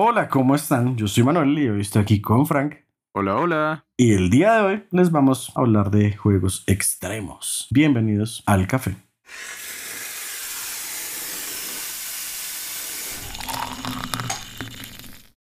Hola, 0.00 0.28
¿cómo 0.28 0.54
están? 0.54 0.96
Yo 0.96 1.08
soy 1.08 1.24
Manuel 1.24 1.58
y 1.58 1.68
hoy 1.68 1.80
estoy 1.80 2.02
aquí 2.02 2.20
con 2.20 2.46
Frank. 2.46 2.76
Hola, 3.14 3.34
hola. 3.34 3.84
Y 3.96 4.12
el 4.12 4.30
día 4.30 4.54
de 4.54 4.62
hoy 4.62 4.84
les 4.92 5.10
vamos 5.10 5.50
a 5.56 5.60
hablar 5.60 5.90
de 5.90 6.16
juegos 6.16 6.62
extremos. 6.68 7.66
Bienvenidos 7.72 8.44
al 8.46 8.68
café. 8.68 8.94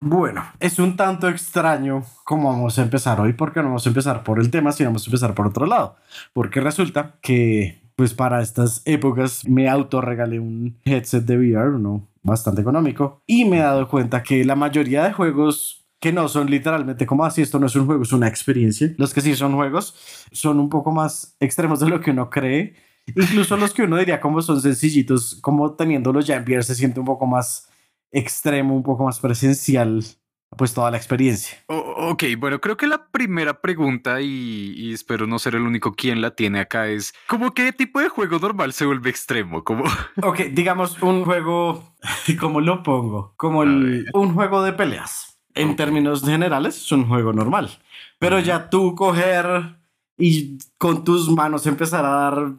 Bueno, 0.01 0.43
es 0.59 0.79
un 0.79 0.95
tanto 0.95 1.29
extraño 1.29 2.04
cómo 2.23 2.50
vamos 2.50 2.79
a 2.79 2.81
empezar 2.81 3.21
hoy, 3.21 3.34
porque 3.34 3.59
no 3.59 3.68
vamos 3.68 3.86
a 3.86 3.89
empezar 3.89 4.23
por 4.23 4.39
el 4.39 4.50
tema, 4.50 4.71
sino 4.71 4.89
vamos 4.89 5.05
a 5.05 5.09
empezar 5.11 5.36
por 5.36 5.45
otro 5.45 5.68
lado. 5.68 5.95
Porque 6.34 6.59
resulta 6.59 7.20
que, 7.21 7.84
pues 7.95 8.16
para 8.16 8.41
estas 8.41 8.81
épocas, 8.86 9.47
me 9.47 9.70
autorregalé 9.70 10.39
un 10.39 10.75
headset 10.86 11.23
de 11.23 11.38
VR, 11.38 11.75
uno 11.75 12.08
bastante 12.23 12.61
económico, 12.61 13.21
y 13.25 13.45
me 13.45 13.57
he 13.57 13.61
dado 13.61 13.88
cuenta 13.88 14.23
que 14.23 14.43
la 14.45 14.55
mayoría 14.55 15.04
de 15.04 15.13
juegos 15.13 15.79
que 16.00 16.14
no 16.14 16.28
son 16.29 16.50
literalmente 16.50 17.05
como 17.05 17.25
así, 17.25 17.42
esto 17.42 17.59
no 17.59 17.68
es 17.68 17.75
un 17.75 17.86
juego, 17.86 18.04
es 18.04 18.14
una 18.14 18.28
experiencia. 18.28 18.93
Los 18.97 19.14
que 19.14 19.21
sí 19.21 19.36
son 19.36 19.55
juegos 19.55 19.95
son 20.32 20.59
un 20.59 20.69
poco 20.69 20.92
más 20.92 21.36
extremos 21.39 21.79
de 21.79 21.89
lo 21.89 22.00
que 22.00 22.11
uno 22.11 22.29
cree. 22.29 22.75
Incluso 23.07 23.57
los 23.57 23.73
que 23.73 23.83
uno 23.83 23.97
diría 23.97 24.21
como 24.21 24.42
son 24.42 24.61
sencillitos, 24.61 25.39
como 25.42 25.73
teniéndolos 25.73 26.25
ya 26.25 26.36
en 26.36 26.43
VR 26.43 26.64
se 26.64 26.75
siente 26.75 27.00
un 27.00 27.05
poco 27.05 27.25
más 27.25 27.68
extremo, 28.11 28.75
un 28.75 28.83
poco 28.83 29.04
más 29.04 29.20
presencial, 29.20 30.04
pues 30.57 30.73
toda 30.73 30.91
la 30.91 30.97
experiencia. 30.97 31.57
O- 31.67 32.09
ok, 32.11 32.23
bueno, 32.38 32.59
creo 32.59 32.75
que 32.77 32.88
la 32.88 33.08
primera 33.11 33.61
pregunta, 33.61 34.21
y, 34.21 34.73
y 34.75 34.94
espero 34.94 35.27
no 35.27 35.39
ser 35.39 35.55
el 35.55 35.61
único 35.61 35.94
quien 35.94 36.22
la 36.22 36.31
tiene 36.31 36.59
acá, 36.59 36.88
es 36.88 37.13
¿cómo 37.27 37.53
qué 37.53 37.72
tipo 37.72 37.99
de 37.99 38.09
juego 38.09 38.39
normal 38.39 38.73
se 38.73 38.85
vuelve 38.85 39.09
extremo? 39.09 39.63
Como, 39.63 39.83
Ok, 40.23 40.39
digamos 40.52 41.02
un 41.02 41.23
juego, 41.23 41.94
¿cómo 42.39 42.61
lo 42.61 42.83
pongo? 42.83 43.33
Como 43.38 43.63
el- 43.63 44.08
un 44.13 44.33
juego 44.33 44.63
de 44.63 44.73
peleas. 44.73 45.39
En 45.55 45.75
términos 45.75 46.23
generales, 46.23 46.77
es 46.77 46.91
un 46.91 47.08
juego 47.08 47.33
normal. 47.33 47.80
Pero 48.19 48.39
ya 48.39 48.69
tú 48.69 48.95
coger 48.95 49.78
y 50.17 50.58
con 50.78 51.03
tus 51.03 51.30
manos 51.30 51.66
empezar 51.66 52.06
a 52.06 52.09
dar 52.09 52.52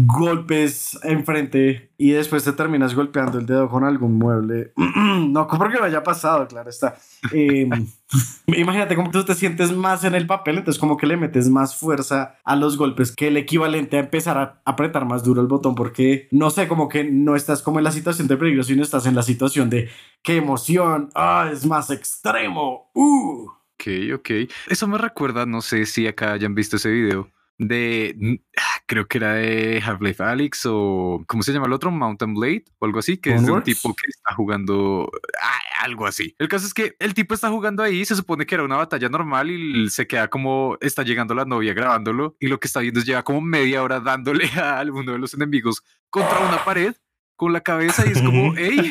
golpes 0.00 0.96
enfrente 1.02 1.90
y 1.98 2.12
después 2.12 2.44
te 2.44 2.52
terminas 2.52 2.94
golpeando 2.94 3.38
el 3.38 3.46
dedo 3.46 3.68
con 3.68 3.82
algún 3.82 4.16
mueble. 4.16 4.72
no, 4.76 5.48
porque 5.48 5.80
me 5.80 5.86
haya 5.86 6.04
pasado, 6.04 6.46
claro 6.46 6.70
está. 6.70 6.96
Eh, 7.32 7.68
imagínate 8.46 8.94
cómo 8.94 9.10
tú 9.10 9.24
te 9.24 9.34
sientes 9.34 9.72
más 9.72 10.04
en 10.04 10.14
el 10.14 10.28
papel, 10.28 10.58
entonces 10.58 10.78
como 10.78 10.96
que 10.96 11.08
le 11.08 11.16
metes 11.16 11.48
más 11.50 11.74
fuerza 11.74 12.36
a 12.44 12.54
los 12.54 12.76
golpes 12.76 13.10
que 13.10 13.26
el 13.26 13.36
equivalente 13.36 13.96
a 13.96 14.00
empezar 14.00 14.38
a 14.38 14.62
apretar 14.64 15.04
más 15.04 15.24
duro 15.24 15.40
el 15.40 15.48
botón 15.48 15.74
porque 15.74 16.28
no 16.30 16.50
sé, 16.50 16.68
como 16.68 16.88
que 16.88 17.02
no 17.02 17.34
estás 17.34 17.60
como 17.60 17.78
en 17.78 17.84
la 17.84 17.92
situación 17.92 18.28
de 18.28 18.36
peligro, 18.36 18.62
sino 18.62 18.84
estás 18.84 19.04
en 19.06 19.16
la 19.16 19.22
situación 19.22 19.68
de 19.68 19.88
qué 20.22 20.36
emoción, 20.36 21.10
ah, 21.16 21.50
es 21.52 21.66
más 21.66 21.90
extremo. 21.90 22.92
Uh. 22.94 23.48
ok, 23.74 24.14
ok. 24.14 24.30
Eso 24.68 24.86
me 24.86 24.96
recuerda, 24.96 25.44
no 25.44 25.60
sé 25.60 25.86
si 25.86 26.06
acá 26.06 26.34
hayan 26.34 26.54
visto 26.54 26.76
ese 26.76 26.90
video 26.90 27.28
de, 27.58 28.40
ah, 28.56 28.82
creo 28.86 29.08
que 29.08 29.18
era 29.18 29.34
de 29.34 29.82
Half-Life 29.84 30.22
Alyx 30.22 30.66
o, 30.66 31.24
¿cómo 31.26 31.42
se 31.42 31.52
llama 31.52 31.66
el 31.66 31.72
otro? 31.72 31.90
Mountain 31.90 32.34
Blade 32.34 32.64
o 32.78 32.86
algo 32.86 33.00
así, 33.00 33.18
que 33.18 33.34
es 33.34 33.44
de 33.44 33.50
un 33.52 33.62
tipo 33.62 33.94
que 33.94 34.08
está 34.08 34.34
jugando 34.34 35.10
ah, 35.42 35.84
algo 35.84 36.06
así. 36.06 36.34
El 36.38 36.48
caso 36.48 36.66
es 36.66 36.72
que 36.72 36.94
el 37.00 37.14
tipo 37.14 37.34
está 37.34 37.50
jugando 37.50 37.82
ahí, 37.82 38.04
se 38.04 38.14
supone 38.14 38.46
que 38.46 38.54
era 38.54 38.64
una 38.64 38.76
batalla 38.76 39.08
normal 39.08 39.50
y 39.50 39.90
se 39.90 40.06
queda 40.06 40.28
como, 40.28 40.78
está 40.80 41.02
llegando 41.02 41.34
la 41.34 41.44
novia 41.44 41.74
grabándolo 41.74 42.36
y 42.38 42.46
lo 42.46 42.60
que 42.60 42.68
está 42.68 42.80
viendo 42.80 43.00
es 43.00 43.06
lleva 43.06 43.24
como 43.24 43.40
media 43.40 43.82
hora 43.82 44.00
dándole 44.00 44.48
a 44.56 44.78
alguno 44.78 45.12
de 45.12 45.18
los 45.18 45.34
enemigos 45.34 45.82
contra 46.10 46.38
una 46.38 46.64
pared 46.64 46.94
con 47.36 47.52
la 47.52 47.60
cabeza 47.60 48.04
y 48.06 48.12
es 48.12 48.22
como, 48.22 48.54
hey. 48.56 48.90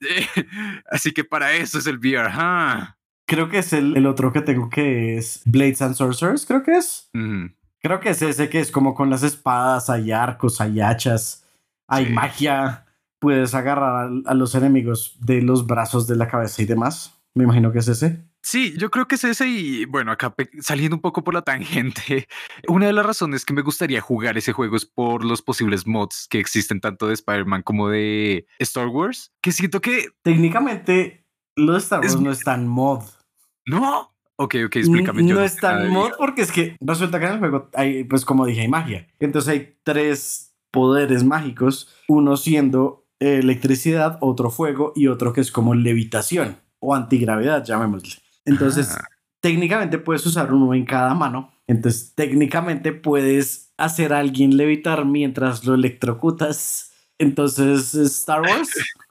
Así 0.90 1.12
que 1.12 1.24
para 1.24 1.54
eso 1.54 1.78
es 1.78 1.86
el 1.86 1.98
VR. 1.98 2.28
ah. 2.32 2.98
Creo 3.24 3.48
que 3.48 3.58
es 3.58 3.72
el, 3.72 3.96
el 3.96 4.06
otro 4.06 4.32
que 4.32 4.42
tengo 4.42 4.68
que 4.68 5.16
es 5.16 5.40
Blades 5.46 5.80
and 5.80 5.94
Sorcerers, 5.94 6.44
creo 6.44 6.62
que 6.62 6.72
es. 6.72 7.08
Creo 7.82 8.00
que 8.00 8.10
es 8.10 8.22
ese 8.22 8.48
que 8.48 8.60
es 8.60 8.70
como 8.70 8.94
con 8.94 9.10
las 9.10 9.22
espadas, 9.22 9.90
hay 9.90 10.12
arcos, 10.12 10.60
hay 10.60 10.80
hachas, 10.80 11.44
hay 11.88 12.06
Sí. 12.06 12.12
magia. 12.12 12.86
Puedes 13.18 13.54
agarrar 13.54 14.10
a, 14.26 14.34
los 14.34 14.54
enemigos 14.54 15.16
de 15.20 15.42
los 15.42 15.66
brazos, 15.66 16.06
de 16.06 16.16
la 16.16 16.26
cabeza 16.28 16.62
y 16.62 16.64
demás. 16.64 17.20
Me 17.34 17.44
imagino 17.44 17.72
que 17.72 17.78
es 17.78 17.88
ese. 17.88 18.24
Sí, 18.44 18.74
yo 18.76 18.90
creo 18.90 19.06
que 19.06 19.14
es 19.14 19.22
ese 19.22 19.46
y 19.46 19.84
bueno, 19.84 20.10
acá 20.10 20.34
saliendo 20.60 20.96
un 20.96 21.00
poco 21.00 21.22
por 21.22 21.32
la 21.32 21.42
tangente, 21.42 22.26
una 22.68 22.86
de 22.86 22.92
las 22.92 23.06
razones 23.06 23.44
que 23.44 23.54
me 23.54 23.62
gustaría 23.62 24.00
jugar 24.00 24.36
ese 24.36 24.52
juego 24.52 24.74
es 24.76 24.84
por 24.84 25.24
los 25.24 25.42
posibles 25.42 25.86
mods 25.86 26.26
que 26.28 26.40
existen 26.40 26.80
tanto 26.80 27.06
de 27.06 27.14
Spider-Man 27.14 27.62
como 27.62 27.88
de 27.88 28.46
Star 28.58 28.88
Wars, 28.88 29.32
que 29.40 29.52
siento 29.52 29.80
que 29.80 30.08
Técnicamente, 30.22 31.24
lo 31.56 31.72
de 31.74 31.78
Star 31.78 32.00
Wars 32.00 32.14
Es- 32.14 32.20
no 32.20 32.32
está 32.32 32.54
en 32.54 32.66
mod. 32.66 33.04
no. 33.66 34.11
Ok, 34.36 34.56
ok, 34.66 34.76
explícame. 34.76 35.22
no 35.22 35.42
en 35.42 35.82
de 35.82 35.88
mod 35.88 36.10
porque 36.18 36.42
es 36.42 36.50
que 36.52 36.76
resulta 36.80 37.18
que 37.20 37.26
en 37.26 37.32
el 37.32 37.38
juego 37.38 37.68
hay, 37.74 38.04
pues 38.04 38.24
como 38.24 38.46
dije, 38.46 38.62
hay 38.62 38.68
magia. 38.68 39.06
Entonces 39.20 39.48
hay 39.50 39.74
tres 39.82 40.54
poderes 40.70 41.22
mágicos, 41.22 41.94
uno 42.08 42.36
siendo 42.36 43.06
electricidad, 43.20 44.18
otro 44.20 44.50
fuego 44.50 44.92
y 44.96 45.06
otro 45.06 45.32
que 45.32 45.40
es 45.42 45.52
como 45.52 45.74
levitación 45.74 46.56
o 46.80 46.94
antigravedad, 46.94 47.64
llamémosle. 47.64 48.14
Entonces, 48.44 48.96
Ah. 48.96 49.04
técnicamente 49.40 49.98
puedes 49.98 50.26
usar 50.26 50.52
uno 50.52 50.74
en 50.74 50.84
cada 50.84 51.14
mano. 51.14 51.52
Entonces, 51.68 52.12
técnicamente 52.16 52.92
puedes 52.92 53.72
hacer 53.76 54.12
a 54.12 54.18
alguien 54.18 54.56
levitar 54.56 55.04
mientras 55.04 55.64
lo 55.64 55.74
electrocutas. 55.74 56.92
Entonces, 57.18 57.94
Star 57.94 58.40
Wars. 58.42 58.70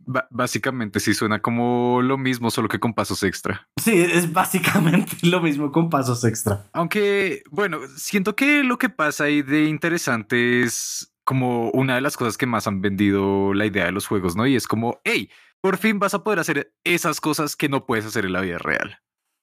Ba- 0.00 0.26
básicamente 0.30 1.00
sí 1.00 1.14
suena 1.14 1.40
como 1.40 2.00
lo 2.02 2.18
mismo, 2.18 2.50
solo 2.50 2.68
que 2.68 2.80
con 2.80 2.94
pasos 2.94 3.22
extra. 3.22 3.68
Sí, 3.82 3.92
es 3.96 4.32
básicamente 4.32 5.16
lo 5.22 5.40
mismo 5.40 5.70
con 5.72 5.90
pasos 5.90 6.24
extra. 6.24 6.64
Aunque, 6.72 7.42
bueno, 7.50 7.78
siento 7.96 8.34
que 8.36 8.64
lo 8.64 8.78
que 8.78 8.88
pasa 8.88 9.24
ahí 9.24 9.42
de 9.42 9.64
interesante 9.64 10.62
es 10.62 11.12
como 11.24 11.70
una 11.70 11.94
de 11.96 12.00
las 12.00 12.16
cosas 12.16 12.38
que 12.38 12.46
más 12.46 12.66
han 12.66 12.80
vendido 12.80 13.52
la 13.52 13.66
idea 13.66 13.84
de 13.84 13.92
los 13.92 14.06
juegos, 14.06 14.34
¿no? 14.34 14.46
Y 14.46 14.56
es 14.56 14.66
como, 14.66 14.98
hey, 15.04 15.30
por 15.60 15.76
fin 15.76 15.98
vas 15.98 16.14
a 16.14 16.22
poder 16.24 16.38
hacer 16.38 16.72
esas 16.84 17.20
cosas 17.20 17.54
que 17.56 17.68
no 17.68 17.84
puedes 17.84 18.06
hacer 18.06 18.24
en 18.24 18.32
la 18.32 18.40
vida 18.40 18.58
real. 18.58 18.98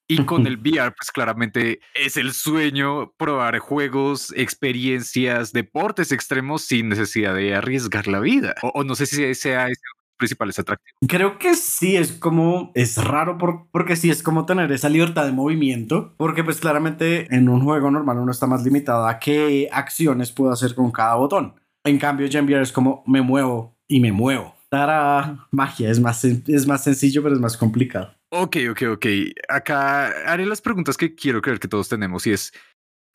Y 0.08 0.24
con 0.24 0.46
el 0.46 0.56
VR, 0.58 0.92
pues 0.96 1.10
claramente 1.12 1.80
es 1.94 2.16
el 2.16 2.32
sueño 2.32 3.12
probar 3.16 3.58
juegos, 3.58 4.32
experiencias, 4.36 5.52
deportes 5.52 6.12
extremos 6.12 6.62
sin 6.62 6.88
necesidad 6.88 7.34
de 7.34 7.54
arriesgar 7.54 8.06
la 8.08 8.20
vida. 8.20 8.54
O, 8.62 8.68
o 8.74 8.84
no 8.84 8.94
sé 8.94 9.06
si 9.06 9.34
sea 9.34 9.66
ese 9.68 9.80
principales 10.16 10.58
atractivos. 10.58 10.98
Creo 11.08 11.38
que 11.38 11.54
sí, 11.54 11.96
es 11.96 12.12
como, 12.12 12.72
es 12.74 12.96
raro 13.02 13.38
por- 13.38 13.66
porque 13.70 13.96
sí 13.96 14.10
es 14.10 14.22
como 14.22 14.46
tener 14.46 14.72
esa 14.72 14.88
libertad 14.88 15.26
de 15.26 15.32
movimiento, 15.32 16.14
porque 16.16 16.42
pues 16.44 16.58
claramente 16.60 17.26
en 17.34 17.48
un 17.48 17.62
juego 17.62 17.90
normal 17.90 18.18
uno 18.18 18.32
está 18.32 18.46
más 18.46 18.64
limitado 18.64 19.06
a 19.06 19.18
qué 19.18 19.68
acciones 19.72 20.32
puedo 20.32 20.52
hacer 20.52 20.74
con 20.74 20.90
cada 20.90 21.14
botón. 21.16 21.54
En 21.84 21.98
cambio, 21.98 22.26
VR 22.26 22.62
es 22.62 22.72
como 22.72 23.04
me 23.06 23.20
muevo 23.22 23.76
y 23.88 24.00
me 24.00 24.12
muevo. 24.12 24.54
Tara, 24.68 25.46
magia, 25.52 25.90
es 25.90 26.00
más, 26.00 26.24
es 26.24 26.66
más 26.66 26.82
sencillo, 26.82 27.22
pero 27.22 27.34
es 27.36 27.40
más 27.40 27.56
complicado. 27.56 28.12
Ok, 28.30 28.56
ok, 28.70 28.82
ok. 28.94 29.06
Acá 29.48 30.08
haré 30.30 30.44
las 30.44 30.60
preguntas 30.60 30.96
que 30.96 31.14
quiero 31.14 31.40
creer 31.40 31.60
que 31.60 31.68
todos 31.68 31.88
tenemos 31.88 32.26
y 32.26 32.32
es, 32.32 32.52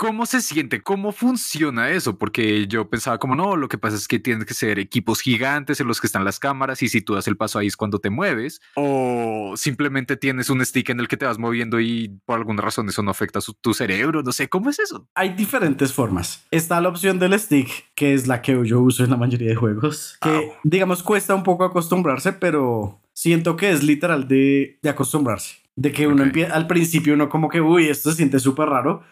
¿cómo 0.02 0.26
se 0.26 0.42
siente? 0.42 0.82
¿Cómo 0.82 1.12
funciona 1.12 1.92
eso? 1.92 2.18
Porque 2.18 2.66
yo 2.66 2.90
pensaba 2.90 3.20
como, 3.20 3.36
no, 3.36 3.56
lo 3.56 3.68
que 3.70 3.78
pasa 3.78 3.96
es 3.96 4.08
que 4.08 4.18
tienen 4.18 4.46
que 4.48 4.56
ser 4.56 4.80
equipos 4.80 5.22
gigantes 5.22 5.80
en 5.80 5.88
los 5.88 6.02
que 6.02 6.08
están 6.08 6.26
las 6.26 6.40
cámaras 6.40 6.82
y 6.82 6.90
si 6.90 7.02
tú 7.04 7.14
das 7.14 7.28
el 7.28 7.38
paso 7.38 7.60
ahí 7.60 7.68
es 7.68 7.78
cuando 7.78 8.00
te 8.00 8.10
mueves 8.10 8.62
o 8.76 9.54
simplemente 9.56 10.18
tienes 10.18 10.50
un 10.50 10.66
stick 10.66 10.90
en 10.90 11.00
el 11.02 11.08
que 11.08 11.18
te 11.18 11.26
vas 11.28 11.38
moviendo 11.38 11.80
y 11.80 12.18
por 12.26 12.40
alguna 12.40 12.64
razón 12.64 12.90
eso 12.90 13.04
no 13.04 13.12
afecta 13.12 13.42
su- 13.42 13.54
tu 13.54 13.76
cerebro, 13.76 14.24
no 14.24 14.32
sé, 14.32 14.50
¿cómo 14.50 14.72
es 14.72 14.80
eso? 14.80 15.08
Hay 15.14 15.36
diferentes 15.36 15.94
formas. 15.94 16.48
Está 16.50 16.82
la 16.82 16.90
opción 16.90 17.20
del 17.20 17.38
stick, 17.40 17.70
que 17.94 18.16
es 18.16 18.26
la 18.26 18.42
que 18.42 18.60
yo 18.66 18.82
uso 18.82 19.04
en 19.04 19.12
la 19.12 19.18
mayoría 19.18 19.50
de 19.50 19.56
juegos, 19.56 20.18
que 20.20 20.52
digamos 20.64 21.04
cuesta 21.04 21.36
un 21.36 21.44
poco 21.44 21.64
acostumbrarse, 21.64 22.34
pero 22.34 23.00
siento 23.14 23.56
que 23.56 23.70
es 23.70 23.84
literal 23.84 24.28
de, 24.28 24.80
de 24.82 24.90
acostumbrarse. 24.90 25.58
De 25.76 25.92
que 25.92 26.08
uno 26.08 26.24
Ok. 26.24 26.28
empieza, 26.28 26.54
al 26.56 26.66
principio 26.66 27.14
uno 27.14 27.30
como 27.30 27.50
que, 27.50 27.62
uy, 27.62 27.88
esto 27.88 28.10
se 28.10 28.18
siente 28.18 28.40
súper 28.40 28.68
raro, 28.68 29.04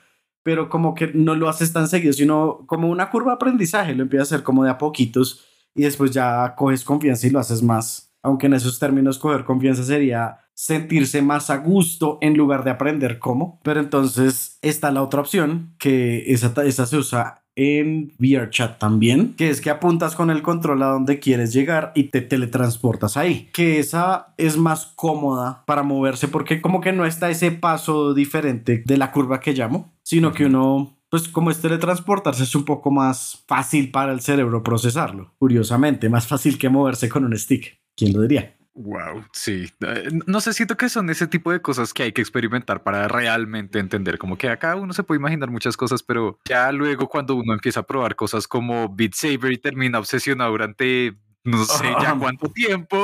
pero 0.44 0.70
como 0.70 0.94
que 0.94 1.12
no 1.14 1.36
lo 1.36 1.50
haces 1.50 1.74
tan 1.74 1.88
seguido, 1.88 2.14
sino 2.14 2.66
como 2.68 2.90
una 2.90 3.10
curva 3.10 3.32
de 3.32 3.36
aprendizaje, 3.36 3.96
lo 3.96 4.04
empiezas 4.04 4.32
a 4.32 4.36
hacer 4.36 4.44
como 4.44 4.64
de 4.64 4.72
a 4.72 4.78
poquitos 4.78 5.46
y 5.76 5.84
después 5.84 6.12
ya 6.12 6.56
coges 6.56 6.84
confianza 6.84 7.28
y 7.28 7.30
lo 7.30 7.40
haces 7.40 7.64
más. 7.64 8.14
Aunque 8.22 8.48
en 8.48 8.54
esos 8.54 8.80
términos 8.80 9.18
coger 9.18 9.46
confianza 9.46 9.84
sería 9.84 10.40
sentirse 10.54 11.22
más 11.22 11.50
a 11.50 11.56
gusto 11.56 12.18
en 12.20 12.36
lugar 12.36 12.66
de 12.66 12.72
aprender 12.72 13.18
cómo. 13.18 13.62
Pero 13.64 13.80
entonces 13.80 14.60
está 14.62 14.92
la 14.92 15.02
otra 15.02 15.22
opción, 15.22 15.74
que 15.80 16.34
esa, 16.34 16.54
esa 16.66 16.86
se 16.86 16.98
usa 16.98 17.44
en 17.56 18.14
VRChat 18.20 18.78
también, 18.78 19.36
que 19.36 19.50
es 19.50 19.62
que 19.62 19.70
apuntas 19.70 20.16
con 20.16 20.30
el 20.30 20.42
control 20.42 20.84
a 20.84 20.88
donde 20.88 21.20
quieres 21.20 21.54
llegar 21.54 21.92
y 21.96 22.04
te 22.04 22.22
teletransportas 22.22 23.16
ahí. 23.16 23.50
Que 23.54 23.80
esa 23.80 24.34
es 24.38 24.58
más 24.58 24.86
cómoda 24.96 25.64
para 25.66 25.84
moverse 25.84 26.28
porque 26.28 26.62
como 26.62 26.82
que 26.82 26.92
no 26.92 27.06
está 27.06 27.30
ese 27.30 27.52
paso 27.52 28.14
diferente 28.14 28.84
de 28.86 28.98
la 28.98 29.12
curva 29.12 29.40
que 29.40 29.54
llamo, 29.54 29.94
sino 30.10 30.34
que 30.34 30.46
uno 30.46 30.98
pues 31.12 31.28
como 31.28 31.52
es 31.52 31.62
teletransportarse 31.62 32.42
es 32.42 32.56
un 32.56 32.66
poco 32.66 32.90
más 32.90 33.44
fácil 33.48 33.92
para 33.92 34.12
el 34.12 34.22
cerebro 34.22 34.64
procesarlo. 34.64 35.36
Curiosamente, 35.38 36.10
más 36.10 36.26
fácil 36.28 36.58
que 36.58 36.68
moverse 36.68 37.10
con 37.10 37.26
un 37.26 37.38
stick. 37.38 37.80
¿Quién 37.96 38.14
lo 38.14 38.22
diría? 38.22 38.56
Wow, 38.74 39.26
sí. 39.34 39.68
Eh, 39.82 40.10
no 40.26 40.42
sé, 40.42 40.54
siento 40.54 40.78
que 40.78 40.90
son 40.90 41.12
ese 41.12 41.28
tipo 41.28 41.52
de 41.52 41.62
cosas 41.62 41.94
que 41.94 42.04
hay 42.04 42.12
que 42.12 42.22
experimentar 42.22 42.82
para 42.82 43.08
realmente 43.08 43.78
entender. 43.78 44.18
Como 44.18 44.36
que 44.36 44.50
acá 44.50 44.76
uno 44.76 44.94
se 44.94 45.04
puede 45.04 45.20
imaginar 45.20 45.52
muchas 45.52 45.78
cosas, 45.78 46.02
pero 46.02 46.40
ya 46.46 46.72
luego 46.72 47.08
cuando 47.08 47.36
uno 47.36 47.54
empieza 47.54 47.82
a 47.82 47.88
probar 47.88 48.16
cosas 48.16 48.48
como 48.48 48.90
Beat 48.90 49.14
Saber 49.14 49.52
y 49.52 49.58
termina 49.58 50.00
obsesionado 50.00 50.52
durante 50.52 51.16
no 51.44 51.66
sé 51.66 51.86
ya 52.02 52.16
cuánto 52.18 52.50
tiempo. 52.50 52.98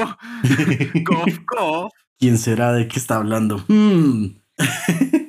¿Quién 2.19 2.37
será 2.39 2.73
de 2.73 2.87
qué 2.87 2.97
está 2.97 3.17
hablando? 3.17 3.63
Hmm. 3.67 4.37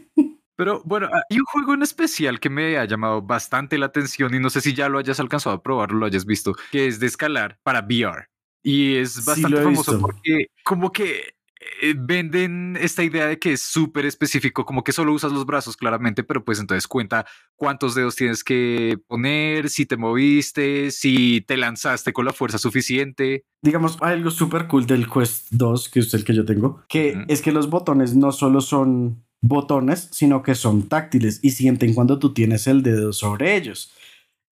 Pero 0.57 0.83
bueno, 0.85 1.09
hay 1.13 1.39
un 1.39 1.45
juego 1.45 1.75
en 1.75 1.83
especial 1.83 2.41
que 2.41 2.51
me 2.51 2.79
ha 2.79 2.85
llamado 2.87 3.23
bastante 3.23 3.79
la 3.79 3.87
atención 3.87 4.35
y 4.35 4.41
no 4.41 4.51
sé 4.51 4.61
si 4.61 4.73
ya 4.73 4.89
lo 4.89 4.99
hayas 4.99 5.21
alcanzado 5.21 5.57
a 5.57 5.63
probar 5.63 5.93
o 5.93 5.95
lo 5.95 6.07
hayas 6.07 6.25
visto, 6.25 6.55
que 6.73 6.87
es 6.87 6.99
de 6.99 7.07
escalar 7.07 7.59
para 7.63 7.81
VR. 7.81 8.29
Y 8.63 8.97
es 8.97 9.25
bastante 9.25 9.63
famoso 9.63 10.01
porque 10.01 10.47
como 10.65 10.91
que 10.91 11.37
eh, 11.83 11.95
venden 11.97 12.77
esta 12.81 13.03
idea 13.03 13.27
de 13.27 13.39
que 13.39 13.53
es 13.53 13.63
súper 13.63 14.07
específico, 14.07 14.65
como 14.65 14.83
que 14.83 14.93
solo 14.93 15.13
usas 15.13 15.33
los 15.33 15.47
brazos 15.47 15.77
claramente, 15.77 16.25
pero 16.25 16.45
pues 16.45 16.59
entonces 16.59 16.87
cuenta 16.87 17.27
cuántos 17.55 17.95
dedos 17.95 18.17
tienes 18.17 18.43
que 18.45 18.99
poner, 19.07 19.69
si 19.69 19.87
te 19.87 19.97
moviste, 19.97 20.91
si 20.91 21.43
te 21.43 21.57
lanzaste 21.57 22.13
con 22.13 22.25
la 22.25 22.33
fuerza 22.33 22.59
suficiente. 22.59 23.45
Digamos, 23.63 23.99
hay 24.01 24.15
algo 24.15 24.31
súper 24.31 24.69
cool 24.69 24.87
del 24.87 25.09
Quest 25.09 25.49
2, 25.51 25.89
que 25.89 26.01
es 26.01 26.15
el 26.15 26.25
que 26.25 26.35
yo 26.35 26.45
tengo, 26.45 26.83
que 26.89 27.25
es 27.29 27.43
que 27.43 27.53
los 27.53 27.69
botones 27.69 28.15
no 28.15 28.33
solo 28.33 28.61
son 28.61 29.26
botones, 29.49 30.09
sino 30.13 30.43
que 30.43 30.55
son 30.55 30.89
táctiles 30.89 31.41
y 31.43 31.51
sienten 31.51 31.95
cuando 31.95 32.19
tú 32.19 32.33
tienes 32.33 32.67
el 32.67 32.83
dedo 32.83 33.13
sobre 33.13 33.57
ellos. 33.57 33.93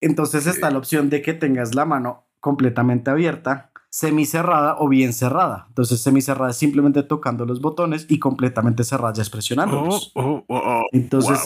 Entonces 0.01 0.47
está 0.47 0.69
la 0.71 0.77
opción 0.77 1.09
de 1.09 1.21
que 1.21 1.33
tengas 1.33 1.73
la 1.75 1.85
mano 1.85 2.25
completamente 2.39 3.09
abierta 3.09 3.71
semicerrada 3.95 4.75
o 4.79 4.89
bien 4.89 5.13
cerrada. 5.13 5.67
Entonces, 5.69 6.01
semicerrada 6.01 6.51
es 6.51 6.57
simplemente 6.57 7.01
tocando 7.01 7.45
los 7.45 7.61
botones 7.61 8.05
y 8.09 8.19
completamente 8.19 8.83
cerrada 8.83 9.13
ya 9.13 9.21
es 9.21 9.29
presionándolos. 9.29 10.11
Oh, 10.15 10.43
oh, 10.47 10.61
oh, 10.65 10.83
Entonces, 10.91 11.39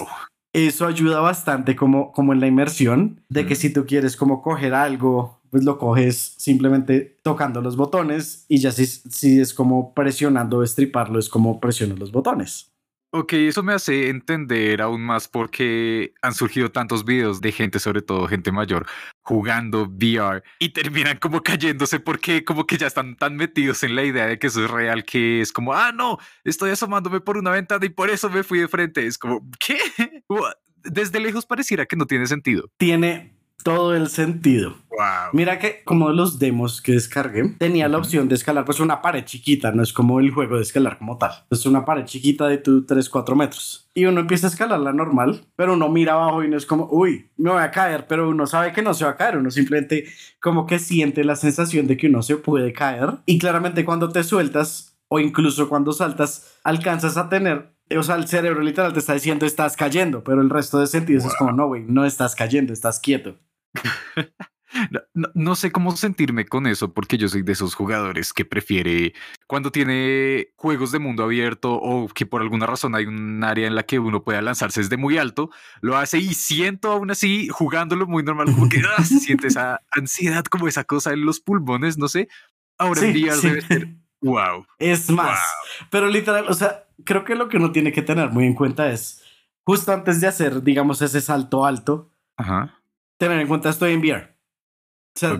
eso 0.52 0.88
ayuda 0.88 1.20
bastante 1.20 1.76
como, 1.76 2.12
como 2.12 2.34
en 2.34 2.40
la 2.40 2.48
inmersión, 2.48 3.22
de 3.30 3.46
que 3.46 3.54
si 3.54 3.72
tú 3.72 3.86
quieres 3.86 4.18
como 4.18 4.42
coger 4.42 4.74
algo, 4.74 5.42
pues 5.52 5.64
lo 5.64 5.78
coges 5.78 6.18
simplemente 6.38 7.18
tocando 7.22 7.62
los 7.62 7.78
botones 7.78 8.46
y 8.48 8.58
ya 8.58 8.72
si, 8.72 8.88
si 8.88 9.40
es 9.40 9.54
como 9.54 9.94
presionando 9.94 10.58
o 10.58 10.64
estriparlo, 10.64 11.20
es 11.20 11.30
como 11.30 11.60
presionas 11.60 12.00
los 12.00 12.12
botones. 12.12 12.72
Ok, 13.12 13.34
eso 13.34 13.64
me 13.64 13.74
hace 13.74 14.10
entender 14.10 14.84
aún 14.84 15.02
más 15.02 15.28
porque 15.28 16.14
han 16.22 16.36
surgido 16.36 16.72
tantos 16.72 17.06
videos 17.06 17.42
de 17.42 17.52
gente, 17.52 17.80
sobre 17.80 18.04
todo 18.04 18.28
gente 18.28 18.52
mayor, 18.52 18.86
jugando 19.24 19.88
VR 19.88 20.44
y 20.60 20.70
terminan 20.70 21.18
como 21.18 21.42
cayéndose 21.42 22.00
porque 22.00 22.46
como 22.46 22.68
que 22.68 22.78
ya 22.78 22.86
están 22.86 23.16
tan 23.16 23.36
metidos 23.36 23.82
en 23.82 23.96
la 23.96 24.04
idea 24.04 24.28
de 24.28 24.38
que 24.38 24.46
eso 24.46 24.64
es 24.64 24.70
real 24.70 25.06
que 25.06 25.42
es 25.42 25.52
como, 25.52 25.74
ah, 25.74 25.92
no, 25.92 26.20
estoy 26.44 26.70
asomándome 26.70 27.20
por 27.20 27.38
una 27.38 27.50
ventana 27.50 27.84
y 27.84 27.90
por 27.90 28.12
eso 28.12 28.30
me 28.30 28.44
fui 28.44 28.60
de 28.60 28.68
frente. 28.68 29.08
Es 29.08 29.18
como, 29.18 29.42
¿qué? 29.60 29.80
Desde 30.84 31.20
lejos 31.20 31.48
pareciera 31.48 31.88
que 31.88 31.96
no 31.96 32.06
tiene 32.06 32.28
sentido. 32.28 32.70
Tiene 32.78 33.39
todo 33.64 33.96
el 33.96 34.10
sentido. 34.10 34.76
Mira 35.32 35.60
que 35.60 35.82
como 35.86 36.10
los 36.10 36.40
demos 36.40 36.82
que 36.82 36.94
descargué, 36.94 37.56
tenía 37.58 37.88
la 37.88 37.98
opción 37.98 38.28
de 38.28 38.36
escalar 38.36 38.66
pues 38.66 38.80
una 38.80 39.02
pared 39.02 39.24
chiquita, 39.24 39.72
no 39.72 39.82
es 39.82 39.94
como 39.94 40.20
el 40.20 40.32
juego 40.32 40.58
de 40.58 40.64
escalar 40.64 40.98
como 40.98 41.18
tal. 41.18 41.32
Es 41.50 41.66
una 41.66 41.86
pared 41.86 42.06
chiquita 42.06 42.48
de 42.48 42.58
tu 42.58 42.86
3, 42.86 43.10
4 43.10 43.36
metros. 43.36 43.90
Y 43.94 44.06
uno 44.06 44.22
empieza 44.22 44.48
a 44.48 44.50
escalarla 44.50 44.92
normal, 44.92 45.46
pero 45.56 45.74
uno 45.74 45.88
mira 45.90 46.14
abajo 46.14 46.44
y 46.44 46.50
no 46.50 46.58
es 46.58 46.66
como, 46.66 46.88
uy, 46.92 47.30
me 47.38 47.52
voy 47.52 47.62
a 47.62 47.72
caer, 47.72 48.08
pero 48.08 48.30
uno 48.30 48.46
sabe 48.46 48.74
que 48.74 48.82
no 48.82 48.94
se 48.94 49.06
va 49.06 49.12
a 49.12 49.18
caer, 49.18 49.38
uno 49.38 49.52
simplemente 49.52 50.06
como 50.42 50.66
que 50.66 50.80
siente 50.80 51.24
la 51.24 51.36
sensación 51.36 51.88
de 51.88 51.96
que 51.96 52.08
uno 52.08 52.22
se 52.22 52.36
puede 52.36 52.74
caer. 52.74 53.20
Y 53.26 53.40
claramente 53.40 53.86
cuando 53.86 54.10
te 54.10 54.24
sueltas 54.24 54.98
o 55.08 55.20
incluso 55.20 55.70
cuando 55.70 55.94
saltas, 55.94 56.60
alcanzas 56.64 57.18
a 57.18 57.30
tener 57.30 57.80
o 57.98 58.04
sea, 58.04 58.16
el 58.16 58.28
cerebro 58.28 58.62
literal 58.62 58.94
te 58.94 59.00
está 59.00 59.14
diciendo 59.14 59.46
estás 59.46 59.76
cayendo, 59.76 60.24
pero 60.24 60.42
el 60.42 60.50
resto 60.50 60.80
de 60.80 60.88
sentidos 60.88 61.26
es 61.26 61.36
como, 61.36 61.52
no, 61.52 61.68
güey, 61.68 61.84
no 61.88 62.06
estás 62.06 62.36
cayendo, 62.36 62.72
estás 62.72 63.00
quieto. 63.00 63.36
No, 65.34 65.56
sé 65.56 65.72
cómo 65.72 65.96
sentirme 65.98 66.46
con 66.46 66.68
eso 66.68 66.94
porque 66.94 67.18
yo 67.18 67.28
soy 67.28 67.42
de 67.42 67.54
esos 67.54 67.74
jugadores 67.74 68.34
que 68.34 68.46
prefiere 68.46 69.14
cuando 69.48 69.72
tiene 69.72 70.50
juegos 70.58 70.92
de 70.92 71.00
mundo 71.00 71.24
abierto 71.24 71.74
o 71.74 72.08
que 72.08 72.28
por 72.28 72.42
alguna 72.42 72.68
razón 72.68 72.94
hay 72.94 73.06
un 73.06 73.44
área 73.44 73.68
en 73.68 73.74
la 73.74 73.84
que 73.84 73.98
uno 73.98 74.24
pueda 74.24 74.42
lanzarse 74.44 74.82
desde 74.82 74.98
muy 74.98 75.18
alto, 75.18 75.50
lo 75.82 75.98
hace 75.98 76.20
y 76.20 76.36
siento 76.36 76.92
aún 76.92 77.10
así 77.10 77.48
jugándolo 77.50 78.06
muy 78.06 78.22
normal, 78.22 78.54
como 78.54 78.70
que 78.70 78.82
ah, 78.98 79.04
se 79.04 79.20
siente 79.20 79.48
esa 79.48 79.82
ansiedad, 79.92 80.44
como 80.46 80.68
esa 80.68 80.84
cosa 80.84 81.14
en 81.14 81.26
los 81.26 81.40
pulmones, 81.40 81.98
no 81.98 82.08
sé. 82.08 82.30
Ahora 82.78 83.02
en 83.02 83.14
día 83.14 83.36
debe 83.36 83.62
ser 83.62 83.96
wow. 84.22 84.66
Es 84.78 85.10
más, 85.10 85.40
pero 85.90 86.08
literal, 86.10 86.46
o 86.48 86.54
sea, 86.54 86.86
creo 87.06 87.24
que 87.24 87.36
lo 87.36 87.50
que 87.50 87.58
uno 87.58 87.72
tiene 87.72 87.92
que 87.92 88.04
tener 88.04 88.30
muy 88.30 88.46
en 88.46 88.54
cuenta 88.54 88.92
es 88.92 89.24
justo 89.66 89.92
antes 89.92 90.22
de 90.22 90.28
hacer, 90.28 90.62
digamos, 90.62 91.02
ese 91.02 91.22
salto 91.22 91.66
alto. 91.66 92.12
Ajá 92.38 92.79
tener 93.20 93.40
en 93.40 93.48
cuenta 93.48 93.70
estoy 93.70 93.94
en 93.94 94.00
VR. 94.00 94.36
O 95.16 95.20
sea, 95.20 95.40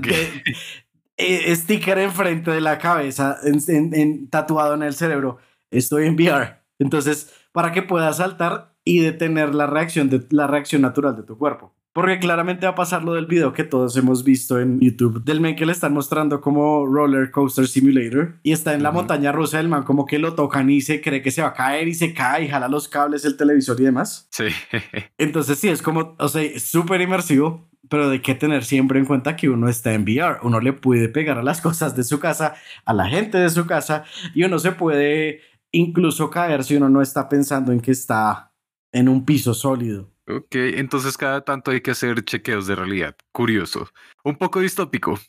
eh, 1.18 1.56
sticker 1.56 1.98
enfrente 1.98 2.52
de 2.52 2.62
la 2.62 2.78
cabeza, 2.78 3.38
en, 3.44 4.30
tatuado 4.30 4.76
en 4.76 4.84
el 4.84 4.94
cerebro, 4.94 5.38
estoy 5.72 6.06
en 6.06 6.14
VR. 6.14 6.62
Entonces, 6.78 7.34
para 7.52 7.72
que 7.72 7.82
puedas 7.82 8.18
saltar 8.18 8.76
y 8.84 9.00
detener 9.00 9.56
la 9.56 9.66
reacción, 9.66 10.10
de, 10.10 10.26
la 10.30 10.48
reacción 10.48 10.82
natural 10.82 11.16
de 11.16 11.24
tu 11.24 11.38
cuerpo. 11.38 11.74
Porque 12.00 12.18
claramente 12.18 12.66
va 12.66 12.72
a 12.72 12.76
pasar 12.76 13.04
lo 13.04 13.14
del 13.14 13.26
video 13.26 13.52
que 13.52 13.66
todos 13.66 13.98
hemos 13.98 14.24
visto 14.24 14.58
en 14.58 14.80
YouTube 14.80 15.22
del 15.26 15.42
men 15.42 15.58
que 15.58 15.66
le 15.66 15.74
están 15.74 15.94
mostrando 15.94 16.40
como 16.40 16.86
Roller 16.86 17.30
Coaster 17.30 17.68
Simulator 17.68 18.40
y 18.42 18.54
está 18.54 18.74
en 18.74 18.84
la 18.84 18.94
montaña 18.94 19.34
rusa 19.34 19.58
del 19.58 19.68
man 19.68 19.84
como 19.84 20.06
que 20.06 20.18
lo 20.18 20.34
tocan 20.34 20.70
y 20.70 20.80
se 20.80 21.02
cree 21.02 21.22
que 21.22 21.30
se 21.30 21.42
va 21.42 21.50
a 21.50 21.54
caer 21.54 21.90
y 21.90 21.94
se 21.94 22.14
cae 22.14 22.46
y 22.46 22.48
jala 22.48 22.70
los 22.70 22.88
cables, 22.88 23.26
el 23.26 23.36
televisor 23.36 23.82
y 23.82 23.84
demás. 23.84 24.30
Sí. 24.32 24.46
Entonces 25.18 25.60
sí, 25.60 25.68
es 25.68 25.82
como, 25.82 26.16
o 26.18 26.30
sea, 26.30 26.42
súper 26.58 27.02
inmersivo, 27.02 27.70
pero 27.90 28.10
hay 28.10 28.22
que 28.22 28.34
tener 28.34 28.64
siempre 28.64 28.98
en 28.98 29.06
cuenta 29.06 29.36
que 29.36 29.50
uno 29.50 29.68
está 29.68 29.92
en 29.92 30.04
VR. 30.04 30.38
Uno 30.44 30.62
le 30.62 30.72
puede 30.72 31.10
pegar 31.10 31.38
a 31.38 31.44
las 31.44 31.60
cosas 31.62 31.98
de 31.98 32.06
su 32.06 32.18
casa, 32.18 32.56
a 32.86 32.94
la 32.94 33.10
gente 33.10 33.38
de 33.38 33.50
su 33.50 33.66
casa 33.66 34.06
y 34.34 34.46
uno 34.46 34.58
se 34.58 34.72
puede 34.72 35.42
incluso 35.74 36.30
caer 36.30 36.64
si 36.64 36.78
uno 36.78 36.88
no 36.88 37.02
está 37.02 37.28
pensando 37.28 37.74
en 37.74 37.82
que 37.82 37.92
está 37.92 38.54
en 38.94 39.10
un 39.10 39.26
piso 39.26 39.54
sólido. 39.54 40.14
Ok, 40.30 40.56
entonces 40.56 41.18
cada 41.18 41.42
tanto 41.42 41.72
hay 41.72 41.82
que 41.82 41.92
hacer 41.92 42.24
chequeos 42.24 42.68
de 42.68 42.76
realidad. 42.76 43.16
Curioso. 43.32 43.90
Un 44.24 44.36
poco 44.36 44.60
distópico. 44.60 45.20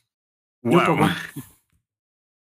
Wow. 0.62 0.98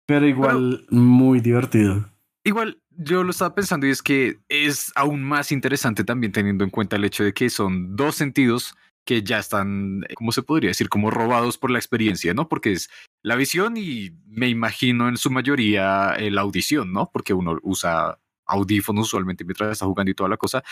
Pero 0.07 0.27
igual 0.27 0.85
muy 0.91 1.41
divertido. 1.41 2.11
Igual 2.45 2.83
yo 2.91 3.25
lo 3.25 3.31
estaba 3.31 3.55
pensando 3.55 3.87
y 3.87 3.91
es 3.91 4.03
que 4.03 4.41
es 4.51 4.93
aún 4.95 5.25
más 5.25 5.51
interesante 5.53 6.05
también 6.05 6.33
teniendo 6.33 6.65
en 6.65 6.71
cuenta 6.71 6.97
el 6.97 7.05
hecho 7.05 7.25
de 7.25 7.33
que 7.33 7.49
son 7.49 7.97
dos 7.97 8.17
sentidos 8.17 8.75
que 9.07 9.23
ya 9.23 9.39
están, 9.39 10.03
¿cómo 10.15 10.31
se 10.33 10.43
podría 10.43 10.69
decir? 10.69 10.91
Como 10.91 11.11
robados 11.11 11.57
por 11.57 11.71
la 11.71 11.79
experiencia, 11.79 12.35
¿no? 12.35 12.49
Porque 12.49 12.73
es 12.73 12.91
la 13.23 13.37
visión 13.37 13.77
y 13.79 14.11
me 14.27 14.49
imagino 14.49 15.09
en 15.09 15.17
su 15.17 15.31
mayoría 15.31 16.17
la 16.19 16.41
audición, 16.43 16.93
¿no? 16.93 17.11
Porque 17.11 17.33
uno 17.33 17.59
usa 17.63 18.19
audífonos 18.47 19.07
usualmente 19.07 19.45
mientras 19.45 19.73
está 19.73 19.87
jugando 19.87 20.11
y 20.11 20.15
toda 20.15 20.29
la 20.29 20.37
cosa. 20.37 20.63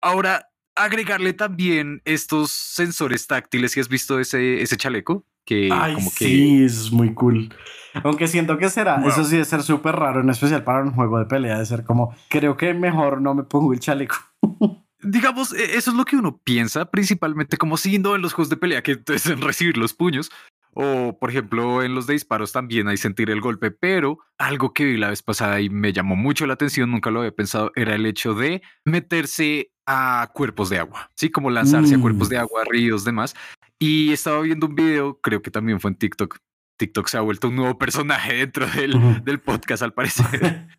Ahora, 0.00 0.48
agregarle 0.78 1.32
también 1.32 2.02
estos 2.04 2.50
sensores 2.50 3.26
táctiles 3.26 3.72
si 3.72 3.80
has 3.80 3.88
visto 3.88 4.18
ese, 4.18 4.62
ese 4.62 4.76
chaleco. 4.76 5.24
Que 5.44 5.68
como 5.68 6.10
que... 6.10 6.24
Sí, 6.26 6.64
es 6.64 6.92
muy 6.92 7.14
cool. 7.14 7.48
Aunque 8.04 8.28
siento 8.28 8.58
que 8.58 8.68
será, 8.68 9.02
eso 9.06 9.24
sí 9.24 9.38
de 9.38 9.44
ser 9.44 9.62
súper 9.62 9.96
raro, 9.96 10.20
en 10.20 10.28
especial 10.28 10.62
para 10.62 10.82
un 10.82 10.92
juego 10.92 11.18
de 11.18 11.24
pelea, 11.24 11.58
de 11.58 11.66
ser 11.66 11.84
como, 11.84 12.14
creo 12.28 12.56
que 12.56 12.74
mejor 12.74 13.22
no 13.22 13.34
me 13.34 13.44
pongo 13.44 13.72
el 13.72 13.80
chaleco. 13.80 14.16
Digamos, 15.00 15.54
e, 15.54 15.76
eso 15.76 15.90
es 15.90 15.96
lo 15.96 16.04
que 16.04 16.16
uno 16.16 16.38
piensa, 16.44 16.90
principalmente 16.90 17.56
como 17.56 17.76
siguiendo 17.76 18.14
en 18.14 18.22
los 18.22 18.34
juegos 18.34 18.50
de 18.50 18.56
pelea, 18.56 18.82
que 18.82 19.00
es 19.06 19.40
recibir 19.40 19.78
los 19.78 19.94
puños. 19.94 20.30
O, 20.74 21.18
por 21.18 21.30
ejemplo, 21.30 21.82
en 21.82 21.94
los 21.94 22.06
de 22.06 22.12
disparos 22.12 22.52
también 22.52 22.88
hay 22.88 22.96
sentir 22.96 23.30
el 23.30 23.40
golpe, 23.40 23.70
pero 23.70 24.18
algo 24.36 24.72
que 24.72 24.84
vi 24.84 24.96
la 24.96 25.08
vez 25.08 25.22
pasada 25.22 25.60
y 25.60 25.70
me 25.70 25.92
llamó 25.92 26.14
mucho 26.14 26.46
la 26.46 26.54
atención, 26.54 26.90
nunca 26.90 27.10
lo 27.10 27.20
había 27.20 27.34
pensado, 27.34 27.72
era 27.74 27.94
el 27.94 28.06
hecho 28.06 28.34
de 28.34 28.62
meterse 28.84 29.72
a 29.90 30.30
cuerpos 30.34 30.68
de 30.68 30.78
agua, 30.78 31.10
¿sí? 31.14 31.30
Como 31.30 31.48
lanzarse 31.48 31.94
a 31.94 32.00
cuerpos 32.00 32.28
mm. 32.28 32.30
de 32.30 32.36
agua, 32.36 32.62
ríos, 32.68 33.04
demás. 33.04 33.34
Y 33.78 34.12
estaba 34.12 34.42
viendo 34.42 34.66
un 34.66 34.74
video, 34.74 35.18
creo 35.22 35.40
que 35.40 35.50
también 35.50 35.80
fue 35.80 35.90
en 35.90 35.96
TikTok. 35.96 36.36
TikTok 36.76 37.08
se 37.08 37.16
ha 37.16 37.22
vuelto 37.22 37.48
un 37.48 37.56
nuevo 37.56 37.78
personaje 37.78 38.34
dentro 38.34 38.66
del, 38.66 39.24
del 39.24 39.40
podcast, 39.40 39.82
al 39.82 39.94
parecer. 39.94 40.68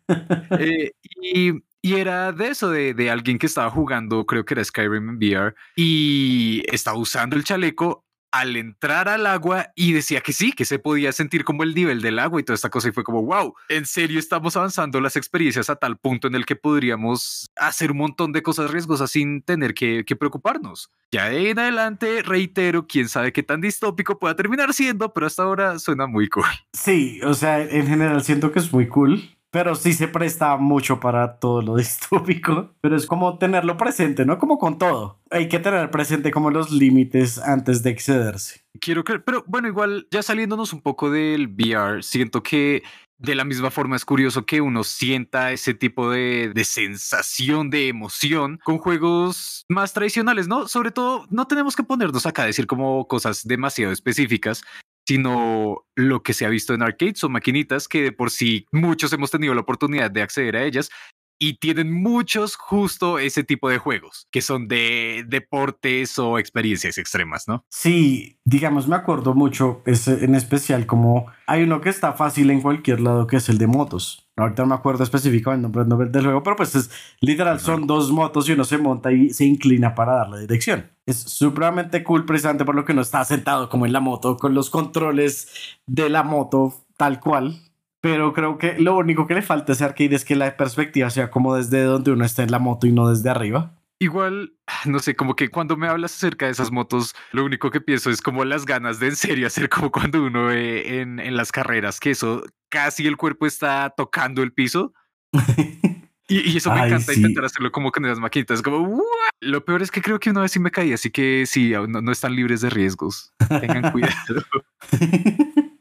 Eh, 0.58 0.90
y, 1.22 1.52
y, 1.80 1.94
era 1.94 2.32
de 2.32 2.48
eso, 2.48 2.68
de, 2.68 2.94
de, 2.94 3.10
alguien 3.10 3.38
que 3.38 3.46
estaba 3.46 3.70
jugando, 3.70 4.26
creo 4.26 4.44
que 4.44 4.54
era 4.54 4.64
Skyrim 4.64 5.10
en 5.10 5.16
VR, 5.16 5.54
y 5.76 6.64
estaba 6.66 6.98
usando 6.98 7.36
el 7.36 7.44
chaleco 7.44 8.04
al 8.32 8.56
entrar 8.56 9.08
al 9.08 9.26
agua 9.26 9.70
y 9.74 9.92
decía 9.92 10.20
que 10.20 10.32
sí, 10.32 10.52
que 10.52 10.64
se 10.64 10.78
podía 10.78 11.12
sentir 11.12 11.44
como 11.44 11.62
el 11.62 11.74
nivel 11.74 12.00
del 12.00 12.18
agua 12.18 12.40
y 12.40 12.44
toda 12.44 12.54
esta 12.54 12.70
cosa 12.70 12.88
y 12.88 12.92
fue 12.92 13.04
como, 13.04 13.22
wow, 13.22 13.54
en 13.68 13.86
serio 13.86 14.18
estamos 14.18 14.56
avanzando 14.56 15.00
las 15.00 15.16
experiencias 15.16 15.70
a 15.70 15.76
tal 15.76 15.96
punto 15.96 16.28
en 16.28 16.34
el 16.34 16.46
que 16.46 16.56
podríamos 16.56 17.50
hacer 17.56 17.92
un 17.92 17.98
montón 17.98 18.32
de 18.32 18.42
cosas 18.42 18.70
riesgosas 18.70 19.10
sin 19.10 19.42
tener 19.42 19.74
que, 19.74 20.04
preocuparnos. 20.18 20.90
Ya 21.12 21.32
en 21.32 21.58
adelante, 21.58 22.22
reitero, 22.22 22.86
quién 22.86 23.08
sabe 23.08 23.32
qué 23.32 23.42
tan 23.42 23.60
distópico 23.60 24.18
pueda 24.18 24.36
terminar 24.36 24.74
siendo, 24.74 25.14
pero 25.14 25.26
hasta 25.26 25.44
ahora 25.44 25.78
suena 25.78 26.06
muy 26.06 26.28
cool. 26.28 26.44
Sí, 26.72 27.20
o 27.22 27.32
sea, 27.32 27.62
en 27.62 27.86
general 27.86 28.22
siento 28.22 28.52
que 28.52 28.58
es 28.58 28.72
muy 28.72 28.88
cool 28.88 29.39
pero 29.50 29.74
sí 29.74 29.92
se 29.92 30.08
presta 30.08 30.56
mucho 30.56 31.00
para 31.00 31.38
todo 31.38 31.62
lo 31.62 31.76
distópico. 31.76 32.74
Pero 32.80 32.96
es 32.96 33.06
como 33.06 33.38
tenerlo 33.38 33.76
presente, 33.76 34.24
¿no? 34.24 34.38
Como 34.38 34.58
con 34.58 34.78
todo. 34.78 35.20
Hay 35.30 35.48
que 35.48 35.58
tener 35.58 35.90
presente 35.90 36.30
como 36.30 36.50
los 36.50 36.70
límites 36.70 37.38
antes 37.38 37.82
de 37.82 37.90
excederse. 37.90 38.60
Quiero 38.80 39.04
creer, 39.04 39.24
pero 39.24 39.44
bueno, 39.46 39.68
igual 39.68 40.06
ya 40.10 40.22
saliéndonos 40.22 40.72
un 40.72 40.80
poco 40.80 41.10
del 41.10 41.48
VR, 41.48 42.02
siento 42.02 42.42
que 42.42 42.82
de 43.18 43.34
la 43.34 43.44
misma 43.44 43.70
forma 43.70 43.96
es 43.96 44.06
curioso 44.06 44.46
que 44.46 44.62
uno 44.62 44.82
sienta 44.82 45.52
ese 45.52 45.74
tipo 45.74 46.10
de, 46.10 46.52
de, 46.54 46.64
sensación, 46.64 47.68
de 47.68 47.88
emoción 47.88 48.58
con 48.64 48.78
juegos 48.78 49.66
más 49.68 49.92
tradicionales, 49.92 50.48
¿no? 50.48 50.66
Sobre 50.68 50.90
todo, 50.90 51.26
no 51.28 51.46
tenemos 51.46 51.76
que 51.76 51.82
ponernos 51.82 52.24
acá 52.24 52.44
a 52.44 52.46
decir 52.46 52.66
como 52.66 53.06
cosas 53.06 53.46
demasiado 53.46 53.92
específicas, 53.92 54.62
sino 55.10 55.86
lo 55.96 56.22
que 56.22 56.32
se 56.32 56.46
ha 56.46 56.48
visto 56.48 56.72
en 56.72 56.82
arcades 56.82 57.24
o 57.24 57.28
maquinitas 57.28 57.88
que 57.88 58.00
de 58.00 58.12
por 58.12 58.30
sí 58.30 58.66
muchos 58.70 59.12
hemos 59.12 59.32
tenido 59.32 59.54
la 59.54 59.62
oportunidad 59.62 60.08
de 60.08 60.22
acceder 60.22 60.54
a 60.54 60.62
ellas 60.62 60.88
y 61.36 61.54
tienen 61.58 61.90
muchos 61.90 62.54
justo 62.54 63.18
ese 63.18 63.42
tipo 63.42 63.68
de 63.68 63.78
juegos, 63.78 64.28
que 64.30 64.40
son 64.40 64.68
de 64.68 65.24
deportes 65.26 66.16
o 66.20 66.38
experiencias 66.38 66.96
extremas, 66.96 67.48
¿no? 67.48 67.64
Sí, 67.70 68.38
digamos, 68.44 68.86
me 68.86 68.94
acuerdo 68.94 69.34
mucho, 69.34 69.82
es 69.84 70.06
en 70.06 70.36
especial 70.36 70.86
como 70.86 71.26
hay 71.46 71.64
uno 71.64 71.80
que 71.80 71.88
está 71.88 72.12
fácil 72.12 72.50
en 72.50 72.60
cualquier 72.60 73.00
lado, 73.00 73.26
que 73.26 73.38
es 73.38 73.48
el 73.48 73.58
de 73.58 73.66
motos. 73.66 74.29
Ahorita 74.42 74.62
no 74.62 74.68
me 74.68 74.74
acuerdo 74.74 75.04
específicamente 75.04 75.66
el 75.80 75.88
nombre 75.88 76.08
del 76.08 76.24
juego, 76.24 76.42
pero 76.42 76.56
pues 76.56 76.74
es 76.74 76.90
literal, 77.20 77.60
son 77.60 77.86
dos 77.86 78.10
motos 78.10 78.48
y 78.48 78.52
uno 78.52 78.64
se 78.64 78.78
monta 78.78 79.12
y 79.12 79.30
se 79.30 79.44
inclina 79.44 79.94
para 79.94 80.14
dar 80.14 80.28
la 80.28 80.38
dirección. 80.38 80.90
Es 81.06 81.16
supremamente 81.16 82.02
cool 82.04 82.24
precisamente 82.24 82.64
por 82.64 82.74
lo 82.74 82.84
que 82.84 82.92
uno 82.92 83.02
está 83.02 83.24
sentado 83.24 83.68
como 83.68 83.86
en 83.86 83.92
la 83.92 84.00
moto, 84.00 84.36
con 84.36 84.54
los 84.54 84.70
controles 84.70 85.48
de 85.86 86.08
la 86.08 86.22
moto 86.22 86.74
tal 86.96 87.20
cual 87.20 87.60
pero 88.00 88.32
creo 88.32 88.56
que 88.56 88.78
lo 88.78 88.96
único 88.96 89.26
que 89.26 89.34
le 89.34 89.42
falta 89.42 89.72
a 89.72 89.74
ese 89.74 89.84
arcade 89.84 90.14
es 90.14 90.24
que 90.24 90.36
la 90.36 90.56
perspectiva 90.56 91.10
sea 91.10 91.30
como 91.30 91.54
desde 91.54 91.82
donde 91.82 92.12
uno 92.12 92.24
está 92.24 92.42
en 92.42 92.50
la 92.50 92.58
moto 92.58 92.86
y 92.86 92.92
no 92.92 93.08
desde 93.08 93.28
arriba. 93.28 93.74
Igual, 94.02 94.54
no 94.86 94.98
sé, 94.98 95.14
como 95.14 95.36
que 95.36 95.48
cuando 95.48 95.76
me 95.76 95.86
hablas 95.86 96.14
acerca 96.14 96.46
de 96.46 96.52
esas 96.52 96.72
motos, 96.72 97.14
lo 97.32 97.44
único 97.44 97.70
que 97.70 97.80
pienso 97.80 98.10
es 98.10 98.20
como 98.22 98.44
las 98.44 98.64
ganas 98.64 98.98
de 98.98 99.08
en 99.08 99.16
serio 99.16 99.46
hacer 99.46 99.68
como 99.68 99.92
cuando 99.92 100.24
uno 100.24 100.46
ve 100.46 101.00
en, 101.00 101.20
en 101.20 101.36
las 101.36 101.52
carreras, 101.52 102.00
que 102.00 102.10
eso 102.10 102.42
casi 102.68 103.06
el 103.06 103.16
cuerpo 103.16 103.46
está 103.46 103.92
tocando 103.96 104.42
el 104.42 104.52
piso. 104.52 104.92
Y, 106.30 106.56
eso 106.56 106.72
me 106.72 106.86
encanta 106.86 107.12
intentar 107.12 107.44
hacerlo 107.44 107.72
como 107.72 107.90
con 107.90 108.04
las 108.04 108.20
maquinitas. 108.20 108.62
Como, 108.62 109.02
lo 109.40 109.64
peor 109.64 109.82
es 109.82 109.90
que 109.90 110.00
creo 110.00 110.20
que 110.20 110.30
una 110.30 110.42
vez 110.42 110.52
sí 110.52 110.60
me 110.60 110.70
caí, 110.70 110.92
así 110.92 111.10
que 111.10 111.44
sí, 111.44 111.72
no, 111.72 112.00
no 112.00 112.12
están 112.12 112.36
libres 112.36 112.60
de 112.60 112.70
riesgos. 112.70 113.34
Tengan 113.48 113.90
cuidado. 113.92 114.44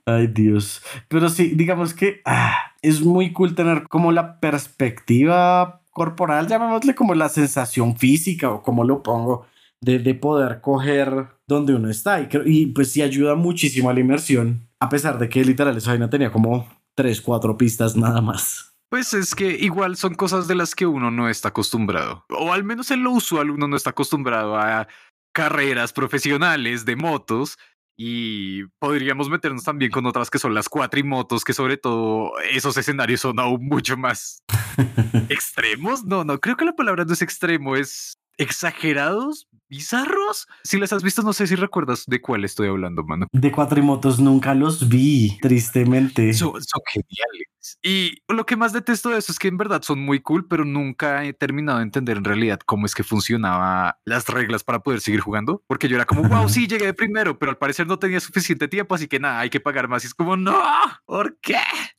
Ay, 0.07 0.25
Dios. 0.25 0.81
Pero 1.07 1.29
sí, 1.29 1.49
digamos 1.49 1.93
que 1.93 2.23
ah, 2.25 2.73
es 2.81 3.01
muy 3.01 3.31
cool 3.31 3.53
tener 3.53 3.83
como 3.83 4.11
la 4.11 4.39
perspectiva 4.39 5.78
corporal, 5.91 6.47
llamémosle 6.47 6.95
como 6.95 7.15
la 7.15 7.29
sensación 7.29 7.97
física 7.97 8.51
o 8.51 8.61
como 8.61 8.83
lo 8.83 9.03
pongo, 9.03 9.45
de, 9.81 9.99
de 9.99 10.15
poder 10.15 10.61
coger 10.61 11.27
donde 11.47 11.73
uno 11.73 11.89
está. 11.89 12.21
Y, 12.21 12.29
y 12.45 12.65
pues 12.67 12.91
sí 12.91 13.01
ayuda 13.01 13.35
muchísimo 13.35 13.89
a 13.89 13.93
la 13.93 13.99
inmersión, 13.99 14.67
a 14.79 14.89
pesar 14.89 15.19
de 15.19 15.29
que 15.29 15.43
literal 15.43 15.77
esa 15.77 15.91
vaina 15.91 16.09
tenía 16.09 16.31
como 16.31 16.67
tres, 16.95 17.21
cuatro 17.21 17.57
pistas 17.57 17.95
nada 17.95 18.21
más. 18.21 18.75
Pues 18.89 19.13
es 19.13 19.35
que 19.35 19.51
igual 19.51 19.97
son 19.97 20.15
cosas 20.15 20.47
de 20.47 20.55
las 20.55 20.73
que 20.73 20.87
uno 20.87 21.11
no 21.11 21.29
está 21.29 21.49
acostumbrado, 21.49 22.25
o 22.29 22.51
al 22.51 22.63
menos 22.63 22.89
en 22.89 23.03
lo 23.03 23.11
usual 23.11 23.51
uno 23.51 23.67
no 23.67 23.75
está 23.75 23.91
acostumbrado 23.91 24.57
a 24.57 24.87
carreras 25.31 25.93
profesionales 25.93 26.85
de 26.85 26.95
motos 26.95 27.57
y 28.01 28.63
podríamos 28.79 29.29
meternos 29.29 29.65
también 29.65 29.91
con 29.91 30.05
otras 30.05 30.29
que 30.29 30.39
son 30.39 30.53
las 30.53 30.69
cuatrimotos, 30.69 31.43
que 31.43 31.51
sobre 31.51 31.75
todo 31.75 32.31
esos 32.49 32.77
escenarios 32.77 33.19
son 33.19 33.41
aún 33.41 33.65
mucho 33.65 33.97
más 33.97 34.41
extremos. 35.27 36.05
No, 36.05 36.23
no, 36.23 36.39
creo 36.39 36.55
que 36.55 36.63
la 36.63 36.77
palabra 36.77 37.03
no 37.03 37.11
es 37.11 37.21
extremo, 37.21 37.75
es 37.75 38.17
exagerados, 38.37 39.48
bizarros. 39.69 40.47
Si 40.63 40.77
las 40.77 40.91
has 40.93 41.03
visto, 41.03 41.21
no 41.21 41.33
sé 41.33 41.47
si 41.47 41.55
recuerdas 41.55 42.03
de 42.07 42.21
cuál 42.21 42.43
estoy 42.43 42.67
hablando, 42.67 43.03
mano. 43.03 43.27
De 43.31 43.51
cuatrimotos 43.51 44.19
nunca 44.19 44.53
los 44.53 44.89
vi, 44.89 45.37
tristemente. 45.41 46.33
Son, 46.33 46.53
geniales. 46.91 47.77
Y 47.83 48.23
lo 48.27 48.45
que 48.45 48.55
más 48.55 48.73
detesto 48.73 49.09
de 49.09 49.19
eso 49.19 49.31
es 49.31 49.39
que 49.39 49.47
en 49.47 49.57
verdad 49.57 49.81
son 49.83 49.99
muy 49.99 50.21
cool, 50.21 50.47
pero 50.47 50.65
nunca 50.65 51.23
he 51.23 51.33
terminado 51.33 51.77
de 51.77 51.83
entender 51.83 52.17
en 52.17 52.23
realidad 52.23 52.59
cómo 52.65 52.85
es 52.85 52.95
que 52.95 53.03
funcionaba 53.03 53.99
las 54.05 54.27
reglas 54.27 54.63
para 54.63 54.79
poder 54.79 55.01
seguir 55.01 55.21
jugando. 55.21 55.63
Porque 55.67 55.87
yo 55.87 55.95
era 55.95 56.05
como, 56.05 56.23
wow, 56.23 56.49
sí, 56.49 56.67
llegué 56.67 56.87
de 56.87 56.93
primero, 56.93 57.37
pero 57.37 57.51
al 57.51 57.57
parecer 57.57 57.85
no 57.85 57.99
tenía 57.99 58.19
suficiente 58.19 58.67
tiempo, 58.67 58.95
así 58.95 59.07
que 59.07 59.19
nada, 59.19 59.39
hay 59.39 59.49
que 59.49 59.59
pagar 59.59 59.87
más. 59.87 60.03
Y 60.03 60.07
es 60.07 60.13
como, 60.13 60.35
no, 60.35 60.59
¿por 61.05 61.37
qué? 61.39 61.57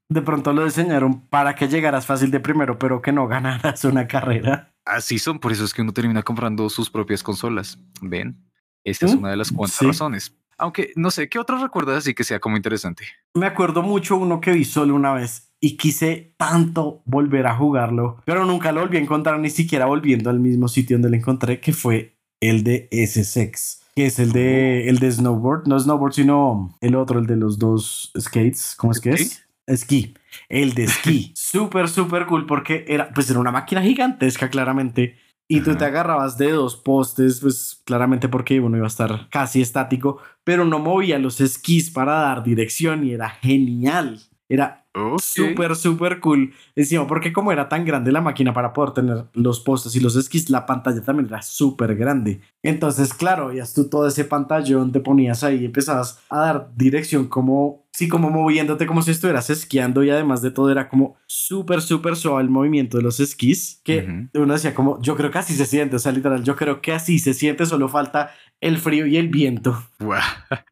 De 0.08 0.22
pronto 0.22 0.52
lo 0.52 0.64
diseñaron 0.64 1.28
para 1.28 1.54
que 1.54 1.68
llegaras 1.68 2.04
fácil 2.04 2.32
de 2.32 2.40
primero, 2.40 2.78
pero 2.78 3.00
que 3.00 3.12
no 3.12 3.28
ganaras 3.28 3.84
una 3.84 4.08
carrera. 4.08 4.69
Así 4.84 5.18
son, 5.18 5.38
por 5.38 5.52
eso 5.52 5.64
es 5.64 5.74
que 5.74 5.82
uno 5.82 5.92
termina 5.92 6.22
comprando 6.22 6.68
sus 6.70 6.90
propias 6.90 7.22
consolas. 7.22 7.78
¿Ven? 8.00 8.50
Esta 8.84 9.06
es 9.06 9.14
una 9.14 9.30
de 9.30 9.36
las 9.36 9.52
cuantas 9.52 9.80
razones. 9.80 10.36
Aunque 10.56 10.92
no 10.96 11.10
sé, 11.10 11.28
¿qué 11.28 11.38
otro 11.38 11.58
recuerdas 11.58 11.98
así 11.98 12.14
que 12.14 12.24
sea 12.24 12.38
como 12.38 12.56
interesante? 12.56 13.04
Me 13.34 13.46
acuerdo 13.46 13.82
mucho 13.82 14.16
uno 14.16 14.40
que 14.40 14.52
vi 14.52 14.64
solo 14.64 14.94
una 14.94 15.12
vez 15.14 15.50
y 15.60 15.76
quise 15.76 16.34
tanto 16.36 17.02
volver 17.04 17.46
a 17.46 17.56
jugarlo, 17.56 18.22
pero 18.24 18.44
nunca 18.44 18.72
lo 18.72 18.80
volví 18.80 18.96
a 18.96 19.00
encontrar, 19.00 19.38
ni 19.38 19.50
siquiera 19.50 19.86
volviendo 19.86 20.30
al 20.30 20.40
mismo 20.40 20.68
sitio 20.68 20.96
donde 20.96 21.10
lo 21.10 21.16
encontré, 21.16 21.60
que 21.60 21.72
fue 21.72 22.16
el 22.40 22.64
de 22.64 22.88
SSX, 22.90 23.82
que 23.94 24.06
es 24.06 24.18
el 24.18 24.32
de, 24.32 24.88
el 24.88 24.98
de 24.98 25.12
snowboard, 25.12 25.66
no 25.66 25.78
snowboard, 25.78 26.14
sino 26.14 26.74
el 26.80 26.94
otro, 26.94 27.18
el 27.18 27.26
de 27.26 27.36
los 27.36 27.58
dos 27.58 28.12
skates, 28.18 28.74
¿cómo 28.76 28.92
es 28.92 29.00
que 29.00 29.10
es? 29.10 29.46
Esquí, 29.70 30.14
el 30.48 30.74
de 30.74 30.84
esquí. 30.84 31.32
súper, 31.36 31.88
súper 31.88 32.26
cool 32.26 32.46
porque 32.46 32.84
era, 32.88 33.10
pues 33.10 33.30
era 33.30 33.38
una 33.38 33.52
máquina 33.52 33.82
gigantesca, 33.82 34.50
claramente. 34.50 35.16
Y 35.48 35.62
tú 35.62 35.74
te 35.74 35.84
agarrabas 35.84 36.38
de 36.38 36.52
dos 36.52 36.76
postes, 36.76 37.40
pues 37.40 37.82
claramente 37.84 38.28
porque 38.28 38.60
uno 38.60 38.76
iba 38.76 38.86
a 38.86 38.88
estar 38.88 39.28
casi 39.30 39.60
estático, 39.60 40.18
pero 40.44 40.64
no 40.64 40.78
movía 40.78 41.18
los 41.18 41.40
esquís 41.40 41.90
para 41.90 42.12
dar 42.12 42.44
dirección 42.44 43.04
y 43.04 43.12
era 43.12 43.30
genial. 43.30 44.20
Era 44.48 44.79
súper, 45.22 45.76
súper 45.76 46.20
cool. 46.20 46.52
Encima, 46.74 47.06
porque 47.06 47.32
como 47.32 47.52
era 47.52 47.68
tan 47.68 47.84
grande 47.84 48.12
la 48.12 48.20
máquina 48.20 48.52
para 48.52 48.72
poder 48.72 48.92
tener 48.92 49.24
los 49.34 49.60
postes 49.60 49.94
y 49.94 50.00
los 50.00 50.16
esquís, 50.16 50.50
la 50.50 50.66
pantalla 50.66 51.02
también 51.02 51.28
era 51.28 51.42
súper 51.42 51.94
grande. 51.94 52.40
Entonces, 52.62 53.14
claro, 53.14 53.52
ya 53.52 53.64
tú 53.72 53.88
todo 53.88 54.06
ese 54.08 54.24
pantallón, 54.24 54.92
te 54.92 55.00
ponías 55.00 55.44
ahí 55.44 55.62
y 55.62 55.64
empezabas 55.66 56.20
a 56.28 56.40
dar 56.40 56.70
dirección 56.74 57.28
como, 57.28 57.86
sí, 57.92 58.08
como 58.08 58.30
moviéndote 58.30 58.86
como 58.86 59.02
si 59.02 59.12
estuvieras 59.12 59.48
esquiando 59.50 60.02
y 60.02 60.10
además 60.10 60.42
de 60.42 60.50
todo 60.50 60.70
era 60.70 60.88
como 60.88 61.16
súper, 61.26 61.82
súper 61.82 62.16
suave 62.16 62.42
el 62.42 62.50
movimiento 62.50 62.96
de 62.96 63.04
los 63.04 63.20
esquís, 63.20 63.80
que 63.84 64.28
uno 64.34 64.52
decía 64.52 64.74
como, 64.74 65.00
yo 65.00 65.16
creo 65.16 65.30
que 65.30 65.38
así 65.38 65.54
se 65.54 65.66
siente, 65.66 65.96
o 65.96 66.00
sea, 66.00 66.12
literal, 66.12 66.42
yo 66.42 66.56
creo 66.56 66.80
que 66.80 66.92
así 66.92 67.18
se 67.18 67.34
siente, 67.34 67.64
solo 67.66 67.88
falta 67.88 68.32
el 68.60 68.78
frío 68.78 69.06
y 69.06 69.16
el 69.16 69.28
viento. 69.28 69.82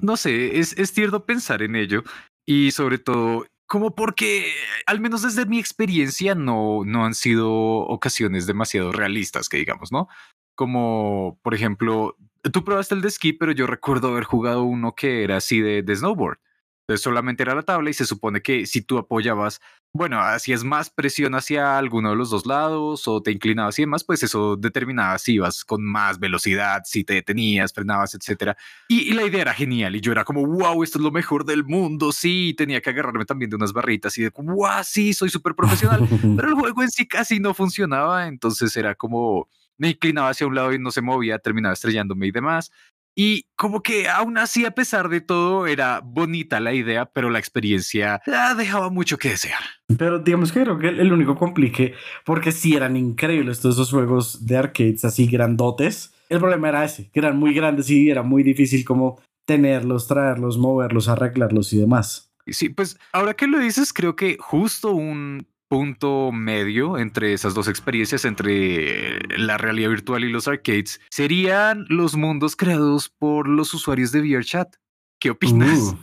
No 0.00 0.16
sé, 0.16 0.60
es, 0.60 0.78
es 0.78 0.92
tierno 0.92 1.26
pensar 1.26 1.62
en 1.62 1.74
ello 1.74 2.04
y 2.50 2.70
sobre 2.70 2.96
todo, 2.96 3.44
como 3.66 3.94
porque, 3.94 4.54
al 4.86 5.00
menos 5.00 5.20
desde 5.20 5.44
mi 5.44 5.58
experiencia, 5.58 6.34
no, 6.34 6.82
no 6.82 7.04
han 7.04 7.12
sido 7.12 7.52
ocasiones 7.52 8.46
demasiado 8.46 8.90
realistas, 8.90 9.50
que 9.50 9.58
digamos, 9.58 9.92
¿no? 9.92 10.08
Como, 10.54 11.38
por 11.42 11.52
ejemplo, 11.52 12.16
tú 12.50 12.64
probaste 12.64 12.94
el 12.94 13.02
de 13.02 13.08
esquí, 13.08 13.34
pero 13.34 13.52
yo 13.52 13.66
recuerdo 13.66 14.08
haber 14.08 14.24
jugado 14.24 14.62
uno 14.62 14.94
que 14.94 15.24
era 15.24 15.36
así 15.36 15.60
de, 15.60 15.82
de 15.82 15.94
snowboard. 15.94 16.38
Entonces 16.86 17.04
solamente 17.04 17.42
era 17.42 17.54
la 17.54 17.64
tabla 17.64 17.90
y 17.90 17.92
se 17.92 18.06
supone 18.06 18.40
que 18.40 18.64
si 18.64 18.80
tú 18.80 18.96
apoyabas, 18.96 19.60
bueno, 19.92 20.20
hacías 20.20 20.64
más 20.64 20.90
presión 20.90 21.34
hacia 21.34 21.78
alguno 21.78 22.10
de 22.10 22.16
los 22.16 22.30
dos 22.30 22.46
lados 22.46 23.08
o 23.08 23.22
te 23.22 23.32
inclinabas 23.32 23.78
y 23.78 23.82
demás, 23.82 24.04
pues 24.04 24.22
eso 24.22 24.56
determinaba 24.56 25.18
si 25.18 25.34
ibas 25.34 25.64
con 25.64 25.82
más 25.84 26.18
velocidad, 26.18 26.82
si 26.84 27.04
te 27.04 27.14
detenías, 27.14 27.72
frenabas, 27.72 28.14
etc. 28.14 28.54
Y, 28.88 29.12
la 29.14 29.24
idea 29.24 29.42
era 29.42 29.54
genial 29.54 29.96
y 29.96 30.00
yo 30.00 30.12
era 30.12 30.24
como, 30.24 30.46
wow, 30.46 30.82
esto 30.82 30.98
es 30.98 31.04
lo 31.04 31.10
mejor 31.10 31.44
del 31.44 31.64
mundo, 31.64 32.12
sí, 32.12 32.54
tenía 32.56 32.80
que 32.80 32.90
agarrarme 32.90 33.24
también 33.24 33.50
de 33.50 33.56
unas 33.56 33.72
barritas 33.72 34.16
y 34.18 34.22
de, 34.22 34.32
wow, 34.36 34.84
sí, 34.84 35.12
soy 35.14 35.30
súper 35.30 35.54
profesional, 35.54 36.00
pero 36.36 36.48
el 36.48 36.54
juego 36.54 36.82
en 36.82 36.90
sí 36.90 37.06
casi 37.08 37.40
no 37.40 37.54
funcionaba, 37.54 38.28
entonces 38.28 38.76
era 38.76 38.94
como, 38.94 39.48
me 39.78 39.90
inclinaba 39.90 40.30
hacia 40.30 40.46
un 40.46 40.54
lado 40.54 40.72
y 40.72 40.78
no 40.78 40.90
se 40.90 41.00
movía, 41.00 41.38
terminaba 41.38 41.72
estrellándome 41.72 42.26
y 42.26 42.30
demás. 42.30 42.70
Y 43.20 43.46
como 43.56 43.82
que 43.82 44.08
aún 44.08 44.38
así, 44.38 44.64
a 44.64 44.70
pesar 44.70 45.08
de 45.08 45.20
todo, 45.20 45.66
era 45.66 46.00
bonita 46.04 46.60
la 46.60 46.72
idea, 46.72 47.06
pero 47.06 47.30
la 47.30 47.40
experiencia 47.40 48.22
dejaba 48.56 48.90
mucho 48.90 49.18
que 49.18 49.30
desear. 49.30 49.58
Pero 49.98 50.20
digamos 50.20 50.52
que 50.52 50.62
creo 50.62 50.78
que 50.78 50.86
el 50.86 51.12
único 51.12 51.34
complique, 51.34 51.94
porque 52.24 52.52
si 52.52 52.76
eran 52.76 52.96
increíbles 52.96 53.58
todos 53.58 53.74
esos 53.74 53.90
juegos 53.90 54.46
de 54.46 54.56
arcades 54.56 55.04
así 55.04 55.26
grandotes, 55.26 56.14
El 56.28 56.38
problema 56.38 56.68
era 56.68 56.84
ese, 56.84 57.10
que 57.10 57.18
eran 57.18 57.36
muy 57.36 57.54
grandes 57.54 57.90
y 57.90 58.08
era 58.08 58.22
muy 58.22 58.44
difícil 58.44 58.84
como 58.84 59.20
tenerlos, 59.46 60.06
traerlos, 60.06 60.56
moverlos, 60.56 61.08
arreglarlos 61.08 61.72
y 61.72 61.78
demás. 61.78 62.30
Sí, 62.46 62.68
pues 62.68 63.00
ahora 63.12 63.34
que 63.34 63.48
lo 63.48 63.58
dices, 63.58 63.92
creo 63.92 64.14
que 64.14 64.36
justo 64.38 64.92
un 64.92 65.48
punto 65.68 66.32
medio 66.32 66.98
entre 66.98 67.32
esas 67.32 67.54
dos 67.54 67.68
experiencias, 67.68 68.24
entre 68.24 69.20
la 69.38 69.58
realidad 69.58 69.90
virtual 69.90 70.24
y 70.24 70.30
los 70.30 70.48
arcades, 70.48 71.00
serían 71.10 71.84
los 71.88 72.16
mundos 72.16 72.56
creados 72.56 73.08
por 73.08 73.48
los 73.48 73.72
usuarios 73.74 74.12
de 74.12 74.20
VRChat. 74.20 74.76
¿Qué 75.20 75.30
opinas? 75.30 75.78
Uh. 75.78 75.98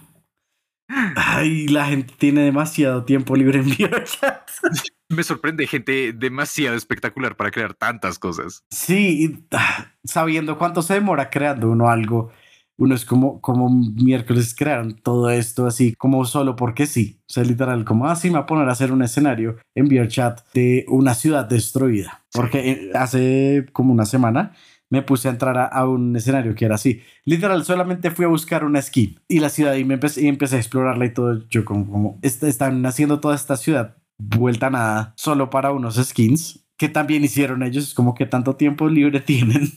Ay, 1.16 1.68
la 1.68 1.86
gente 1.86 2.14
tiene 2.18 2.42
demasiado 2.42 3.06
tiempo 3.06 3.36
libre 3.36 3.60
en 3.60 3.70
VRChat. 3.70 4.50
Me 5.10 5.24
sorprende 5.24 5.68
gente 5.68 6.14
demasiado 6.14 6.76
espectacular 6.76 7.36
para 7.36 7.52
crear 7.52 7.74
tantas 7.74 8.18
cosas. 8.18 8.64
Sí, 8.70 9.46
ah, 9.52 9.94
sabiendo 10.04 10.58
cuánto 10.58 10.82
se 10.82 10.96
demora 10.96 11.30
creando 11.30 11.70
uno 11.70 11.90
algo 11.90 12.32
uno 12.78 12.96
es 12.96 13.06
como, 13.06 13.42
como 13.42 13.70
miércoles 13.70 14.54
crearon 14.58 14.96
todo 14.96 15.30
esto 15.30 15.66
así, 15.66 15.94
como 15.98 16.26
solo 16.26 16.56
porque 16.56 16.86
sí. 16.86 17.20
O 17.22 17.34
sea, 17.34 17.44
literal, 17.44 17.86
como 17.86 18.08
así 18.08 18.28
ah, 18.28 18.32
me 18.32 18.38
voy 18.38 18.44
a 18.44 18.46
poner 18.48 18.70
a 18.70 18.72
hacer 18.72 18.92
un 18.92 19.02
escenario 19.02 19.58
en 19.76 19.88
VRChat 19.88 20.42
de 20.54 20.86
una 20.88 21.14
ciudad 21.14 21.46
destruida. 21.46 22.24
Porque 22.32 22.72
eh, 22.72 22.92
hace 22.94 23.66
como 23.72 23.94
una 23.94 24.06
semana 24.06 24.54
me 24.90 25.02
puse 25.02 25.28
a 25.28 25.32
entrar 25.32 25.70
a, 25.72 25.88
un 25.88 26.16
escenario 26.16 26.56
que 26.56 26.66
era 26.66 26.76
así. 26.76 27.02
Literal, 27.24 27.64
solamente 27.66 28.12
fui 28.12 28.26
a 28.26 28.30
buscar 28.30 28.64
una 28.64 28.82
skin 28.82 29.20
y 29.28 29.40
la 29.40 29.50
ciudad 29.50 29.76
y 29.76 29.84
me 29.84 29.96
empecé, 29.96 30.24
y 30.24 30.28
empecé 30.28 30.58
a 30.58 30.60
explorarla 30.60 31.06
y 31.06 31.14
todo. 31.14 31.48
Yo 31.50 31.66
como, 31.66 31.90
como 31.90 32.20
están 32.22 32.86
haciendo 32.86 33.20
toda 33.20 33.36
esta 33.36 33.58
ciudad 33.58 33.98
vuelta 34.18 34.68
a 34.68 34.70
nada 34.70 35.14
solo 35.18 35.50
para 35.50 35.72
unos 35.72 35.96
skins 35.96 36.66
que 36.78 36.90
también 36.90 37.24
hicieron 37.24 37.64
ellos. 37.64 37.86
Es 37.86 37.94
como 37.94 38.16
que 38.16 38.26
tanto 38.26 38.56
tiempo 38.56 38.88
libre 38.90 39.20
tienen. 39.22 39.72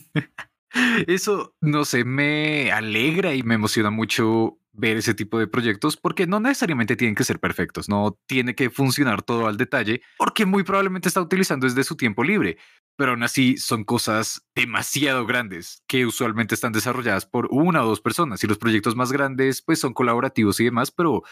Eso, 1.07 1.55
no 1.61 1.85
sé, 1.85 2.03
me 2.03 2.71
alegra 2.71 3.33
y 3.33 3.43
me 3.43 3.55
emociona 3.55 3.89
mucho 3.89 4.59
ver 4.71 4.97
ese 4.97 5.13
tipo 5.13 5.39
de 5.39 5.47
proyectos 5.47 5.97
porque 5.97 6.27
no 6.27 6.39
necesariamente 6.39 6.95
tienen 6.95 7.15
que 7.15 7.23
ser 7.23 7.39
perfectos, 7.39 7.89
no 7.89 8.17
tiene 8.27 8.55
que 8.55 8.69
funcionar 8.69 9.21
todo 9.21 9.47
al 9.47 9.57
detalle 9.57 10.01
porque 10.17 10.45
muy 10.45 10.63
probablemente 10.63 11.07
está 11.07 11.21
utilizando 11.21 11.67
desde 11.67 11.83
su 11.83 11.97
tiempo 11.97 12.23
libre, 12.23 12.57
pero 12.95 13.11
aún 13.11 13.23
así 13.23 13.57
son 13.57 13.83
cosas 13.83 14.45
demasiado 14.55 15.25
grandes 15.25 15.83
que 15.87 16.05
usualmente 16.05 16.55
están 16.55 16.71
desarrolladas 16.71 17.25
por 17.25 17.47
una 17.51 17.83
o 17.83 17.87
dos 17.87 17.99
personas 18.01 18.43
y 18.43 18.47
los 18.47 18.57
proyectos 18.57 18.95
más 18.95 19.11
grandes 19.11 19.61
pues 19.61 19.79
son 19.79 19.93
colaborativos 19.93 20.59
y 20.59 20.65
demás, 20.65 20.91
pero 20.91 21.23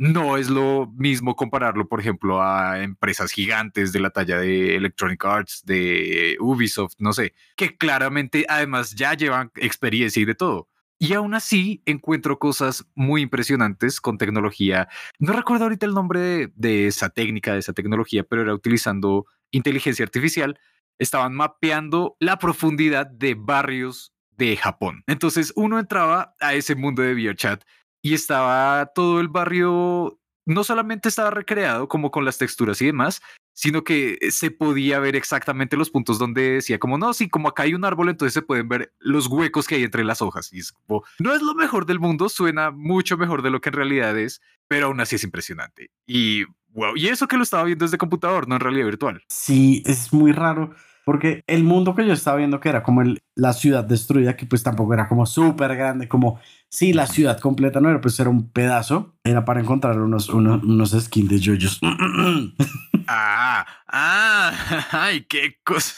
no 0.00 0.38
es 0.38 0.48
lo 0.48 0.90
mismo 0.96 1.36
compararlo, 1.36 1.86
por 1.86 2.00
ejemplo, 2.00 2.42
a 2.42 2.82
empresas 2.82 3.32
gigantes 3.32 3.92
de 3.92 4.00
la 4.00 4.10
talla 4.10 4.38
de 4.38 4.74
Electronic 4.76 5.24
Arts, 5.24 5.62
de 5.64 6.36
Ubisoft, 6.40 6.94
no 6.98 7.12
sé, 7.12 7.34
que 7.54 7.76
claramente 7.76 8.46
además 8.48 8.94
ya 8.94 9.14
llevan 9.14 9.52
experiencia 9.56 10.22
y 10.22 10.24
de 10.24 10.34
todo. 10.34 10.68
Y 10.98 11.12
aún 11.12 11.34
así 11.34 11.82
encuentro 11.86 12.38
cosas 12.38 12.86
muy 12.94 13.22
impresionantes 13.22 14.00
con 14.00 14.18
tecnología. 14.18 14.88
No 15.18 15.32
recuerdo 15.32 15.64
ahorita 15.64 15.86
el 15.86 15.94
nombre 15.94 16.52
de, 16.54 16.86
esa 16.86 17.10
técnica, 17.10 17.52
de 17.52 17.60
esa 17.60 17.72
tecnología, 17.72 18.22
pero 18.22 18.42
era 18.42 18.54
utilizando 18.54 19.26
inteligencia 19.50 20.04
artificial. 20.04 20.58
Estaban 20.98 21.34
mapeando 21.34 22.16
la 22.20 22.38
profundidad 22.38 23.06
de 23.06 23.34
barrios 23.34 24.12
de 24.36 24.56
Japón. 24.56 25.04
Entonces 25.06 25.52
uno 25.56 25.78
entraba 25.78 26.34
a 26.40 26.54
ese 26.54 26.74
mundo 26.74 27.02
de 27.02 27.14
VRChat 27.14 27.64
y 28.02 28.14
estaba 28.14 28.86
todo 28.94 29.20
el 29.20 29.28
barrio, 29.28 30.18
no 30.46 30.64
solamente 30.64 31.08
estaba 31.08 31.30
recreado 31.30 31.88
como 31.88 32.10
con 32.10 32.24
las 32.24 32.38
texturas 32.38 32.80
y 32.82 32.86
demás, 32.86 33.20
sino 33.52 33.84
que 33.84 34.18
se 34.30 34.50
podía 34.50 34.98
ver 35.00 35.16
exactamente 35.16 35.76
los 35.76 35.90
puntos 35.90 36.18
donde 36.18 36.52
decía 36.52 36.78
como 36.78 36.96
no, 36.96 37.12
sí, 37.12 37.28
como 37.28 37.48
acá 37.48 37.64
hay 37.64 37.74
un 37.74 37.84
árbol, 37.84 38.08
entonces 38.08 38.32
se 38.32 38.42
pueden 38.42 38.68
ver 38.68 38.94
los 38.98 39.26
huecos 39.26 39.66
que 39.66 39.74
hay 39.74 39.84
entre 39.84 40.04
las 40.04 40.22
hojas. 40.22 40.52
Y 40.52 40.60
es 40.60 40.72
como, 40.72 41.04
no 41.18 41.34
es 41.34 41.42
lo 41.42 41.54
mejor 41.54 41.84
del 41.84 42.00
mundo, 42.00 42.28
suena 42.28 42.70
mucho 42.70 43.16
mejor 43.16 43.42
de 43.42 43.50
lo 43.50 43.60
que 43.60 43.68
en 43.68 43.74
realidad 43.74 44.18
es, 44.18 44.40
pero 44.66 44.86
aún 44.86 45.00
así 45.00 45.16
es 45.16 45.24
impresionante. 45.24 45.90
Y 46.06 46.44
wow, 46.68 46.96
y 46.96 47.08
eso 47.08 47.28
que 47.28 47.36
lo 47.36 47.42
estaba 47.42 47.64
viendo 47.64 47.84
desde 47.84 47.98
computador, 47.98 48.48
no 48.48 48.54
en 48.54 48.60
realidad 48.60 48.86
virtual. 48.86 49.22
Sí, 49.28 49.82
es 49.84 50.12
muy 50.12 50.32
raro. 50.32 50.74
Porque 51.04 51.42
el 51.46 51.64
mundo 51.64 51.94
que 51.94 52.06
yo 52.06 52.12
estaba 52.12 52.36
viendo, 52.36 52.60
que 52.60 52.68
era 52.68 52.82
como 52.82 53.02
el, 53.02 53.20
la 53.34 53.52
ciudad 53.52 53.84
destruida, 53.84 54.36
que 54.36 54.46
pues 54.46 54.62
tampoco 54.62 54.94
era 54.94 55.08
como 55.08 55.26
súper 55.26 55.76
grande, 55.76 56.08
como 56.08 56.40
Sí, 56.72 56.92
la 56.92 57.08
ciudad 57.08 57.40
completa 57.40 57.80
no 57.80 57.90
era, 57.90 58.00
pues 58.00 58.18
era 58.20 58.30
un 58.30 58.48
pedazo. 58.48 59.16
Era 59.24 59.44
para 59.44 59.60
encontrar 59.60 60.00
unos, 60.00 60.28
unos, 60.28 60.62
unos 60.62 60.90
skins 60.92 61.28
de 61.28 61.40
yoyos. 61.40 61.80
ah, 63.08 63.66
ah, 63.88 64.86
ay, 64.92 65.22
qué 65.22 65.58
cosa. 65.64 65.96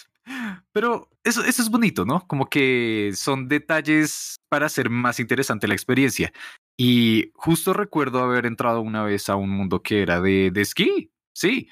Pero 0.73 1.11
eso, 1.25 1.45
eso 1.45 1.61
es 1.61 1.69
bonito, 1.69 2.07
¿no? 2.07 2.27
Como 2.27 2.49
que 2.49 3.13
son 3.15 3.49
detalles 3.49 4.41
para 4.49 4.65
hacer 4.65 4.89
más 4.89 5.21
interesante 5.21 5.69
la 5.69 5.75
experiencia. 5.75 6.33
Y 6.79 7.31
justo 7.35 7.75
recuerdo 7.75 8.21
haber 8.21 8.47
entrado 8.47 8.81
una 8.81 9.03
vez 9.03 9.29
a 9.29 9.37
un 9.37 9.51
mundo 9.51 9.83
que 9.83 10.01
era 10.01 10.23
de, 10.23 10.51
de 10.51 10.61
esquí. 10.63 11.11
Sí, 11.35 11.69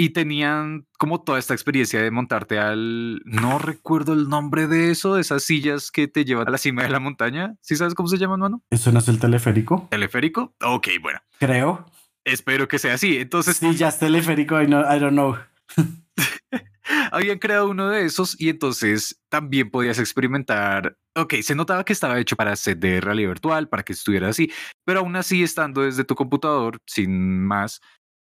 y 0.00 0.14
tenían 0.14 0.86
como 0.98 1.22
toda 1.22 1.38
esta 1.38 1.52
experiencia 1.52 2.00
de 2.00 2.10
montarte 2.10 2.58
al, 2.58 3.20
no 3.26 3.58
recuerdo 3.58 4.14
el 4.14 4.30
nombre 4.30 4.66
de 4.66 4.90
eso, 4.90 5.14
de 5.14 5.20
esas 5.20 5.42
sillas 5.42 5.90
que 5.90 6.08
te 6.08 6.24
llevan 6.24 6.48
a 6.48 6.50
la 6.50 6.56
cima 6.56 6.84
de 6.84 6.88
la 6.88 7.00
montaña. 7.00 7.56
¿Sí 7.60 7.76
sabes 7.76 7.92
cómo 7.92 8.08
se 8.08 8.16
llaman, 8.16 8.40
mano? 8.40 8.62
¿Eso 8.70 8.92
no 8.92 9.00
es 9.00 9.08
el 9.08 9.18
teleférico? 9.18 9.88
¿Teleférico? 9.90 10.54
Ok, 10.64 10.88
bueno. 11.02 11.20
Creo. 11.38 11.84
Espero 12.24 12.66
que 12.66 12.78
sea 12.78 12.94
así. 12.94 13.18
Entonces. 13.18 13.62
Es 13.62 13.98
teleférico, 13.98 14.58
I, 14.58 14.64
I 14.64 14.98
don't 14.98 15.10
know. 15.10 15.36
Habían 17.12 17.38
creado 17.38 17.68
uno 17.68 17.90
de 17.90 18.06
esos 18.06 18.40
y 18.40 18.48
entonces 18.48 19.20
también 19.28 19.70
podías 19.70 19.98
experimentar. 19.98 20.96
Ok, 21.14 21.34
se 21.42 21.54
notaba 21.54 21.84
que 21.84 21.92
estaba 21.92 22.18
hecho 22.18 22.36
para 22.36 22.56
set 22.56 22.78
de 22.78 23.02
realidad 23.02 23.28
virtual, 23.28 23.68
para 23.68 23.82
que 23.82 23.92
estuviera 23.92 24.28
así, 24.28 24.50
pero 24.86 25.00
aún 25.00 25.14
así 25.16 25.42
estando 25.42 25.82
desde 25.82 26.04
tu 26.04 26.14
computador, 26.14 26.78
sin 26.86 27.44
más, 27.44 27.80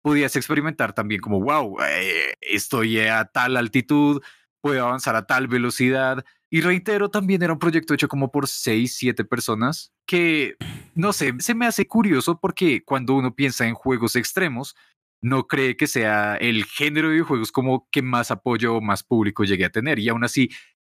podías 0.05 0.35
experimentar 0.35 0.93
también 0.93 1.19
como, 1.19 1.41
wow, 1.41 1.77
eh, 1.81 2.35
estoy 2.39 2.99
a 2.99 3.25
tal 3.25 3.57
altitud, 3.57 4.21
puedo 4.61 4.85
avanzar 4.85 5.15
a 5.15 5.25
tal 5.25 5.47
velocidad. 5.47 6.23
Y 6.51 6.61
reitero, 6.61 7.09
también 7.09 7.41
era 7.41 7.53
un 7.53 7.57
proyecto 7.57 7.95
hecho 7.95 8.07
como 8.07 8.31
por 8.31 8.47
seis, 8.47 8.95
siete 8.95 9.25
personas, 9.25 9.93
que, 10.05 10.57
no 10.93 11.11
sé, 11.11 11.33
se 11.39 11.55
me 11.55 11.65
hace 11.65 11.87
curioso 11.87 12.39
porque 12.39 12.83
cuando 12.85 13.15
uno 13.15 13.33
piensa 13.33 13.65
en 13.65 13.73
juegos 13.73 14.15
extremos, 14.15 14.75
no 15.23 15.47
cree 15.47 15.75
que 15.75 15.87
sea 15.87 16.35
el 16.35 16.65
género 16.65 17.09
de 17.09 17.21
juegos 17.21 17.51
como 17.51 17.89
que 17.89 18.03
más 18.03 18.29
apoyo 18.29 18.75
o 18.75 18.81
más 18.81 19.01
público 19.01 19.43
llegue 19.43 19.65
a 19.65 19.71
tener. 19.71 19.97
Y 19.97 20.09
aún 20.09 20.23
así, 20.23 20.51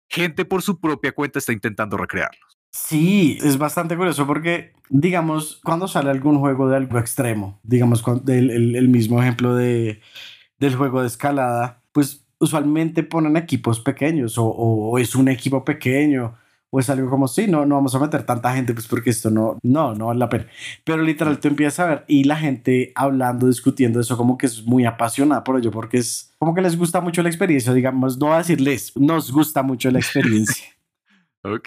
gente 0.10 0.43
por 0.43 0.63
su 0.63 0.80
propia 0.80 1.12
cuenta 1.12 1.38
está 1.38 1.54
intentando 1.54 1.97
recrearlos. 1.97 2.53
Sí, 2.76 3.38
es 3.44 3.60
bastante 3.60 3.96
curioso 3.96 4.26
porque, 4.26 4.74
digamos, 4.90 5.62
cuando 5.64 5.88
sale 5.88 6.10
algún 6.10 6.40
juego 6.40 6.68
de 6.68 6.78
algo 6.78 6.98
extremo, 6.98 7.60
digamos, 7.62 8.04
el, 8.28 8.76
el, 8.76 8.90
mismo 8.90 9.22
ejemplo 9.22 9.56
de, 9.56 10.02
del 10.58 10.76
juego 10.76 11.02
de 11.02 11.08
escalada, 11.08 11.84
pues 11.92 12.26
usualmente 12.40 13.04
ponen 13.04 13.38
equipos 13.38 13.80
pequeños 13.80 14.40
o, 14.40 14.46
o, 14.46 14.98
es 14.98 15.14
un 15.14 15.28
equipo 15.28 15.64
pequeño 15.64 16.36
o 16.72 16.80
es 16.80 16.90
algo 16.90 17.12
como, 17.12 17.28
sí, 17.28 17.46
no, 17.48 17.64
no 17.64 17.76
vamos 17.76 17.94
a 17.94 18.00
meter 18.00 18.26
tanta 18.26 18.56
gente, 18.56 18.74
pues 18.74 18.88
porque 18.88 19.12
esto 19.12 19.30
no, 19.30 19.60
no, 19.62 19.94
no 19.94 20.08
vale 20.08 20.20
la 20.20 20.30
pena. 20.30 20.48
Pero 20.84 21.04
literal, 21.04 21.40
tú 21.40 21.50
empiezas 21.50 21.80
a 21.80 21.86
ver 21.86 22.06
y 22.08 22.24
la 22.24 22.38
gente 22.38 22.92
hablando, 22.96 23.48
discutiendo 23.48 24.00
eso, 24.00 24.18
como 24.18 24.36
que 24.36 24.48
es 24.48 24.66
muy 24.66 24.86
apasionada 24.86 25.44
por 25.44 25.60
ello, 25.60 25.70
porque 25.70 25.98
es 26.00 26.34
como 26.40 26.56
que 26.56 26.62
les 26.64 26.76
gusta 26.76 27.02
mucho 27.02 27.22
la 27.22 27.30
experiencia, 27.30 27.72
digamos, 27.72 28.18
no 28.18 28.34
a 28.34 28.40
decirles, 28.40 28.94
nos 28.96 29.32
gusta 29.32 29.62
mucho 29.62 29.92
la 29.92 30.00
experiencia. 30.00 30.66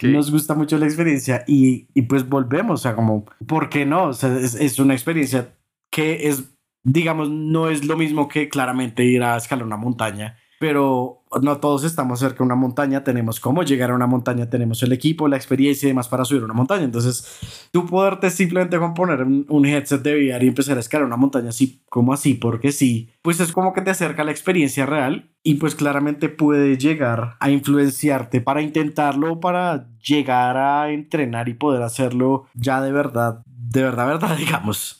Nos 0.01 0.31
gusta 0.31 0.55
mucho 0.55 0.77
la 0.77 0.85
experiencia 0.85 1.43
y, 1.47 1.87
y, 1.93 2.03
pues 2.03 2.27
volvemos, 2.27 2.79
o 2.79 2.83
sea, 2.83 2.95
como, 2.95 3.25
¿por 3.47 3.69
qué 3.69 3.85
no? 3.85 4.05
O 4.05 4.13
sea, 4.13 4.35
es, 4.37 4.55
es, 4.55 4.79
una 4.79 4.95
experiencia 4.95 5.55
que 5.91 6.27
es, 6.27 6.57
digamos, 6.83 7.29
no 7.29 7.69
es 7.69 7.85
lo 7.85 7.95
mismo 7.95 8.27
que 8.27 8.49
claramente 8.49 9.05
ir 9.05 9.21
a 9.21 9.37
escalar 9.37 9.65
una 9.65 9.77
montaña, 9.77 10.37
pero 10.59 11.16
no 11.41 11.57
todos 11.57 11.83
estamos 11.83 12.19
cerca 12.19 12.37
de 12.37 12.43
una 12.43 12.55
montaña, 12.55 13.03
tenemos 13.03 13.39
cómo 13.39 13.63
llegar 13.63 13.91
a 13.91 13.95
una 13.95 14.07
montaña, 14.07 14.49
tenemos 14.49 14.81
el 14.83 14.91
equipo, 14.91 15.27
la 15.27 15.37
experiencia 15.37 15.87
y 15.87 15.89
demás 15.89 16.07
para 16.07 16.25
subir 16.25 16.43
una 16.43 16.53
montaña. 16.53 16.83
Entonces, 16.83 17.69
tú 17.71 17.85
poderte 17.85 18.29
simplemente 18.29 18.79
poner 18.95 19.23
un 19.23 19.65
headset 19.65 20.01
de 20.01 20.15
VR 20.15 20.45
y 20.45 20.47
empezar 20.47 20.77
a 20.77 20.79
escalar 20.79 21.05
una 21.05 21.17
montaña 21.17 21.49
así 21.49 21.81
como 21.89 22.13
así, 22.13 22.33
porque 22.33 22.71
sí, 22.71 23.09
pues 23.21 23.39
es 23.39 23.51
como 23.51 23.73
que 23.73 23.81
te 23.81 23.91
acerca 23.91 24.21
a 24.21 24.25
la 24.25 24.31
experiencia 24.31 24.85
real 24.85 25.31
y 25.43 25.55
pues 25.55 25.75
claramente 25.75 26.29
puede 26.29 26.77
llegar 26.77 27.35
a 27.39 27.49
influenciarte 27.49 28.41
para 28.41 28.61
intentarlo, 28.61 29.39
para 29.39 29.87
llegar 29.99 30.57
a 30.57 30.91
entrenar 30.91 31.49
y 31.49 31.53
poder 31.53 31.81
hacerlo 31.81 32.45
ya 32.53 32.81
de 32.81 32.91
verdad, 32.91 33.43
de 33.45 33.83
verdad, 33.83 34.07
verdad, 34.07 34.35
digamos. 34.37 34.96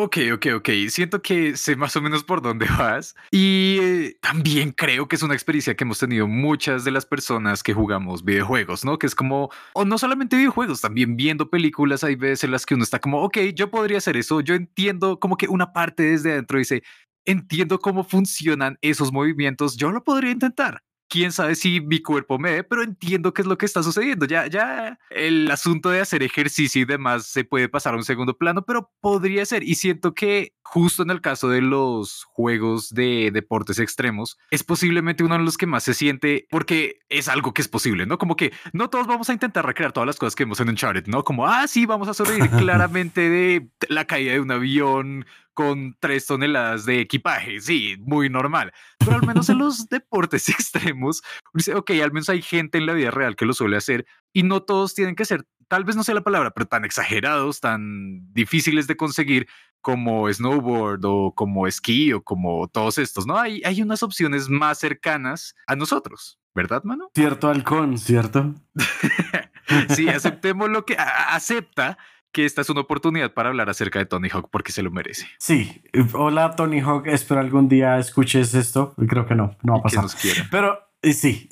Ok, 0.00 0.16
ok, 0.32 0.46
ok. 0.58 0.68
Siento 0.90 1.22
que 1.22 1.56
sé 1.56 1.74
más 1.74 1.96
o 1.96 2.00
menos 2.00 2.22
por 2.22 2.40
dónde 2.40 2.66
vas. 2.78 3.16
Y 3.32 3.78
eh, 3.80 4.18
también 4.20 4.70
creo 4.70 5.08
que 5.08 5.16
es 5.16 5.24
una 5.24 5.34
experiencia 5.34 5.74
que 5.74 5.82
hemos 5.82 5.98
tenido 5.98 6.28
muchas 6.28 6.84
de 6.84 6.92
las 6.92 7.04
personas 7.04 7.64
que 7.64 7.74
jugamos 7.74 8.24
videojuegos, 8.24 8.84
¿no? 8.84 8.96
Que 8.96 9.08
es 9.08 9.16
como, 9.16 9.50
o 9.72 9.84
no 9.84 9.98
solamente 9.98 10.36
videojuegos, 10.36 10.80
también 10.82 11.16
viendo 11.16 11.50
películas, 11.50 12.04
hay 12.04 12.14
veces 12.14 12.44
en 12.44 12.52
las 12.52 12.64
que 12.64 12.74
uno 12.74 12.84
está 12.84 13.00
como, 13.00 13.22
ok, 13.24 13.38
yo 13.56 13.72
podría 13.72 13.98
hacer 13.98 14.16
eso. 14.16 14.40
Yo 14.40 14.54
entiendo 14.54 15.18
como 15.18 15.36
que 15.36 15.48
una 15.48 15.72
parte 15.72 16.04
desde 16.04 16.30
adentro 16.30 16.60
dice, 16.60 16.84
entiendo 17.26 17.80
cómo 17.80 18.04
funcionan 18.04 18.78
esos 18.82 19.12
movimientos, 19.12 19.76
yo 19.76 19.90
lo 19.90 20.04
podría 20.04 20.30
intentar. 20.30 20.84
Quién 21.08 21.32
sabe 21.32 21.54
si 21.54 21.80
mi 21.80 22.00
cuerpo 22.00 22.38
me 22.38 22.52
ve, 22.52 22.64
pero 22.64 22.82
entiendo 22.82 23.32
qué 23.32 23.42
es 23.42 23.48
lo 23.48 23.58
que 23.58 23.66
está 23.66 23.82
sucediendo. 23.82 24.26
Ya, 24.26 24.46
ya 24.46 24.98
el 25.10 25.50
asunto 25.50 25.90
de 25.90 26.00
hacer 26.00 26.22
ejercicio 26.22 26.82
y 26.82 26.84
demás 26.84 27.26
se 27.26 27.44
puede 27.44 27.68
pasar 27.68 27.94
a 27.94 27.96
un 27.96 28.04
segundo 28.04 28.36
plano, 28.36 28.64
pero 28.64 28.92
podría 29.00 29.44
ser. 29.46 29.62
Y 29.62 29.74
siento 29.74 30.14
que 30.14 30.54
justo 30.68 31.02
en 31.02 31.10
el 31.10 31.22
caso 31.22 31.48
de 31.48 31.62
los 31.62 32.24
juegos 32.24 32.90
de 32.90 33.30
deportes 33.32 33.78
extremos, 33.78 34.38
es 34.50 34.62
posiblemente 34.62 35.24
uno 35.24 35.38
de 35.38 35.44
los 35.44 35.56
que 35.56 35.66
más 35.66 35.82
se 35.82 35.94
siente 35.94 36.46
porque 36.50 37.00
es 37.08 37.28
algo 37.28 37.54
que 37.54 37.62
es 37.62 37.68
posible, 37.68 38.04
¿no? 38.04 38.18
Como 38.18 38.36
que 38.36 38.52
no 38.74 38.90
todos 38.90 39.06
vamos 39.06 39.30
a 39.30 39.32
intentar 39.32 39.64
recrear 39.64 39.92
todas 39.92 40.06
las 40.06 40.16
cosas 40.16 40.34
que 40.34 40.44
vemos 40.44 40.60
en 40.60 40.68
Uncharted, 40.68 41.06
¿no? 41.06 41.24
Como, 41.24 41.46
ah, 41.46 41.66
sí, 41.66 41.86
vamos 41.86 42.08
a 42.08 42.14
sobrevivir 42.14 42.50
claramente 42.58 43.30
de 43.30 43.70
la 43.88 44.04
caída 44.04 44.32
de 44.32 44.40
un 44.40 44.50
avión 44.50 45.26
con 45.58 45.96
tres 45.98 46.24
toneladas 46.24 46.86
de 46.86 47.00
equipaje, 47.00 47.60
sí, 47.60 47.96
muy 47.98 48.30
normal. 48.30 48.72
Pero 48.96 49.16
al 49.16 49.26
menos 49.26 49.48
en 49.48 49.58
los 49.58 49.88
deportes 49.88 50.48
extremos, 50.48 51.20
dice, 51.52 51.74
ok, 51.74 51.90
al 52.00 52.12
menos 52.12 52.28
hay 52.28 52.42
gente 52.42 52.78
en 52.78 52.86
la 52.86 52.92
vida 52.92 53.10
real 53.10 53.34
que 53.34 53.44
lo 53.44 53.52
suele 53.52 53.76
hacer 53.76 54.06
y 54.32 54.44
no 54.44 54.62
todos 54.62 54.94
tienen 54.94 55.16
que 55.16 55.24
ser, 55.24 55.48
tal 55.66 55.82
vez 55.82 55.96
no 55.96 56.04
sea 56.04 56.14
la 56.14 56.22
palabra, 56.22 56.52
pero 56.52 56.66
tan 56.66 56.84
exagerados, 56.84 57.58
tan 57.58 58.32
difíciles 58.32 58.86
de 58.86 58.96
conseguir 58.96 59.48
como 59.80 60.32
snowboard 60.32 61.04
o 61.04 61.32
como 61.34 61.66
esquí 61.66 62.12
o 62.12 62.22
como 62.22 62.68
todos 62.68 62.96
estos, 62.98 63.26
¿no? 63.26 63.36
Hay, 63.36 63.60
hay 63.64 63.82
unas 63.82 64.04
opciones 64.04 64.48
más 64.48 64.78
cercanas 64.78 65.56
a 65.66 65.74
nosotros, 65.74 66.38
¿verdad, 66.54 66.84
mano? 66.84 67.10
Cierto 67.16 67.48
halcón, 67.48 67.98
¿cierto? 67.98 68.54
sí, 69.88 70.08
aceptemos 70.08 70.70
lo 70.70 70.84
que 70.84 70.96
acepta 70.96 71.98
que 72.38 72.44
esta 72.44 72.60
es 72.60 72.70
una 72.70 72.82
oportunidad 72.82 73.34
para 73.34 73.48
hablar 73.48 73.68
acerca 73.68 73.98
de 73.98 74.06
Tony 74.06 74.28
Hawk 74.28 74.48
porque 74.48 74.70
se 74.70 74.84
lo 74.84 74.92
merece. 74.92 75.26
Sí, 75.40 75.82
hola 76.12 76.54
Tony 76.54 76.78
Hawk, 76.78 77.08
espero 77.08 77.40
algún 77.40 77.68
día 77.68 77.98
escuches 77.98 78.54
esto. 78.54 78.94
Creo 79.08 79.26
que 79.26 79.34
no, 79.34 79.56
no 79.64 79.72
va 79.72 79.78
a 79.80 79.82
pasar. 79.82 80.04
Pero 80.52 80.78
sí, 81.02 81.48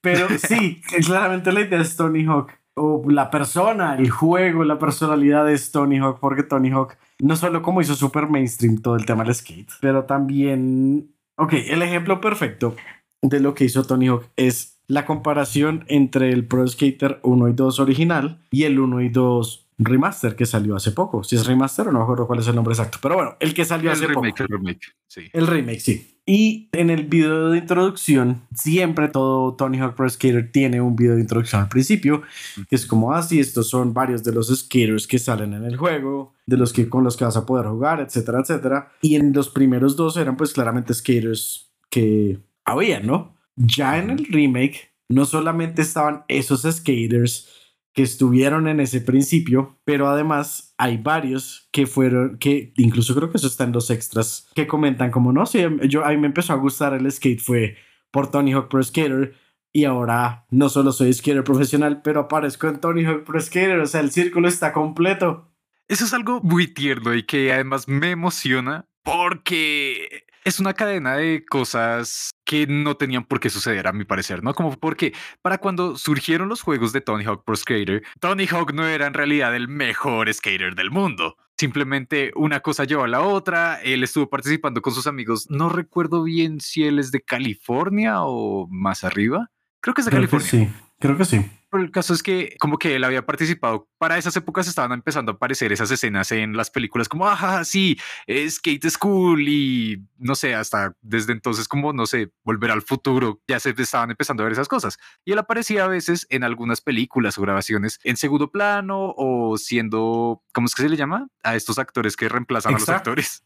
pero 0.00 0.28
sí, 0.38 0.82
claramente 1.04 1.50
la 1.50 1.62
idea 1.62 1.80
es 1.80 1.96
Tony 1.96 2.24
Hawk 2.26 2.52
o 2.76 3.02
la 3.10 3.28
persona, 3.28 3.96
el 3.96 4.08
juego, 4.08 4.62
la 4.62 4.78
personalidad 4.78 5.50
es 5.50 5.72
Tony 5.72 5.98
Hawk 5.98 6.20
porque 6.20 6.44
Tony 6.44 6.70
Hawk 6.70 6.96
no 7.18 7.34
solo 7.34 7.60
como 7.60 7.80
hizo 7.80 7.96
super 7.96 8.28
mainstream 8.28 8.80
todo 8.80 8.94
el 8.94 9.06
tema 9.06 9.24
del 9.24 9.34
skate, 9.34 9.72
pero 9.80 10.04
también, 10.04 11.10
ok, 11.38 11.54
el 11.54 11.82
ejemplo 11.82 12.20
perfecto 12.20 12.76
de 13.20 13.40
lo 13.40 13.54
que 13.54 13.64
hizo 13.64 13.82
Tony 13.82 14.06
Hawk 14.06 14.26
es 14.36 14.80
la 14.86 15.06
comparación 15.06 15.84
entre 15.88 16.32
el 16.32 16.46
Pro 16.46 16.66
Skater 16.68 17.18
1 17.24 17.48
y 17.48 17.52
2 17.52 17.80
original 17.80 18.38
y 18.52 18.62
el 18.62 18.78
1 18.78 19.00
y 19.00 19.08
2 19.08 19.69
remaster 19.80 20.36
que 20.36 20.46
salió 20.46 20.76
hace 20.76 20.92
poco. 20.92 21.24
Si 21.24 21.36
es 21.36 21.46
remaster 21.46 21.88
o 21.88 21.92
no 21.92 21.98
me 21.98 22.04
acuerdo 22.04 22.26
cuál 22.26 22.40
es 22.40 22.46
el 22.46 22.54
nombre 22.54 22.72
exacto. 22.72 22.98
Pero 23.00 23.16
bueno, 23.16 23.36
el 23.40 23.54
que 23.54 23.64
salió 23.64 23.90
hace 23.90 24.08
poco. 24.08 24.26
El 24.26 24.48
remake, 24.48 24.94
sí. 25.08 25.22
El 25.32 25.46
remake, 25.46 25.80
sí. 25.80 26.20
Y 26.26 26.68
en 26.72 26.90
el 26.90 27.06
video 27.06 27.50
de 27.50 27.58
introducción, 27.58 28.42
siempre 28.54 29.08
todo 29.08 29.54
Tony 29.56 29.78
Hawk 29.78 29.96
Pro 29.96 30.08
Skater 30.08 30.52
tiene 30.52 30.80
un 30.80 30.94
video 30.94 31.16
de 31.16 31.22
introducción 31.22 31.62
al 31.62 31.68
principio, 31.68 32.22
que 32.68 32.76
es 32.76 32.86
como 32.86 33.12
así, 33.12 33.38
ah, 33.38 33.40
estos 33.40 33.68
son 33.68 33.94
varios 33.94 34.22
de 34.22 34.32
los 34.32 34.46
skaters 34.54 35.08
que 35.08 35.18
salen 35.18 35.54
en 35.54 35.64
el 35.64 35.76
juego, 35.76 36.34
de 36.46 36.56
los 36.56 36.72
que 36.72 36.88
con 36.88 37.02
los 37.02 37.16
que 37.16 37.24
vas 37.24 37.36
a 37.36 37.46
poder 37.46 37.66
jugar, 37.66 38.00
etcétera, 38.00 38.40
etcétera. 38.40 38.92
Y 39.00 39.16
en 39.16 39.32
los 39.32 39.48
primeros 39.48 39.96
dos 39.96 40.16
eran 40.16 40.36
pues 40.36 40.52
claramente 40.52 40.94
skaters 40.94 41.72
que 41.88 42.38
había, 42.64 43.00
¿no? 43.00 43.34
Ya 43.56 43.98
en 43.98 44.10
el 44.10 44.26
remake, 44.26 44.92
no 45.08 45.24
solamente 45.24 45.82
estaban 45.82 46.22
esos 46.28 46.62
skaters, 46.62 47.48
que 47.92 48.02
estuvieron 48.02 48.68
en 48.68 48.80
ese 48.80 49.00
principio, 49.00 49.80
pero 49.84 50.08
además 50.08 50.74
hay 50.78 50.96
varios 50.96 51.68
que 51.72 51.86
fueron, 51.86 52.38
que 52.38 52.72
incluso 52.76 53.14
creo 53.14 53.30
que 53.30 53.38
eso 53.38 53.48
está 53.48 53.64
en 53.64 53.72
los 53.72 53.90
extras, 53.90 54.48
que 54.54 54.66
comentan 54.66 55.10
como, 55.10 55.32
no, 55.32 55.46
sí, 55.46 55.64
yo, 55.88 56.04
a 56.04 56.10
mí 56.10 56.16
me 56.16 56.28
empezó 56.28 56.52
a 56.52 56.56
gustar 56.56 56.94
el 56.94 57.10
skate 57.10 57.40
fue 57.40 57.76
por 58.10 58.30
Tony 58.30 58.52
Hawk 58.52 58.68
Pro 58.68 58.82
Skater 58.82 59.34
y 59.72 59.84
ahora 59.84 60.46
no 60.50 60.68
solo 60.68 60.92
soy 60.92 61.12
skater 61.12 61.44
profesional, 61.44 62.02
pero 62.02 62.20
aparezco 62.20 62.68
en 62.68 62.80
Tony 62.80 63.04
Hawk 63.04 63.24
Pro 63.24 63.40
Skater, 63.40 63.78
o 63.80 63.86
sea, 63.86 64.00
el 64.00 64.10
círculo 64.10 64.48
está 64.48 64.72
completo. 64.72 65.52
Eso 65.88 66.04
es 66.04 66.14
algo 66.14 66.40
muy 66.42 66.68
tierno 66.68 67.14
y 67.14 67.24
que 67.24 67.52
además 67.52 67.88
me 67.88 68.10
emociona 68.10 68.86
porque 69.02 70.24
es 70.44 70.60
una 70.60 70.74
cadena 70.74 71.16
de 71.16 71.44
cosas 71.44 72.30
que 72.44 72.66
no 72.66 72.96
tenían 72.96 73.24
por 73.24 73.40
qué 73.40 73.50
suceder, 73.50 73.86
a 73.86 73.92
mi 73.92 74.04
parecer, 74.04 74.42
¿no? 74.42 74.54
Como 74.54 74.76
porque 74.78 75.12
para 75.42 75.58
cuando 75.58 75.96
surgieron 75.96 76.48
los 76.48 76.62
juegos 76.62 76.92
de 76.92 77.00
Tony 77.00 77.24
Hawk 77.24 77.44
Pro 77.44 77.56
Skater, 77.56 78.02
Tony 78.18 78.46
Hawk 78.46 78.72
no 78.72 78.86
era 78.86 79.06
en 79.06 79.14
realidad 79.14 79.54
el 79.54 79.68
mejor 79.68 80.32
skater 80.32 80.74
del 80.74 80.90
mundo. 80.90 81.36
Simplemente 81.56 82.32
una 82.34 82.60
cosa 82.60 82.84
llevó 82.84 83.04
a 83.04 83.08
la 83.08 83.20
otra, 83.20 83.80
él 83.82 84.02
estuvo 84.02 84.28
participando 84.28 84.80
con 84.82 84.94
sus 84.94 85.06
amigos, 85.06 85.46
no 85.50 85.68
recuerdo 85.68 86.22
bien 86.22 86.60
si 86.60 86.84
él 86.84 86.98
es 86.98 87.10
de 87.12 87.20
California 87.20 88.22
o 88.22 88.66
más 88.68 89.04
arriba. 89.04 89.50
Creo 89.80 89.94
que 89.94 90.00
es 90.00 90.06
de 90.06 90.10
California. 90.10 90.48
sí, 90.48 90.68
creo 90.98 91.16
que 91.16 91.24
sí. 91.24 91.44
Pero 91.70 91.84
el 91.84 91.90
caso 91.90 92.14
es 92.14 92.22
que 92.22 92.56
como 92.58 92.78
que 92.78 92.96
él 92.96 93.04
había 93.04 93.24
participado, 93.24 93.88
para 93.98 94.18
esas 94.18 94.36
épocas 94.36 94.66
estaban 94.66 94.92
empezando 94.92 95.32
a 95.32 95.34
aparecer 95.36 95.72
esas 95.72 95.90
escenas 95.90 96.32
en 96.32 96.56
las 96.56 96.70
películas 96.70 97.08
como, 97.08 97.28
ajá, 97.28 97.64
sí, 97.64 97.98
Skate 98.28 98.90
School 98.90 99.48
y 99.48 100.02
no 100.18 100.34
sé, 100.34 100.54
hasta 100.54 100.96
desde 101.00 101.32
entonces 101.32 101.68
como, 101.68 101.92
no 101.92 102.06
sé, 102.06 102.32
volver 102.44 102.70
al 102.70 102.82
futuro, 102.82 103.40
ya 103.46 103.60
se 103.60 103.70
estaban 103.70 104.10
empezando 104.10 104.42
a 104.42 104.44
ver 104.44 104.52
esas 104.52 104.68
cosas. 104.68 104.98
Y 105.24 105.32
él 105.32 105.38
aparecía 105.38 105.84
a 105.84 105.88
veces 105.88 106.26
en 106.30 106.44
algunas 106.44 106.80
películas 106.80 107.38
o 107.38 107.42
grabaciones 107.42 108.00
en 108.02 108.16
segundo 108.16 108.50
plano 108.50 109.14
o 109.16 109.56
siendo, 109.56 110.42
¿cómo 110.52 110.66
es 110.66 110.74
que 110.74 110.82
se 110.82 110.88
le 110.88 110.96
llama? 110.96 111.28
A 111.42 111.54
estos 111.54 111.78
actores 111.78 112.16
que 112.16 112.28
reemplazan 112.28 112.74
a 112.74 112.78
los 112.78 112.88
actores. 112.88 113.44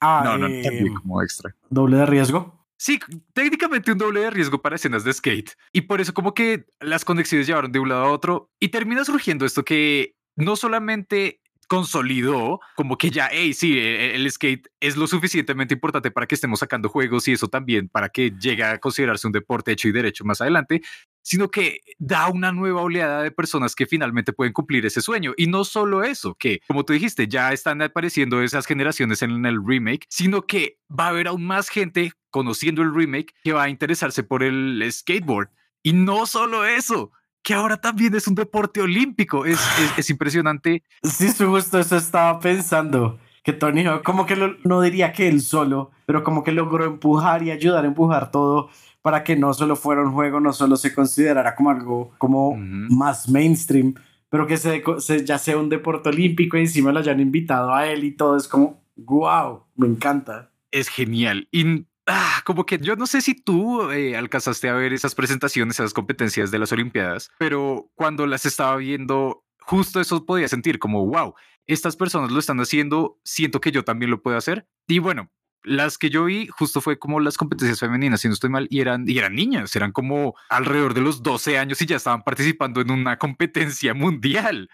Ah, 0.00 0.22
no, 0.24 0.38
no, 0.38 0.46
eh, 0.48 0.92
como 1.00 1.22
extra. 1.22 1.54
Doble 1.70 1.96
de 1.98 2.06
riesgo. 2.06 2.55
Sí, 2.78 2.98
técnicamente 3.32 3.92
un 3.92 3.98
doble 3.98 4.20
de 4.20 4.30
riesgo 4.30 4.60
para 4.60 4.76
escenas 4.76 5.02
de 5.04 5.12
skate. 5.12 5.52
Y 5.72 5.82
por 5.82 6.00
eso 6.00 6.12
como 6.12 6.34
que 6.34 6.66
las 6.80 7.04
conexiones 7.04 7.46
llevaron 7.46 7.72
de 7.72 7.78
un 7.78 7.88
lado 7.88 8.04
a 8.04 8.12
otro 8.12 8.50
y 8.60 8.68
termina 8.68 9.04
surgiendo 9.04 9.46
esto 9.46 9.64
que 9.64 10.14
no 10.36 10.56
solamente 10.56 11.40
consolidó 11.68 12.60
como 12.76 12.96
que 12.96 13.10
ya, 13.10 13.28
hey, 13.32 13.52
sí, 13.52 13.78
e, 13.78 14.14
el, 14.14 14.30
skate 14.30 14.68
es 14.80 14.96
lo 14.96 15.06
suficientemente 15.06 15.74
importante 15.74 16.10
para 16.10 16.26
que 16.26 16.34
estemos 16.34 16.60
sacando 16.60 16.88
juegos 16.88 17.26
y 17.28 17.32
eso 17.32 17.48
también 17.48 17.88
para 17.88 18.08
que 18.08 18.30
llegue 18.30 18.62
a 18.62 18.78
considerarse 18.78 19.26
un 19.26 19.32
deporte 19.32 19.72
hecho 19.72 19.88
y 19.88 19.92
derecho 19.92 20.24
más 20.24 20.40
adelante, 20.40 20.82
sino 21.26 21.50
que 21.50 21.80
da 21.98 22.28
una 22.28 22.52
nueva 22.52 22.82
oleada 22.82 23.20
de 23.24 23.32
personas 23.32 23.74
que 23.74 23.86
finalmente 23.86 24.32
pueden 24.32 24.52
cumplir 24.52 24.86
ese 24.86 25.00
sueño. 25.00 25.34
Y 25.36 25.48
no 25.48 25.64
solo 25.64 26.04
eso, 26.04 26.36
que 26.36 26.60
como 26.68 26.84
tú 26.84 26.92
dijiste, 26.92 27.26
ya 27.26 27.52
están 27.52 27.82
apareciendo 27.82 28.40
esas 28.42 28.64
generaciones 28.64 29.22
en 29.22 29.44
el 29.44 29.58
remake, 29.66 30.06
sino 30.08 30.42
que 30.42 30.78
va 30.88 31.06
a 31.06 31.08
haber 31.08 31.26
aún 31.26 31.44
más 31.44 31.68
gente 31.68 32.12
conociendo 32.30 32.82
el 32.82 32.94
remake 32.94 33.34
que 33.42 33.52
va 33.52 33.64
a 33.64 33.68
interesarse 33.68 34.22
por 34.22 34.44
el 34.44 34.86
skateboard. 34.88 35.48
Y 35.82 35.94
no 35.94 36.26
solo 36.26 36.64
eso, 36.64 37.10
que 37.42 37.54
ahora 37.54 37.80
también 37.80 38.14
es 38.14 38.28
un 38.28 38.36
deporte 38.36 38.80
olímpico. 38.80 39.46
Es, 39.46 39.58
es, 39.96 40.08
impresionante. 40.10 40.84
Sí, 41.02 41.28
justo 41.36 41.80
eso 41.80 41.96
estaba 41.96 42.38
pensando. 42.38 43.18
Que 43.42 43.52
Tony 43.52 43.84
como 44.04 44.26
que 44.26 44.36
no 44.62 44.80
diría 44.80 45.12
que 45.12 45.26
él 45.26 45.40
solo, 45.40 45.90
pero 46.04 46.22
como 46.22 46.44
que 46.44 46.52
logró 46.52 46.84
empujar 46.84 47.42
y 47.42 47.50
ayudar 47.50 47.84
a 47.84 47.88
empujar 47.88 48.30
todo 48.30 48.70
para 49.06 49.22
que 49.22 49.36
no 49.36 49.54
solo 49.54 49.76
fuera 49.76 50.02
un 50.02 50.12
juego, 50.12 50.40
no 50.40 50.52
solo 50.52 50.74
se 50.74 50.92
considerara 50.92 51.54
como 51.54 51.70
algo 51.70 52.12
como 52.18 52.56
más 52.56 53.28
mainstream, 53.28 53.94
pero 54.28 54.48
que 54.48 54.56
se, 54.56 54.82
ya 55.24 55.38
sea 55.38 55.58
un 55.58 55.68
deporte 55.68 56.08
olímpico 56.08 56.56
y 56.56 56.62
encima 56.62 56.90
lo 56.90 56.98
hayan 56.98 57.20
invitado 57.20 57.72
a 57.72 57.86
él 57.86 58.02
y 58.02 58.10
todo 58.10 58.36
es 58.36 58.48
como, 58.48 58.82
wow, 58.96 59.62
me 59.76 59.86
encanta. 59.86 60.50
Es 60.72 60.88
genial. 60.88 61.46
Y 61.52 61.86
ah, 62.08 62.42
como 62.44 62.66
que 62.66 62.78
yo 62.78 62.96
no 62.96 63.06
sé 63.06 63.20
si 63.20 63.36
tú 63.36 63.92
eh, 63.92 64.16
alcanzaste 64.16 64.68
a 64.68 64.74
ver 64.74 64.92
esas 64.92 65.14
presentaciones, 65.14 65.78
esas 65.78 65.94
competencias 65.94 66.50
de 66.50 66.58
las 66.58 66.72
Olimpiadas, 66.72 67.30
pero 67.38 67.88
cuando 67.94 68.26
las 68.26 68.44
estaba 68.44 68.74
viendo, 68.74 69.44
justo 69.60 70.00
eso 70.00 70.26
podía 70.26 70.48
sentir 70.48 70.80
como, 70.80 71.06
wow, 71.06 71.32
estas 71.68 71.94
personas 71.94 72.32
lo 72.32 72.40
están 72.40 72.58
haciendo, 72.58 73.20
siento 73.22 73.60
que 73.60 73.70
yo 73.70 73.84
también 73.84 74.10
lo 74.10 74.20
puedo 74.20 74.36
hacer. 74.36 74.66
Y 74.88 74.98
bueno, 74.98 75.30
las 75.66 75.98
que 75.98 76.10
yo 76.10 76.24
vi 76.24 76.46
justo 76.46 76.80
fue 76.80 76.98
como 76.98 77.20
las 77.20 77.36
competencias 77.36 77.80
femeninas, 77.80 78.20
si 78.20 78.28
no 78.28 78.34
estoy 78.34 78.50
mal, 78.50 78.66
y 78.70 78.80
eran, 78.80 79.08
y 79.08 79.18
eran 79.18 79.34
niñas, 79.34 79.74
eran 79.76 79.92
como 79.92 80.34
alrededor 80.48 80.94
de 80.94 81.00
los 81.02 81.22
12 81.22 81.58
años 81.58 81.82
y 81.82 81.86
ya 81.86 81.96
estaban 81.96 82.22
participando 82.22 82.80
en 82.80 82.90
una 82.90 83.18
competencia 83.18 83.92
mundial. 83.92 84.70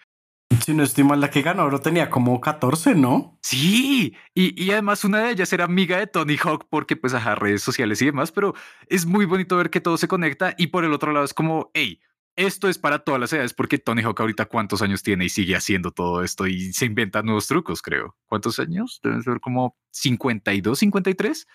Si 0.61 0.75
no 0.75 0.83
estoy 0.83 1.05
mal, 1.05 1.21
la 1.21 1.31
que 1.31 1.43
ganó 1.43 1.63
ahora 1.63 1.81
tenía 1.81 2.11
como 2.11 2.41
14, 2.41 2.95
¿no? 2.95 3.39
Sí, 3.43 4.15
y, 4.35 4.63
y, 4.63 4.71
además 4.71 5.03
una 5.05 5.21
de 5.21 5.31
ellas 5.31 5.53
era 5.53 5.65
amiga 5.65 5.97
de 5.97 6.07
Tony 6.07 6.37
Hawk 6.37 6.67
porque 6.69 6.95
pues 6.95 7.15
a 7.15 7.35
redes 7.35 7.63
sociales 7.63 8.01
y 8.03 8.07
demás, 8.07 8.31
pero 8.31 8.55
es 8.87 9.07
muy 9.07 9.25
bonito 9.25 9.57
ver 9.57 9.71
que 9.71 9.81
todo 9.81 9.97
se 9.97 10.09
conecta 10.09 10.55
y 10.59 10.69
por 10.69 10.85
el 10.85 10.93
otro 10.93 11.13
lado 11.13 11.25
es 11.25 11.33
como, 11.33 11.71
hey, 11.73 12.01
esto 12.37 12.69
es 12.69 12.79
para 12.79 13.01
todas 13.01 13.21
las 13.21 13.33
edades 13.33 13.55
porque 13.55 13.79
Tony 13.79 14.03
Hawk 14.03 14.21
ahorita 14.21 14.47
cuántos 14.47 14.83
años 14.83 15.03
tiene 15.03 15.27
y 15.27 15.29
sigue 15.29 15.57
haciendo 15.57 15.91
todo 15.91 16.23
esto 16.23 16.47
y 16.47 16.73
se 16.73 16.87
inventa 16.87 17.23
nuevos 17.23 17.47
trucos, 17.47 17.83
creo. 17.83 18.17
¿Cuántos 18.27 18.59
años? 18.59 19.01
Deben 19.03 19.23
ser 19.23 19.41
como 19.41 19.77
52, 19.91 20.79
53. 20.79 21.47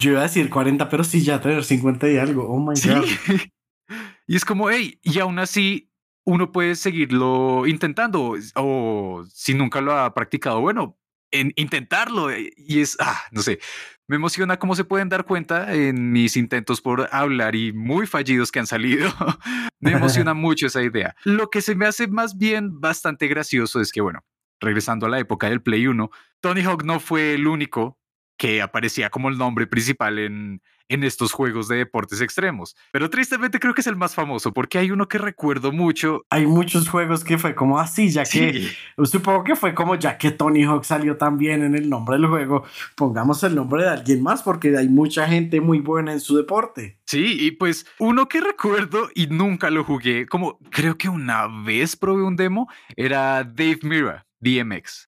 Yo 0.00 0.10
iba 0.10 0.20
a 0.20 0.24
decir 0.24 0.48
40, 0.50 0.88
pero 0.88 1.04
sí 1.04 1.22
ya 1.22 1.40
tener 1.40 1.64
50 1.64 2.10
y 2.10 2.18
algo. 2.18 2.48
Oh 2.48 2.58
my 2.58 2.74
God. 2.74 3.06
y 4.26 4.36
es 4.36 4.44
como, 4.44 4.70
hey, 4.70 4.98
y 5.02 5.18
aún 5.18 5.38
así 5.38 5.90
uno 6.24 6.52
puede 6.52 6.76
seguirlo 6.76 7.66
intentando 7.66 8.36
o 8.54 9.24
si 9.28 9.54
nunca 9.54 9.80
lo 9.80 9.92
ha 9.92 10.14
practicado, 10.14 10.60
bueno, 10.60 10.98
en 11.32 11.52
intentarlo. 11.56 12.30
eh, 12.30 12.52
Y 12.56 12.80
es, 12.80 12.96
ah, 13.00 13.20
no 13.32 13.42
sé, 13.42 13.58
me 14.06 14.16
emociona 14.16 14.58
como 14.58 14.76
se 14.76 14.84
pueden 14.84 15.08
dar 15.08 15.24
cuenta 15.24 15.74
en 15.74 16.12
mis 16.12 16.36
intentos 16.36 16.80
por 16.80 17.08
hablar 17.12 17.56
y 17.56 17.72
muy 17.72 18.06
fallidos 18.06 18.52
que 18.52 18.60
han 18.60 18.66
salido. 18.66 19.10
me 19.80 19.92
emociona 19.92 20.34
mucho 20.34 20.66
esa 20.66 20.82
idea. 20.82 21.16
Lo 21.24 21.50
que 21.50 21.62
se 21.62 21.74
me 21.74 21.86
hace 21.86 22.06
más 22.06 22.38
bien 22.38 22.80
bastante 22.80 23.26
gracioso 23.26 23.80
es 23.80 23.90
que, 23.90 24.00
bueno, 24.00 24.20
regresando 24.60 25.06
a 25.06 25.08
la 25.08 25.18
época 25.18 25.48
del 25.48 25.62
Play 25.62 25.86
1, 25.86 26.10
Tony 26.40 26.62
Hawk 26.62 26.84
no 26.84 27.00
fue 27.00 27.34
el 27.34 27.46
único 27.46 27.98
que 28.36 28.62
aparecía 28.62 29.10
como 29.10 29.28
el 29.28 29.38
nombre 29.38 29.66
principal 29.66 30.18
en, 30.18 30.62
en 30.92 31.04
estos 31.04 31.32
juegos 31.32 31.68
de 31.68 31.76
deportes 31.76 32.20
extremos. 32.20 32.76
Pero 32.90 33.10
tristemente 33.10 33.58
creo 33.58 33.74
que 33.74 33.80
es 33.80 33.86
el 33.86 33.96
más 33.96 34.14
famoso 34.14 34.52
porque 34.52 34.78
hay 34.78 34.90
uno 34.90 35.08
que 35.08 35.18
recuerdo 35.18 35.72
mucho. 35.72 36.24
Hay 36.30 36.46
muchos 36.46 36.88
juegos 36.88 37.24
que 37.24 37.38
fue 37.38 37.54
como 37.54 37.78
así, 37.78 38.10
ya 38.10 38.24
que 38.24 38.52
Sí, 38.52 38.68
supongo 39.04 39.44
que 39.44 39.56
fue 39.56 39.74
como 39.74 39.94
ya 39.94 40.18
que 40.18 40.30
Tony 40.30 40.64
Hawk 40.64 40.84
salió 40.84 41.16
también 41.16 41.62
en 41.62 41.74
el 41.74 41.88
nombre 41.88 42.16
del 42.16 42.26
juego, 42.26 42.64
pongamos 42.96 43.42
el 43.44 43.54
nombre 43.54 43.82
de 43.84 43.88
alguien 43.90 44.22
más 44.22 44.42
porque 44.42 44.76
hay 44.76 44.88
mucha 44.88 45.26
gente 45.26 45.60
muy 45.60 45.80
buena 45.80 46.12
en 46.12 46.20
su 46.20 46.36
deporte. 46.36 46.98
sí, 47.06 47.36
y 47.40 47.52
pues 47.52 47.86
uno 47.98 48.28
que 48.28 48.40
recuerdo 48.40 49.08
y 49.14 49.26
nunca 49.28 49.70
lo 49.70 49.84
jugué, 49.84 50.26
como 50.26 50.58
creo 50.70 50.96
que 50.98 51.08
una 51.08 51.46
vez 51.64 51.96
probé 51.96 52.22
un 52.22 52.36
demo, 52.36 52.68
era 52.96 53.44
Dave 53.44 53.78
Mira, 53.82 54.26
DMX. 54.40 55.11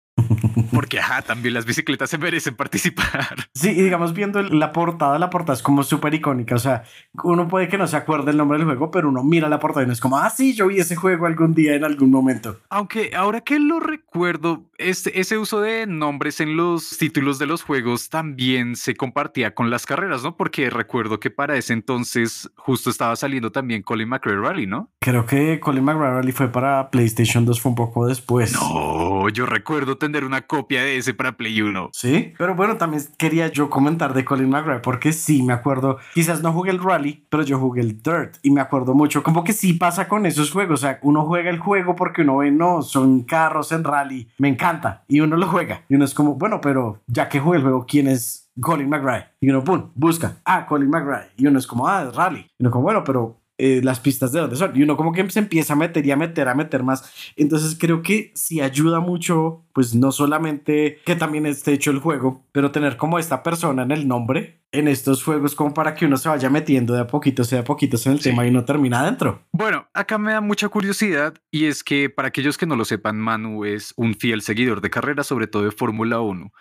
Porque, 0.73 0.99
ajá, 0.99 1.21
también 1.21 1.53
las 1.53 1.65
bicicletas 1.65 2.09
se 2.09 2.17
merecen 2.17 2.55
participar. 2.55 3.07
Sí, 3.53 3.69
y 3.69 3.81
digamos, 3.81 4.13
viendo 4.13 4.41
la 4.43 4.71
portada, 4.71 5.17
la 5.17 5.31
portada 5.31 5.55
es 5.55 5.63
como 5.63 5.81
súper 5.81 6.13
icónica. 6.13 6.53
O 6.53 6.59
sea, 6.59 6.83
uno 7.23 7.47
puede 7.47 7.67
que 7.67 7.77
no 7.77 7.87
se 7.87 7.97
acuerde 7.97 8.29
el 8.29 8.37
nombre 8.37 8.59
del 8.59 8.67
juego, 8.67 8.91
pero 8.91 9.09
uno 9.09 9.23
mira 9.23 9.49
la 9.49 9.59
portada 9.59 9.83
y 9.83 9.87
no 9.87 9.93
es 9.93 9.99
como, 9.99 10.19
ah, 10.19 10.29
sí, 10.29 10.53
yo 10.53 10.67
vi 10.67 10.77
ese 10.77 10.95
juego 10.95 11.25
algún 11.25 11.55
día 11.55 11.73
en 11.73 11.83
algún 11.83 12.11
momento. 12.11 12.59
Aunque 12.69 13.11
ahora 13.15 13.41
que 13.41 13.59
lo 13.59 13.79
recuerdo, 13.79 14.65
este, 14.77 15.19
ese 15.19 15.39
uso 15.39 15.59
de 15.61 15.87
nombres 15.87 16.39
en 16.39 16.55
los 16.55 16.97
títulos 16.99 17.39
de 17.39 17.47
los 17.47 17.63
juegos 17.63 18.09
también 18.09 18.75
se 18.75 18.95
compartía 18.95 19.55
con 19.55 19.71
las 19.71 19.85
carreras, 19.85 20.23
¿no? 20.23 20.37
Porque 20.37 20.69
recuerdo 20.69 21.19
que 21.19 21.31
para 21.31 21.57
ese 21.57 21.73
entonces 21.73 22.49
justo 22.55 22.89
estaba 22.89 23.15
saliendo 23.15 23.51
también 23.51 23.81
Colin 23.81 24.09
McRae 24.09 24.35
Rally, 24.35 24.67
¿no? 24.67 24.91
Creo 24.99 25.25
que 25.25 25.59
Colin 25.59 25.83
McRae 25.83 26.11
Rally 26.11 26.31
fue 26.31 26.49
para 26.49 26.91
PlayStation 26.91 27.45
2, 27.45 27.59
fue 27.59 27.69
un 27.71 27.75
poco 27.75 28.05
después. 28.05 28.53
No, 28.53 29.29
yo 29.29 29.45
recuerdo 29.45 29.97
tener 29.97 30.23
una 30.23 30.41
copia 30.41 30.66
de 30.69 30.97
ese 30.97 31.13
para 31.13 31.37
Play 31.37 31.61
1. 31.61 31.89
Sí, 31.93 32.33
pero 32.37 32.55
bueno, 32.55 32.77
también 32.77 33.03
quería 33.17 33.47
yo 33.47 33.69
comentar 33.69 34.13
de 34.13 34.25
Colin 34.25 34.49
McRae 34.49 34.79
porque 34.79 35.13
sí 35.13 35.41
me 35.41 35.53
acuerdo, 35.53 35.97
quizás 36.13 36.41
no 36.41 36.53
jugué 36.53 36.71
el 36.71 36.83
Rally, 36.83 37.25
pero 37.29 37.43
yo 37.43 37.59
jugué 37.59 37.81
el 37.81 38.01
Dirt 38.01 38.37
y 38.43 38.51
me 38.51 38.61
acuerdo 38.61 38.93
mucho, 38.93 39.23
como 39.23 39.43
que 39.43 39.53
sí 39.53 39.73
pasa 39.73 40.07
con 40.07 40.25
esos 40.25 40.51
juegos, 40.51 40.81
o 40.81 40.85
sea, 40.85 40.99
uno 41.01 41.25
juega 41.25 41.49
el 41.49 41.59
juego 41.59 41.95
porque 41.95 42.21
uno 42.21 42.37
ve, 42.37 42.51
no, 42.51 42.81
son 42.81 43.23
carros 43.23 43.71
en 43.71 43.83
rally, 43.83 44.27
me 44.37 44.49
encanta, 44.49 45.03
y 45.07 45.19
uno 45.19 45.37
lo 45.37 45.47
juega, 45.47 45.83
y 45.89 45.95
uno 45.95 46.05
es 46.05 46.13
como, 46.13 46.35
bueno, 46.35 46.61
pero 46.61 47.01
ya 47.07 47.29
que 47.29 47.39
jugué 47.39 47.57
el 47.57 47.63
juego, 47.63 47.85
¿quién 47.87 48.07
es 48.07 48.49
Colin 48.59 48.89
McRae? 48.89 49.27
Y 49.39 49.49
uno, 49.49 49.63
pum, 49.63 49.91
busca, 49.95 50.37
ah, 50.45 50.65
Colin 50.65 50.89
McRae, 50.89 51.31
y 51.37 51.47
uno 51.47 51.59
es 51.59 51.67
como, 51.67 51.87
ah, 51.87 52.05
es 52.07 52.15
rally, 52.15 52.47
y 52.57 52.63
uno 52.63 52.71
como, 52.71 52.83
bueno, 52.83 53.03
pero... 53.03 53.39
eh, 53.57 53.81
las 53.83 53.99
pistas 53.99 54.31
de 54.31 54.39
dónde 54.39 54.55
son 54.55 54.71
y 54.75 54.83
uno 54.83 54.95
como 54.97 55.11
que 55.11 55.27
se 55.31 55.39
empieza 55.39 55.73
a 55.73 55.75
meter 55.75 56.05
y 56.05 56.11
a 56.11 56.15
meter 56.15 56.47
a 56.47 56.53
meter 56.55 56.83
más 56.83 57.11
entonces 57.35 57.75
creo 57.79 58.01
que 58.01 58.31
sí 58.35 58.61
ayuda 58.61 58.99
mucho 58.99 59.63
pues 59.73 59.95
no 59.95 60.11
solamente 60.11 60.99
que 61.05 61.15
también 61.15 61.45
esté 61.45 61.73
hecho 61.73 61.91
el 61.91 61.99
juego 61.99 62.43
pero 62.51 62.71
tener 62.71 62.97
como 62.97 63.17
esta 63.19 63.41
persona 63.43 63.83
en 63.83 63.91
el 63.91 64.07
nombre 64.07 64.59
en 64.71 64.87
estos 64.87 65.23
juegos 65.23 65.55
como 65.55 65.73
para 65.73 65.95
que 65.95 66.05
uno 66.05 66.17
se 66.17 66.29
vaya 66.29 66.49
metiendo 66.49 66.93
de 66.93 66.99
a 67.01 67.07
poquitos 67.07 67.49
de 67.49 67.57
a 67.57 67.63
poquitos 67.63 68.05
en 68.05 68.13
el 68.13 68.19
Sí. 68.19 68.29
tema 68.29 68.45
y 68.45 68.51
no 68.51 68.63
termina 68.65 68.99
adentro 68.99 69.41
Bueno, 69.51 69.87
acá 69.93 70.17
me 70.17 70.33
da 70.33 70.41
mucha 70.41 70.67
curiosidad 70.69 71.33
y 71.51 71.65
es 71.65 71.83
que 71.83 72.09
para 72.09 72.27
aquellos 72.27 72.57
que 72.57 72.65
no 72.65 72.75
lo 72.75 72.85
sepan, 72.85 73.17
Manu 73.17 73.65
es 73.65 73.93
un 73.95 74.13
fiel 74.15 74.41
seguidor 74.41 74.81
de 74.81 74.89
carreras, 74.89 75.25
sobre 75.27 75.47
todo 75.47 75.63
de 75.63 75.71
Fórmula 75.71 76.19
1. 76.19 76.51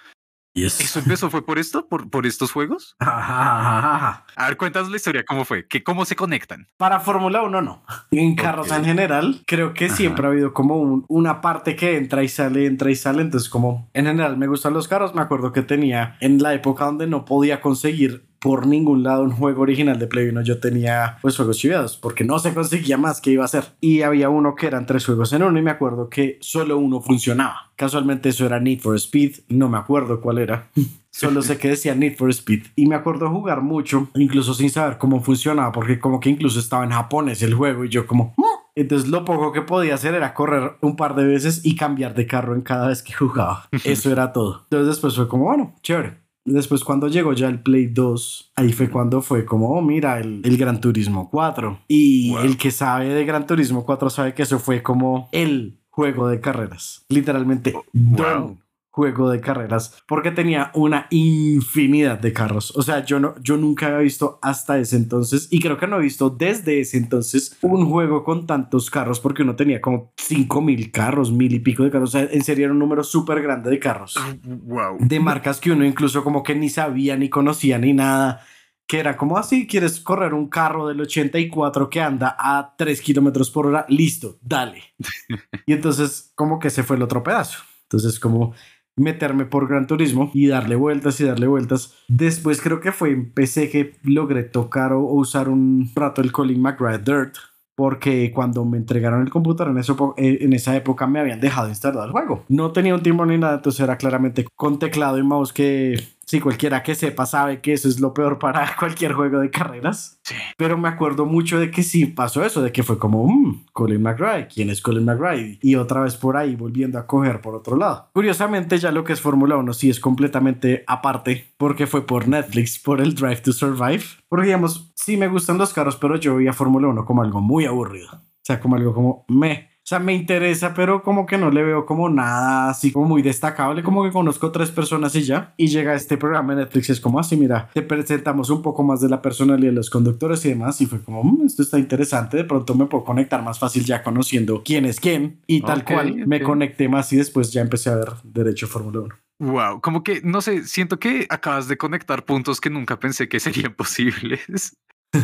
¿Eso 0.65 0.99
empezó 1.01 1.29
fue 1.31 1.45
por 1.45 1.59
esto? 1.59 1.87
¿Por, 1.87 2.09
por 2.09 2.27
estos 2.27 2.51
juegos? 2.51 2.97
A 3.01 4.25
ver, 4.49 4.57
cuéntanos 4.57 4.91
la 4.91 4.97
historia, 4.97 5.25
¿cómo 5.27 5.45
fue? 5.45 5.67
¿Qué, 5.67 5.83
¿Cómo 5.85 6.05
se 6.05 6.17
conectan? 6.17 6.67
Para 6.79 7.01
Fórmula 7.01 7.43
1 7.43 7.61
no. 7.63 7.83
En 8.11 8.35
carros 8.35 8.71
Ok. 8.71 8.77
en 8.79 8.85
general, 8.85 9.43
creo 9.47 9.75
que 9.75 9.87
Ajá. 9.87 9.97
siempre 9.97 10.27
ha 10.27 10.31
habido 10.31 10.53
como 10.55 10.77
un- 10.77 11.05
una 11.09 11.41
parte 11.41 11.77
que 11.77 11.97
entra 11.97 12.23
y 12.23 12.29
sale, 12.29 12.67
entra 12.67 12.91
y 12.91 12.97
sale. 12.97 13.23
Entonces, 13.23 13.49
como 13.49 13.91
en 13.93 14.07
general 14.07 14.37
me 14.39 14.47
gustan 14.47 14.73
los 14.73 14.89
carros, 14.89 15.15
me 15.15 15.21
acuerdo 15.23 15.53
que 15.53 15.63
tenía 15.63 16.17
en 16.21 16.43
la 16.43 16.55
época 16.55 16.85
donde 16.87 17.07
no 17.07 17.25
podía 17.25 17.61
conseguir 17.61 18.27
por 18.47 18.65
ningún 18.65 19.03
lado 19.03 19.25
un 19.25 19.33
juego 19.33 19.63
original 19.63 19.99
de 19.99 20.07
Play 20.07 20.29
1, 20.29 20.41
yo 20.43 20.61
tenía 20.61 21.19
pues 21.21 21.37
juegos 21.37 21.59
chivados 21.59 21.97
porque 21.97 22.23
no 22.23 22.39
se 22.39 22.55
conseguía 22.55 22.97
más 22.97 23.21
que 23.21 23.33
iba 23.33 23.43
a 23.43 23.47
hacer. 23.47 23.65
Y 23.81 24.03
había 24.03 24.29
uno 24.29 24.55
que 24.55 24.69
eran 24.69 24.87
tres 24.87 25.05
juegos 25.05 25.33
en 25.33 25.43
uno 25.43 25.59
y 25.59 25.63
me 25.63 25.73
acuerdo 25.73 26.09
que 26.09 26.39
solo 26.41 26.79
uno 26.79 27.01
funcionaba. 27.01 27.73
Casualmente 27.75 28.29
eso 28.29 28.47
era 28.47 28.61
Need 28.61 28.79
for 28.83 28.95
Speed, 28.95 29.39
no 29.49 29.69
me 29.69 29.79
acuerdo 29.79 30.21
cuál 30.21 30.39
era. 30.39 30.69
Solo 31.11 31.41
sé 31.41 31.57
que 31.57 31.71
decía 31.71 31.95
Need 31.95 32.17
for 32.17 32.29
Speed. 32.31 32.67
Y 32.77 32.87
me 32.87 32.95
acuerdo 32.95 33.31
jugar 33.31 33.63
mucho, 33.63 34.11
incluso 34.15 34.53
sin 34.53 34.69
saber 34.69 34.99
cómo 34.99 35.23
funcionaba, 35.23 35.73
porque 35.73 35.99
como 35.99 36.21
que 36.21 36.29
incluso 36.29 36.61
estaba 36.61 36.85
en 36.85 36.91
japonés 36.91 37.43
el 37.43 37.55
juego 37.55 37.85
y 37.85 37.89
yo 37.89 38.07
como... 38.07 38.35
"Mm". 38.37 38.43
Entonces 38.77 39.09
lo 39.09 39.25
poco 39.25 39.51
que 39.51 39.63
podía 39.63 39.95
hacer 39.95 40.15
era 40.15 40.35
correr 40.35 40.77
un 40.83 40.95
par 40.95 41.15
de 41.17 41.25
veces 41.25 41.63
y 41.65 41.75
cambiar 41.75 42.15
de 42.15 42.27
carro 42.27 42.55
en 42.55 42.61
cada 42.61 42.89
vez 42.89 43.03
que 43.03 43.15
jugaba. 43.15 43.67
Eso 43.85 44.13
era 44.13 44.33
todo. 44.35 44.61
Entonces 44.65 44.89
después 44.89 45.17
fue 45.17 45.27
como, 45.27 45.45
bueno, 45.45 45.75
chévere. 45.83 46.26
Después 46.47 46.85
cuando 46.85 47.09
llegó 47.09 47.33
ya 47.33 47.49
el 47.49 47.61
Play 47.61 47.87
2, 47.87 48.53
ahí 48.57 48.73
fue 48.73 48.89
cuando 48.89 49.21
fue 49.21 49.45
como, 49.45 49.71
oh, 49.71 49.83
mira, 49.83 50.21
el, 50.21 50.41
el 50.45 50.57
Gran 50.57 50.81
Turismo 50.81 51.29
4. 51.31 51.81
Y 51.89 52.31
Wow. 52.31 52.41
el 52.41 52.57
que 52.57 52.71
sabe 52.71 53.09
de 53.09 53.25
Gran 53.25 53.47
Turismo 53.47 53.85
4 53.85 54.09
sabe 54.11 54.35
que 54.35 54.43
eso 54.43 54.59
fue 54.59 54.83
como 54.83 55.29
el 55.33 55.79
juego 55.91 56.29
de 56.29 56.41
carreras. 56.41 57.05
Literalmente, 57.09 57.75
wow. 57.93 58.59
Juego 58.97 59.29
de 59.31 59.43
carreras 59.43 60.03
porque 60.09 60.31
tenía 60.31 60.71
una 60.73 61.07
infinidad 61.11 62.19
de 62.19 62.33
carros. 62.33 62.75
O 62.77 62.83
sea, 62.83 63.05
yo 63.05 63.21
no, 63.21 63.35
yo 63.43 63.59
nunca 63.59 63.89
había 63.89 63.99
visto 63.99 64.39
hasta 64.41 64.79
ese 64.79 64.97
entonces 64.97 65.49
y 65.51 65.61
creo 65.61 65.77
que 65.77 65.87
no 65.87 65.99
he 65.99 66.03
visto 66.03 66.31
desde 66.31 66.81
ese 66.81 66.97
entonces 66.97 67.59
un 67.61 67.91
juego 67.91 68.25
con 68.25 68.47
tantos 68.47 68.91
carros 68.91 69.21
porque 69.21 69.43
uno 69.43 69.55
tenía 69.55 69.83
como 69.83 70.15
5 70.17 70.63
mil 70.63 70.91
carros, 70.91 71.31
mil 71.31 71.53
y 71.53 71.61
pico 71.61 71.83
de 71.85 71.91
carros. 71.91 72.09
O 72.15 72.19
sea, 72.19 72.27
en 72.31 72.43
serio 72.43 72.65
era 72.65 72.73
un 72.73 72.79
número 72.79 73.05
súper 73.05 73.43
grande 73.43 73.69
de 73.69 73.79
carros 73.79 74.15
Wow. 74.45 74.97
de 75.01 75.21
marcas 75.21 75.61
que 75.61 75.71
uno 75.71 75.85
incluso 75.85 76.25
como 76.25 76.43
que 76.43 76.55
ni 76.55 76.71
sabía 76.71 77.17
ni 77.19 77.29
conocía 77.29 77.77
ni 77.79 77.93
nada. 77.93 78.41
Que 78.89 79.01
era 79.01 79.17
como 79.19 79.37
así, 79.37 79.67
quieres 79.67 80.01
correr 80.01 80.33
un 80.33 80.49
carro 80.49 80.87
del 80.89 81.01
84 81.03 81.91
que 81.91 82.01
anda 82.01 82.35
a 82.39 82.75
3 82.79 83.01
kilómetros 83.03 83.51
por 83.51 83.67
hora, 83.67 83.85
listo, 83.91 84.39
dale. 84.41 84.81
y 85.67 85.73
entonces 85.75 86.33
como 86.35 86.59
que 86.59 86.71
se 86.71 86.83
fue 86.83 86.97
el 86.97 87.03
otro 87.03 87.23
pedazo. 87.23 87.59
Entonces 87.83 88.19
como 88.19 88.55
meterme 88.97 89.45
por 89.45 89.69
Gran 89.69 89.87
Turismo 89.87 90.31
y 90.33 90.47
darle 90.47 90.75
vueltas 90.77 91.21
y 91.21 91.25
darle 91.25 91.47
vueltas. 91.47 91.95
Después 92.09 92.61
creo 92.61 92.81
que 92.81 92.93
fue 92.93 93.11
en 93.11 93.31
PC 93.31 93.71
que 93.71 93.95
logré 94.03 94.43
tocar 94.43 94.93
o, 94.93 95.03
usar 95.03 95.49
un 95.49 95.91
rato 95.95 96.23
el 96.23 96.33
Colin 96.33 96.61
McRae 96.61 96.99
Dirt. 96.99 97.37
Porque 97.75 98.33
cuando 98.35 98.65
me 98.65 98.79
entregaron 98.79 99.21
el 99.21 99.29
computador 99.29 99.71
en, 99.71 99.77
eso, 99.77 100.15
eh, 100.17 100.39
en 100.41 100.55
esa 100.55 100.75
época 100.75 101.07
me 101.07 101.21
habían 101.21 101.41
dejado 101.41 101.69
instalado 101.69 102.07
el 102.07 102.11
juego. 102.11 102.43
No 102.49 102.73
tenía 102.73 102.95
un 102.95 103.03
timón 103.03 103.29
ni 103.29 103.37
nada, 103.37 103.57
entonces 103.57 103.83
era 103.83 103.99
claramente 103.99 104.47
con 104.55 104.79
teclado 104.79 105.19
y 105.19 105.23
mouse 105.23 105.53
que 105.53 106.03
si 106.27 106.41
cualquiera 106.41 106.83
que 106.83 106.95
sepa 106.95 107.25
sabe 107.25 107.61
que 107.61 107.73
eso 107.73 107.89
es 107.89 108.01
lo 108.01 108.13
peor 108.13 108.39
para 108.39 108.75
cualquier 108.79 109.13
juego 109.13 109.39
de 109.39 109.51
carreras. 109.51 110.19
Sí. 110.25 110.35
Pero 110.57 110.77
me 110.77 110.89
acuerdo 110.89 111.25
mucho 111.25 111.59
de 111.61 111.71
que 111.71 111.83
sí 111.83 112.07
pasó 112.07 112.45
eso, 112.45 112.63
de 112.63 112.73
que 112.73 112.83
fue 112.83 112.99
como, 112.99 113.27
"Mm, 113.27 113.67
Colin 113.73 114.03
McRae, 114.03 114.49
¿quién 114.49 114.71
es 114.71 114.83
Colin 114.83 115.05
McRae? 115.05 115.59
Y 115.63 115.77
otra 115.77 116.01
vez 116.01 116.17
por 116.17 116.37
ahí 116.37 116.57
volviendo 116.57 116.99
a 116.99 117.07
coger 117.07 117.41
por 117.41 117.55
otro 117.55 117.77
lado. 117.77 118.11
Curiosamente 118.13 118.79
ya 118.79 118.91
lo 118.91 119.05
que 119.05 119.13
es 119.13 119.21
Fórmula 119.21 119.57
1 119.57 119.73
sí 119.73 119.89
es 119.89 120.01
completamente 120.01 120.83
aparte, 120.87 121.55
porque 121.57 121.87
fue 121.87 122.07
por 122.07 122.27
Netflix, 122.27 122.79
por 122.79 123.01
el 123.01 123.15
Drive 123.15 123.43
to 123.43 123.53
Survive. 123.53 124.03
Porque 124.29 124.47
digamos, 124.47 124.93
sí 124.97 125.17
me 125.17 125.29
gustan 125.29 125.59
los 125.59 125.73
carros, 125.73 125.97
pero 125.97 126.17
yo 126.17 126.35
veía 126.37 126.53
Fórmula 126.53 126.89
1 126.89 127.05
como 127.05 127.23
algo 127.23 127.41
muy 127.41 127.67
aburrido. 127.67 128.09
O 128.13 128.45
sea, 128.47 128.61
como 128.61 128.77
algo 128.77 128.93
como 128.95 129.25
me. 129.29 129.71
O 129.87 129.89
sea, 129.89 130.01
me 130.01 130.15
interesa, 130.15 130.75
pero 130.75 131.01
como 131.05 131.27
que 131.27 131.39
no 131.39 131.49
le 131.49 131.63
veo 131.63 131.87
como 131.87 132.09
nada 132.09 132.71
así 132.71 132.91
como 132.91 133.07
muy 133.07 133.23
destacable. 133.23 133.85
Como 133.85 134.03
que 134.03 134.11
conozco 134.11 134.51
tres 134.51 134.73
personas 134.73 135.15
y 135.15 135.23
ya. 135.23 135.55
Y 135.57 135.69
llega 135.69 135.95
este 135.95 136.17
programa 136.17 136.57
de 136.57 136.63
Netflix. 136.63 136.89
y 136.89 136.93
Es 136.93 137.01
como 137.01 137.21
así, 137.21 137.37
mira, 137.37 137.71
te 137.73 137.83
presentamos 137.83 138.51
un 138.51 138.63
poco 138.63 138.83
más 138.83 139.01
de 139.01 139.09
la 139.09 139.23
personalidad 139.23 139.69
de 139.71 139.77
los 139.77 139.89
conductores 139.89 140.45
y 140.45 140.49
demás. 140.49 140.81
Y 140.81 140.87
fue 140.87 141.01
como, 141.05 141.23
"Mm, 141.23 141.47
esto 141.47 141.63
está 141.63 141.79
interesante. 141.79 142.37
De 142.37 142.43
pronto 142.43 142.75
me 142.75 142.87
puedo 142.87 143.05
conectar 143.05 143.45
más 143.45 143.61
fácil 143.61 143.85
ya 143.85 144.03
conociendo 144.03 144.63
quién 144.65 144.87
es 144.87 144.99
quién. 144.99 145.41
Y 145.47 145.61
tal 145.61 145.83
Ok, 145.83 145.93
cual 145.93 146.27
me 146.27 146.43
conecté 146.43 146.89
más 146.89 147.13
y 147.13 147.17
después 147.19 147.53
ya 147.53 147.61
empecé 147.61 147.91
a 147.91 147.95
ver 147.95 148.09
Derecho 148.25 148.67
Fórmula 148.67 149.03
1. 149.03 149.15
Wow, 149.39 149.81
como 149.83 150.03
que, 150.03 150.21
no 150.25 150.41
sé, 150.41 150.65
siento 150.65 150.99
que 150.99 151.29
acabas 151.31 151.69
de 151.69 151.77
conectar 151.77 152.25
puntos 152.25 152.61
que 152.61 152.71
nunca 152.71 152.99
pensé 152.99 153.29
que 153.29 153.39
serían 153.39 153.73
posibles. 153.77 154.77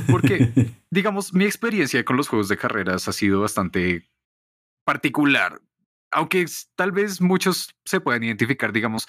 Porque, 0.08 0.52
digamos, 0.90 1.34
mi 1.34 1.46
experiencia 1.46 2.04
con 2.04 2.16
los 2.16 2.28
juegos 2.28 2.48
de 2.48 2.56
carreras 2.56 3.08
ha 3.08 3.12
sido 3.12 3.40
bastante 3.40 4.08
particular. 4.84 5.60
Aunque 6.10 6.44
tal 6.76 6.92
vez 6.92 7.20
muchos 7.20 7.74
se 7.84 8.00
puedan 8.00 8.22
identificar, 8.22 8.72
digamos, 8.72 9.06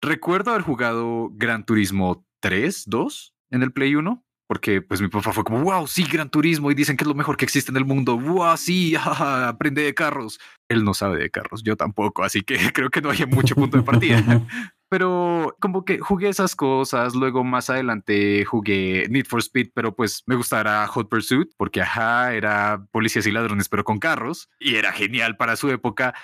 recuerdo 0.00 0.50
haber 0.50 0.62
jugado 0.62 1.30
Gran 1.32 1.64
Turismo 1.64 2.24
3, 2.40 2.84
2 2.86 3.34
en 3.50 3.62
el 3.62 3.72
Play 3.72 3.94
1. 3.94 4.24
Porque 4.48 4.80
pues 4.80 5.02
mi 5.02 5.08
papá 5.08 5.32
fue 5.32 5.44
como, 5.44 5.62
wow, 5.62 5.86
sí, 5.86 6.04
Gran 6.04 6.30
Turismo 6.30 6.70
y 6.70 6.74
dicen 6.74 6.96
que 6.96 7.04
es 7.04 7.08
lo 7.08 7.14
mejor 7.14 7.36
que 7.36 7.44
existe 7.44 7.70
en 7.70 7.76
el 7.76 7.84
mundo, 7.84 8.18
wow, 8.18 8.56
sí, 8.56 8.96
aprende 8.96 9.82
de 9.82 9.94
carros. 9.94 10.40
Él 10.68 10.84
no 10.84 10.94
sabe 10.94 11.18
de 11.18 11.30
carros, 11.30 11.62
yo 11.62 11.76
tampoco, 11.76 12.24
así 12.24 12.40
que 12.42 12.56
creo 12.72 12.88
que 12.88 13.02
no 13.02 13.10
hay 13.10 13.26
mucho 13.26 13.54
punto 13.54 13.76
de 13.76 13.82
partida. 13.82 14.22
pero 14.88 15.54
como 15.60 15.84
que 15.84 15.98
jugué 15.98 16.30
esas 16.30 16.56
cosas, 16.56 17.14
luego 17.14 17.44
más 17.44 17.68
adelante 17.68 18.42
jugué 18.46 19.06
Need 19.10 19.26
for 19.26 19.40
Speed, 19.40 19.68
pero 19.74 19.94
pues 19.94 20.22
me 20.26 20.34
gustaba 20.34 20.86
Hot 20.86 21.10
Pursuit, 21.10 21.50
porque 21.58 21.82
ajá, 21.82 22.32
era 22.32 22.86
policías 22.90 23.26
y 23.26 23.32
ladrones, 23.32 23.68
pero 23.68 23.84
con 23.84 23.98
carros, 23.98 24.48
y 24.58 24.76
era 24.76 24.92
genial 24.92 25.36
para 25.36 25.56
su 25.56 25.70
época. 25.70 26.14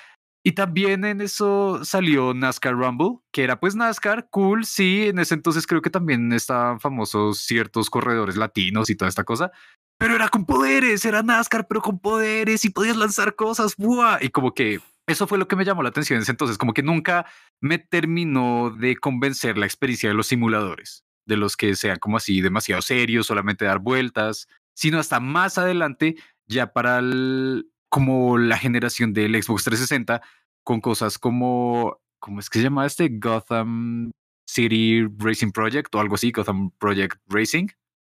Y 0.47 0.53
también 0.53 1.07
en 1.07 1.23
eso 1.23 1.83
salió 1.85 2.35
NASCAR 2.35 2.75
Rumble, 2.75 3.21
que 3.33 3.45
era 3.45 3.59
pues 3.59 3.75
NASCAR, 3.75 4.29
cool, 4.31 4.67
sí, 4.67 5.05
en 5.09 5.19
ese 5.19 5.33
entonces 5.33 5.67
creo 5.67 5.81
que 5.81 5.89
también 5.89 6.31
estaban 6.35 6.81
famosos 6.81 7.39
ciertos 7.39 7.89
corredores 7.89 8.37
latinos 8.37 8.91
y 8.91 8.95
toda 8.95 9.09
esta 9.09 9.25
cosa, 9.25 9.53
pero 9.99 10.15
era 10.15 10.29
con 10.29 10.45
poderes, 10.45 11.03
era 11.07 11.23
NASCAR, 11.23 11.67
pero 11.67 11.81
con 11.81 11.99
poderes 11.99 12.67
y 12.67 12.69
podías 12.69 12.99
lanzar 12.99 13.37
cosas, 13.37 13.75
¡buah! 13.79 14.19
Y 14.21 14.29
como 14.29 14.53
que 14.53 14.81
eso 15.07 15.27
fue 15.27 15.39
lo 15.39 15.49
que 15.49 15.57
me 15.57 15.65
llamó 15.65 15.83
la 15.83 15.89
atención 15.89 16.19
en 16.19 16.23
ese 16.25 16.33
entonces, 16.33 16.59
como 16.59 16.75
que 16.75 16.83
nunca 16.83 17.25
me 17.63 17.79
terminó 17.79 18.69
de 18.71 18.97
convencer 18.97 19.57
la 19.57 19.65
experiencia 19.65 20.11
de 20.11 20.15
los 20.15 20.27
simuladores, 20.27 21.05
de 21.27 21.39
los 21.39 21.57
que 21.57 21.75
sean 21.75 21.99
como 21.99 22.19
así 22.19 22.43
demasiado 22.43 22.83
serios, 22.83 23.27
solamente 23.27 23.65
dar 23.65 23.79
vueltas, 23.79 24.47
sino 24.75 24.99
hasta 24.99 25.21
más 25.21 25.57
adelante, 25.57 26.17
ya 26.47 26.75
para 26.75 26.99
el, 26.99 27.67
como 27.95 28.39
la 28.39 28.59
generación 28.59 29.13
del 29.13 29.41
Xbox 29.41 29.63
360 29.63 30.21
con 30.65 30.81
cosas 30.81 31.17
como, 31.17 32.01
¿cómo 32.19 32.41
es 32.41 32.51
que 32.51 32.59
se 32.59 32.65
llama 32.65 32.87
este? 32.87 33.09
Gotham 33.09 34.11
City 34.51 35.07
Racing 35.17 35.53
Project 35.53 35.95
o 35.95 36.01
algo 36.01 36.17
así, 36.17 36.33
Gotham 36.33 36.73
Project 36.81 37.21
Racing. 37.29 37.69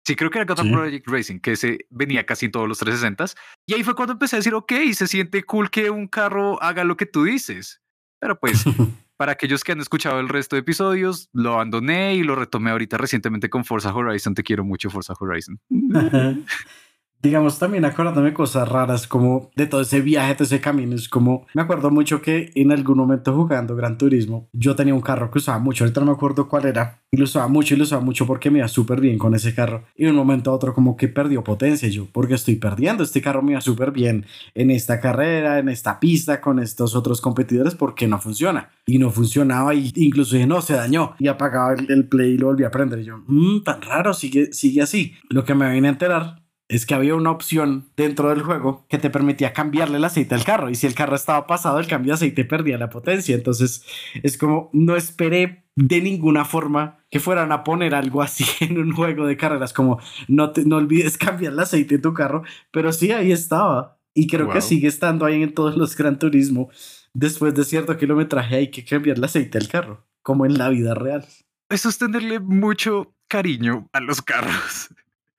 Sí, 0.06 0.16
creo 0.16 0.30
que 0.30 0.38
era 0.38 0.46
Gotham 0.46 0.72
Project 0.72 1.06
Racing, 1.06 1.40
que 1.40 1.56
se 1.56 1.80
venía 1.90 2.24
casi 2.24 2.46
en 2.46 2.52
todos 2.52 2.66
los 2.66 2.80
360s. 2.80 3.36
Y 3.66 3.74
ahí 3.74 3.84
fue 3.84 3.94
cuando 3.94 4.14
empecé 4.14 4.36
a 4.36 4.38
decir, 4.38 4.54
ok, 4.54 4.72
se 4.94 5.06
siente 5.06 5.42
cool 5.42 5.68
que 5.68 5.90
un 5.90 6.08
carro 6.08 6.62
haga 6.62 6.82
lo 6.82 6.96
que 6.96 7.04
tú 7.04 7.24
dices. 7.24 7.82
Pero 8.18 8.40
pues, 8.40 8.64
para 9.18 9.32
aquellos 9.32 9.62
que 9.62 9.72
han 9.72 9.80
escuchado 9.80 10.20
el 10.20 10.30
resto 10.30 10.56
de 10.56 10.60
episodios, 10.60 11.28
lo 11.34 11.52
abandoné 11.52 12.14
y 12.14 12.22
lo 12.22 12.34
retomé 12.34 12.70
ahorita 12.70 12.96
recientemente 12.96 13.50
con 13.50 13.66
Forza 13.66 13.94
Horizon. 13.94 14.34
Te 14.34 14.42
quiero 14.42 14.64
mucho, 14.64 14.88
Forza 14.88 15.12
Horizon. 15.20 15.60
digamos, 17.22 17.58
también 17.58 17.84
acordándome 17.84 18.32
cosas 18.32 18.68
raras 18.68 19.06
como 19.06 19.50
de 19.56 19.66
todo 19.66 19.80
ese 19.80 20.00
viaje, 20.00 20.34
de 20.34 20.44
ese 20.44 20.60
camino. 20.60 20.94
Es 20.94 21.08
como, 21.08 21.46
me 21.54 21.62
acuerdo 21.62 21.90
mucho 21.90 22.22
que 22.22 22.50
en 22.54 22.72
algún 22.72 22.98
momento 22.98 23.34
jugando 23.34 23.74
Gran 23.74 23.98
Turismo, 23.98 24.48
yo 24.52 24.76
tenía 24.76 24.94
un 24.94 25.00
carro 25.00 25.30
que 25.30 25.38
usaba 25.38 25.58
mucho, 25.58 25.84
ahorita 25.84 26.00
no 26.00 26.06
me 26.06 26.12
acuerdo 26.12 26.48
cuál 26.48 26.66
era, 26.66 27.00
y 27.10 27.16
lo 27.16 27.24
usaba 27.24 27.48
mucho 27.48 27.74
y 27.74 27.78
lo 27.78 27.84
usaba 27.84 28.02
mucho 28.02 28.26
porque 28.26 28.50
me 28.50 28.58
iba 28.58 28.68
súper 28.68 29.00
bien 29.00 29.18
con 29.18 29.34
ese 29.34 29.54
carro. 29.54 29.84
Y 29.96 30.04
de 30.04 30.10
un 30.10 30.16
momento 30.16 30.50
a 30.50 30.54
otro 30.54 30.74
como 30.74 30.96
que 30.96 31.08
perdió 31.08 31.42
potencia 31.42 31.88
yo, 31.88 32.06
porque 32.12 32.34
estoy 32.34 32.56
perdiendo, 32.56 33.02
este 33.02 33.22
carro 33.22 33.42
me 33.42 33.52
iba 33.52 33.60
súper 33.60 33.90
bien 33.90 34.26
en 34.54 34.70
esta 34.70 35.00
carrera, 35.00 35.58
en 35.58 35.68
esta 35.68 35.98
pista, 35.98 36.40
con 36.40 36.58
estos 36.58 36.94
otros 36.94 37.20
competidores, 37.20 37.74
porque 37.74 38.06
no 38.06 38.20
funciona. 38.20 38.70
Y 38.86 38.98
no 38.98 39.10
funcionaba 39.10 39.74
y 39.74 39.92
incluso 39.96 40.36
no, 40.46 40.60
se 40.60 40.74
dañó. 40.74 41.14
Y 41.18 41.28
apagaba 41.28 41.74
el, 41.74 42.08
play 42.08 42.32
y 42.32 42.38
lo 42.38 42.46
volví 42.46 42.64
a 42.64 42.70
prender. 42.70 43.00
Y 43.00 43.04
yo, 43.04 43.18
mmm, 43.26 43.62
tan 43.64 43.82
raro, 43.82 44.14
sigue, 44.14 44.52
sigue 44.52 44.82
así. 44.82 45.14
Lo 45.28 45.44
que 45.44 45.54
me 45.54 45.72
vine 45.72 45.88
a 45.88 45.92
enterar 45.92 46.45
es 46.68 46.84
que 46.84 46.94
había 46.94 47.14
una 47.14 47.30
opción 47.30 47.90
dentro 47.96 48.30
del 48.30 48.42
juego 48.42 48.86
que 48.88 48.98
te 48.98 49.10
permitía 49.10 49.52
cambiarle 49.52 49.98
el 49.98 50.04
aceite 50.04 50.34
al 50.34 50.44
carro. 50.44 50.68
Y 50.68 50.74
si 50.74 50.86
el 50.86 50.94
carro 50.94 51.14
estaba 51.14 51.46
pasado, 51.46 51.78
el 51.78 51.86
cambio 51.86 52.10
de 52.10 52.14
aceite 52.16 52.44
perdía 52.44 52.78
la 52.78 52.90
potencia. 52.90 53.34
Entonces 53.34 53.84
es 54.22 54.36
como 54.36 54.70
no 54.72 54.96
esperé 54.96 55.64
de 55.76 56.00
ninguna 56.00 56.44
forma 56.44 57.04
que 57.10 57.20
fueran 57.20 57.52
a 57.52 57.62
poner 57.62 57.94
algo 57.94 58.22
así 58.22 58.44
en 58.64 58.78
un 58.78 58.92
juego 58.92 59.26
de 59.26 59.36
carreras, 59.36 59.72
como 59.72 60.00
no, 60.26 60.50
te, 60.50 60.64
no 60.64 60.76
olvides 60.76 61.18
cambiar 61.18 61.52
el 61.52 61.60
aceite 61.60 61.96
de 61.96 62.02
tu 62.02 62.14
carro. 62.14 62.42
Pero 62.72 62.92
sí, 62.92 63.12
ahí 63.12 63.30
estaba. 63.30 63.98
Y 64.12 64.26
creo 64.28 64.48
que 64.48 64.62
sigue 64.62 64.88
estando 64.88 65.26
ahí 65.26 65.42
en 65.42 65.52
todos 65.52 65.76
los 65.76 65.94
Gran 65.94 66.18
Turismo. 66.18 66.70
Después 67.12 67.54
de 67.54 67.64
cierto 67.64 67.96
kilometraje 67.98 68.56
hay 68.56 68.70
que 68.70 68.82
cambiar 68.82 69.18
el 69.18 69.24
aceite 69.24 69.58
al 69.58 69.68
carro, 69.68 70.06
como 70.22 70.46
en 70.46 70.56
la 70.56 70.70
vida 70.70 70.94
real. 70.94 71.26
Eso 71.68 71.90
es 71.90 71.98
tenerle 71.98 72.40
mucho 72.40 73.14
cariño 73.28 73.90
a 73.92 74.00
los 74.00 74.22
carros. 74.22 74.88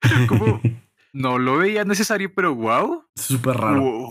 como 0.28 0.60
no 1.12 1.38
lo 1.38 1.58
veía 1.58 1.84
necesario, 1.84 2.32
pero 2.34 2.54
wow. 2.54 3.04
Súper 3.16 3.56
raro. 3.56 4.08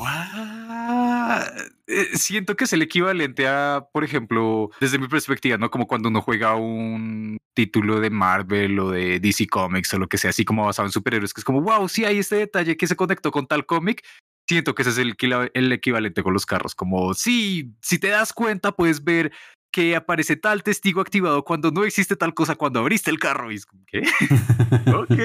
Eh, 1.88 2.17
siento 2.17 2.55
que 2.55 2.65
es 2.65 2.73
el 2.73 2.81
equivalente 2.81 3.47
a, 3.47 3.88
por 3.91 4.03
ejemplo, 4.03 4.69
desde 4.79 4.99
mi 4.99 5.07
perspectiva, 5.07 5.57
¿no? 5.57 5.69
Como 5.69 5.88
cuando 5.88 6.10
uno 6.10 6.21
juega 6.21 6.55
un 6.55 7.38
título 7.53 7.99
de 7.99 8.10
Marvel 8.10 8.79
o 8.79 8.91
de 8.91 9.19
DC 9.19 9.47
Comics 9.47 9.93
o 9.93 9.99
lo 9.99 10.07
que 10.07 10.17
sea, 10.17 10.31
así 10.31 10.43
como 10.43 10.65
basado 10.65 10.88
en 10.88 10.91
superhéroes, 10.91 11.33
que 11.33 11.41
es 11.41 11.45
como, 11.45 11.62
wow, 11.62 11.88
sí 11.88 12.05
hay 12.05 12.19
este 12.19 12.36
detalle 12.36 12.77
que 12.77 12.88
se 12.88 12.95
conectó 12.95 13.31
con 13.31 13.47
tal 13.47 13.65
cómic. 13.65 14.03
Siento 14.49 14.75
que 14.75 14.83
ese 14.83 14.91
es 14.91 14.97
el, 14.97 15.15
el 15.53 15.71
equivalente 15.71 16.23
con 16.23 16.33
los 16.33 16.45
carros, 16.45 16.75
como, 16.75 17.13
sí, 17.13 17.73
si 17.81 17.99
te 17.99 18.07
das 18.07 18.31
cuenta, 18.31 18.71
puedes 18.71 19.03
ver 19.03 19.31
que 19.71 19.95
aparece 19.95 20.36
tal 20.36 20.63
testigo 20.63 21.01
activado 21.01 21.43
cuando 21.43 21.71
no 21.71 21.83
existe 21.83 22.15
tal 22.15 22.33
cosa 22.33 22.55
cuando 22.55 22.79
abriste 22.79 23.12
el 23.12 23.19
carro. 23.19 23.51
Y 23.51 23.55
es 23.55 23.65
como, 23.65 23.83
¿qué? 23.86 24.01
ok. 24.93 25.19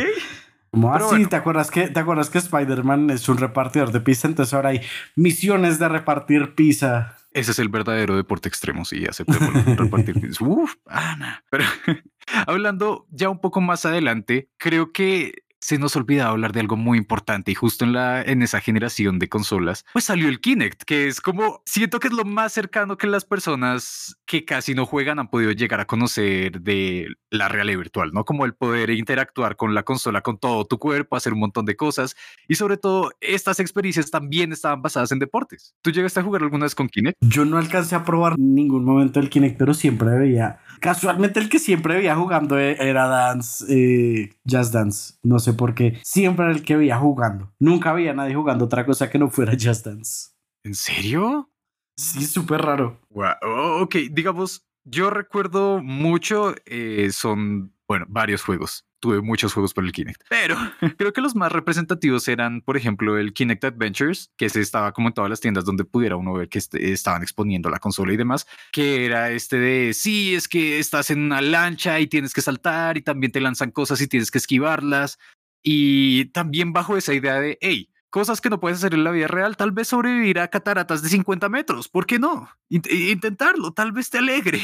Como 0.72 0.94
así, 0.94 1.26
¿te 1.26 1.36
acuerdas 1.36 1.70
que, 1.70 1.88
te 1.88 2.00
acuerdas 2.00 2.30
que 2.30 2.38
Spider-Man 2.38 3.10
es 3.10 3.28
un 3.28 3.36
repartidor 3.36 3.92
de 3.92 4.00
pizza? 4.00 4.26
Entonces 4.26 4.54
ahora 4.54 4.70
hay 4.70 4.80
misiones 5.16 5.78
de 5.78 5.86
repartir 5.86 6.54
pizza. 6.54 7.18
Ese 7.30 7.50
es 7.50 7.58
el 7.58 7.68
verdadero 7.68 8.16
deporte 8.16 8.48
extremo, 8.48 8.86
sí, 8.86 9.04
aceptemos 9.04 9.52
repartir 9.76 10.18
pizza. 10.18 10.42
Uf, 10.42 10.76
Ana. 10.86 11.44
Pero 11.50 11.64
hablando 12.46 13.06
ya 13.10 13.28
un 13.28 13.38
poco 13.38 13.60
más 13.60 13.84
adelante, 13.84 14.48
creo 14.56 14.92
que 14.92 15.41
se 15.62 15.78
nos 15.78 15.94
olvida 15.94 16.26
hablar 16.26 16.52
de 16.52 16.60
algo 16.60 16.76
muy 16.76 16.98
importante 16.98 17.52
y 17.52 17.54
justo 17.54 17.84
en 17.84 17.92
la 17.92 18.20
en 18.20 18.42
esa 18.42 18.60
generación 18.60 19.18
de 19.18 19.28
consolas, 19.28 19.84
pues 19.92 20.04
salió 20.04 20.28
el 20.28 20.40
Kinect, 20.40 20.82
que 20.82 21.06
es 21.06 21.20
como 21.20 21.62
siento 21.64 22.00
que 22.00 22.08
es 22.08 22.14
lo 22.14 22.24
más 22.24 22.52
cercano 22.52 22.98
que 22.98 23.06
las 23.06 23.24
personas 23.24 24.16
que 24.26 24.44
casi 24.44 24.74
no 24.74 24.86
juegan 24.86 25.20
han 25.20 25.28
podido 25.28 25.52
llegar 25.52 25.80
a 25.80 25.86
conocer 25.86 26.60
de 26.60 27.06
la 27.30 27.48
realidad 27.48 27.78
virtual, 27.78 28.10
¿no? 28.12 28.24
Como 28.24 28.44
el 28.44 28.54
poder 28.54 28.90
interactuar 28.90 29.56
con 29.56 29.74
la 29.74 29.84
consola 29.84 30.20
con 30.20 30.36
todo 30.36 30.64
tu 30.64 30.78
cuerpo, 30.78 31.14
hacer 31.16 31.32
un 31.32 31.40
montón 31.40 31.64
de 31.64 31.76
cosas 31.76 32.16
y 32.48 32.56
sobre 32.56 32.76
todo 32.76 33.12
estas 33.20 33.60
experiencias 33.60 34.10
también 34.10 34.52
estaban 34.52 34.82
basadas 34.82 35.12
en 35.12 35.20
deportes. 35.20 35.76
¿Tú 35.80 35.92
llegaste 35.92 36.18
a 36.18 36.24
jugar 36.24 36.42
alguna 36.42 36.64
vez 36.64 36.74
con 36.74 36.88
Kinect? 36.88 37.18
Yo 37.20 37.44
no 37.44 37.58
alcancé 37.58 37.94
a 37.94 38.04
probar 38.04 38.36
ningún 38.36 38.84
momento 38.84 39.20
el 39.20 39.30
Kinect, 39.30 39.58
pero 39.58 39.74
siempre 39.74 40.10
veía 40.18 40.58
casualmente 40.80 41.38
el 41.38 41.48
que 41.48 41.60
siempre 41.60 41.94
veía 41.94 42.16
jugando 42.16 42.58
e-, 42.58 42.76
era 42.80 43.06
Dance, 43.06 43.64
eh, 43.68 44.30
Just 44.44 44.74
Dance. 44.74 45.14
No 45.22 45.38
sé 45.38 45.51
por 45.52 45.74
qué. 45.74 46.00
Siempre 46.02 46.46
era 46.46 46.54
el 46.54 46.62
que 46.62 46.76
veía 46.76 46.98
jugando. 46.98 47.52
Nunca 47.58 47.90
había 47.90 48.14
nadie 48.14 48.34
jugando 48.34 48.64
otra 48.64 48.86
cosa 48.86 49.10
que 49.10 49.18
no 49.18 49.30
fuera 49.30 49.52
Just 49.60 49.86
Dance. 49.86 50.30
¿En 50.64 50.74
serio? 50.74 51.50
Sí, 51.96 52.24
súper 52.24 52.62
raro. 52.62 53.00
Wow. 53.10 53.82
Ok, 53.82 53.96
digamos, 54.10 54.66
yo 54.84 55.10
recuerdo 55.10 55.82
mucho, 55.82 56.54
eh, 56.66 57.10
son, 57.12 57.74
bueno, 57.86 58.06
varios 58.08 58.42
juegos 58.42 58.86
tuve 59.02 59.20
muchos 59.20 59.52
juegos 59.52 59.74
por 59.74 59.84
el 59.84 59.90
Kinect, 59.90 60.22
pero 60.30 60.56
creo 60.96 61.12
que 61.12 61.20
los 61.20 61.34
más 61.34 61.50
representativos 61.50 62.28
eran, 62.28 62.60
por 62.62 62.76
ejemplo, 62.76 63.18
el 63.18 63.34
Kinect 63.34 63.64
Adventures, 63.64 64.30
que 64.36 64.48
se 64.48 64.60
estaba 64.60 64.92
como 64.92 65.08
en 65.08 65.14
todas 65.14 65.28
las 65.28 65.40
tiendas 65.40 65.64
donde 65.64 65.84
pudiera 65.84 66.14
uno 66.14 66.32
ver 66.32 66.48
que 66.48 66.58
este, 66.58 66.92
estaban 66.92 67.22
exponiendo 67.22 67.68
la 67.68 67.80
consola 67.80 68.12
y 68.12 68.16
demás, 68.16 68.46
que 68.70 69.04
era 69.04 69.32
este 69.32 69.58
de, 69.58 69.92
sí, 69.92 70.36
es 70.36 70.46
que 70.46 70.78
estás 70.78 71.10
en 71.10 71.18
una 71.18 71.40
lancha 71.40 71.98
y 71.98 72.06
tienes 72.06 72.32
que 72.32 72.42
saltar 72.42 72.96
y 72.96 73.02
también 73.02 73.32
te 73.32 73.40
lanzan 73.40 73.72
cosas 73.72 74.00
y 74.00 74.06
tienes 74.06 74.30
que 74.30 74.38
esquivarlas. 74.38 75.18
Y 75.62 76.26
también 76.26 76.72
bajo 76.72 76.96
esa 76.96 77.14
idea 77.14 77.40
de, 77.40 77.58
hey, 77.60 77.92
cosas 78.12 78.40
que 78.40 78.50
no 78.50 78.60
puedes 78.60 78.78
hacer 78.78 78.94
en 78.94 79.04
la 79.04 79.10
vida 79.10 79.26
real, 79.26 79.56
tal 79.56 79.72
vez 79.72 79.88
sobrevivir 79.88 80.38
a 80.38 80.48
cataratas 80.48 81.02
de 81.02 81.08
50 81.08 81.48
metros, 81.48 81.88
¿por 81.88 82.06
qué 82.06 82.18
no? 82.18 82.48
intentarlo, 82.68 83.72
tal 83.72 83.90
vez 83.92 84.10
te 84.10 84.18
alegre. 84.18 84.60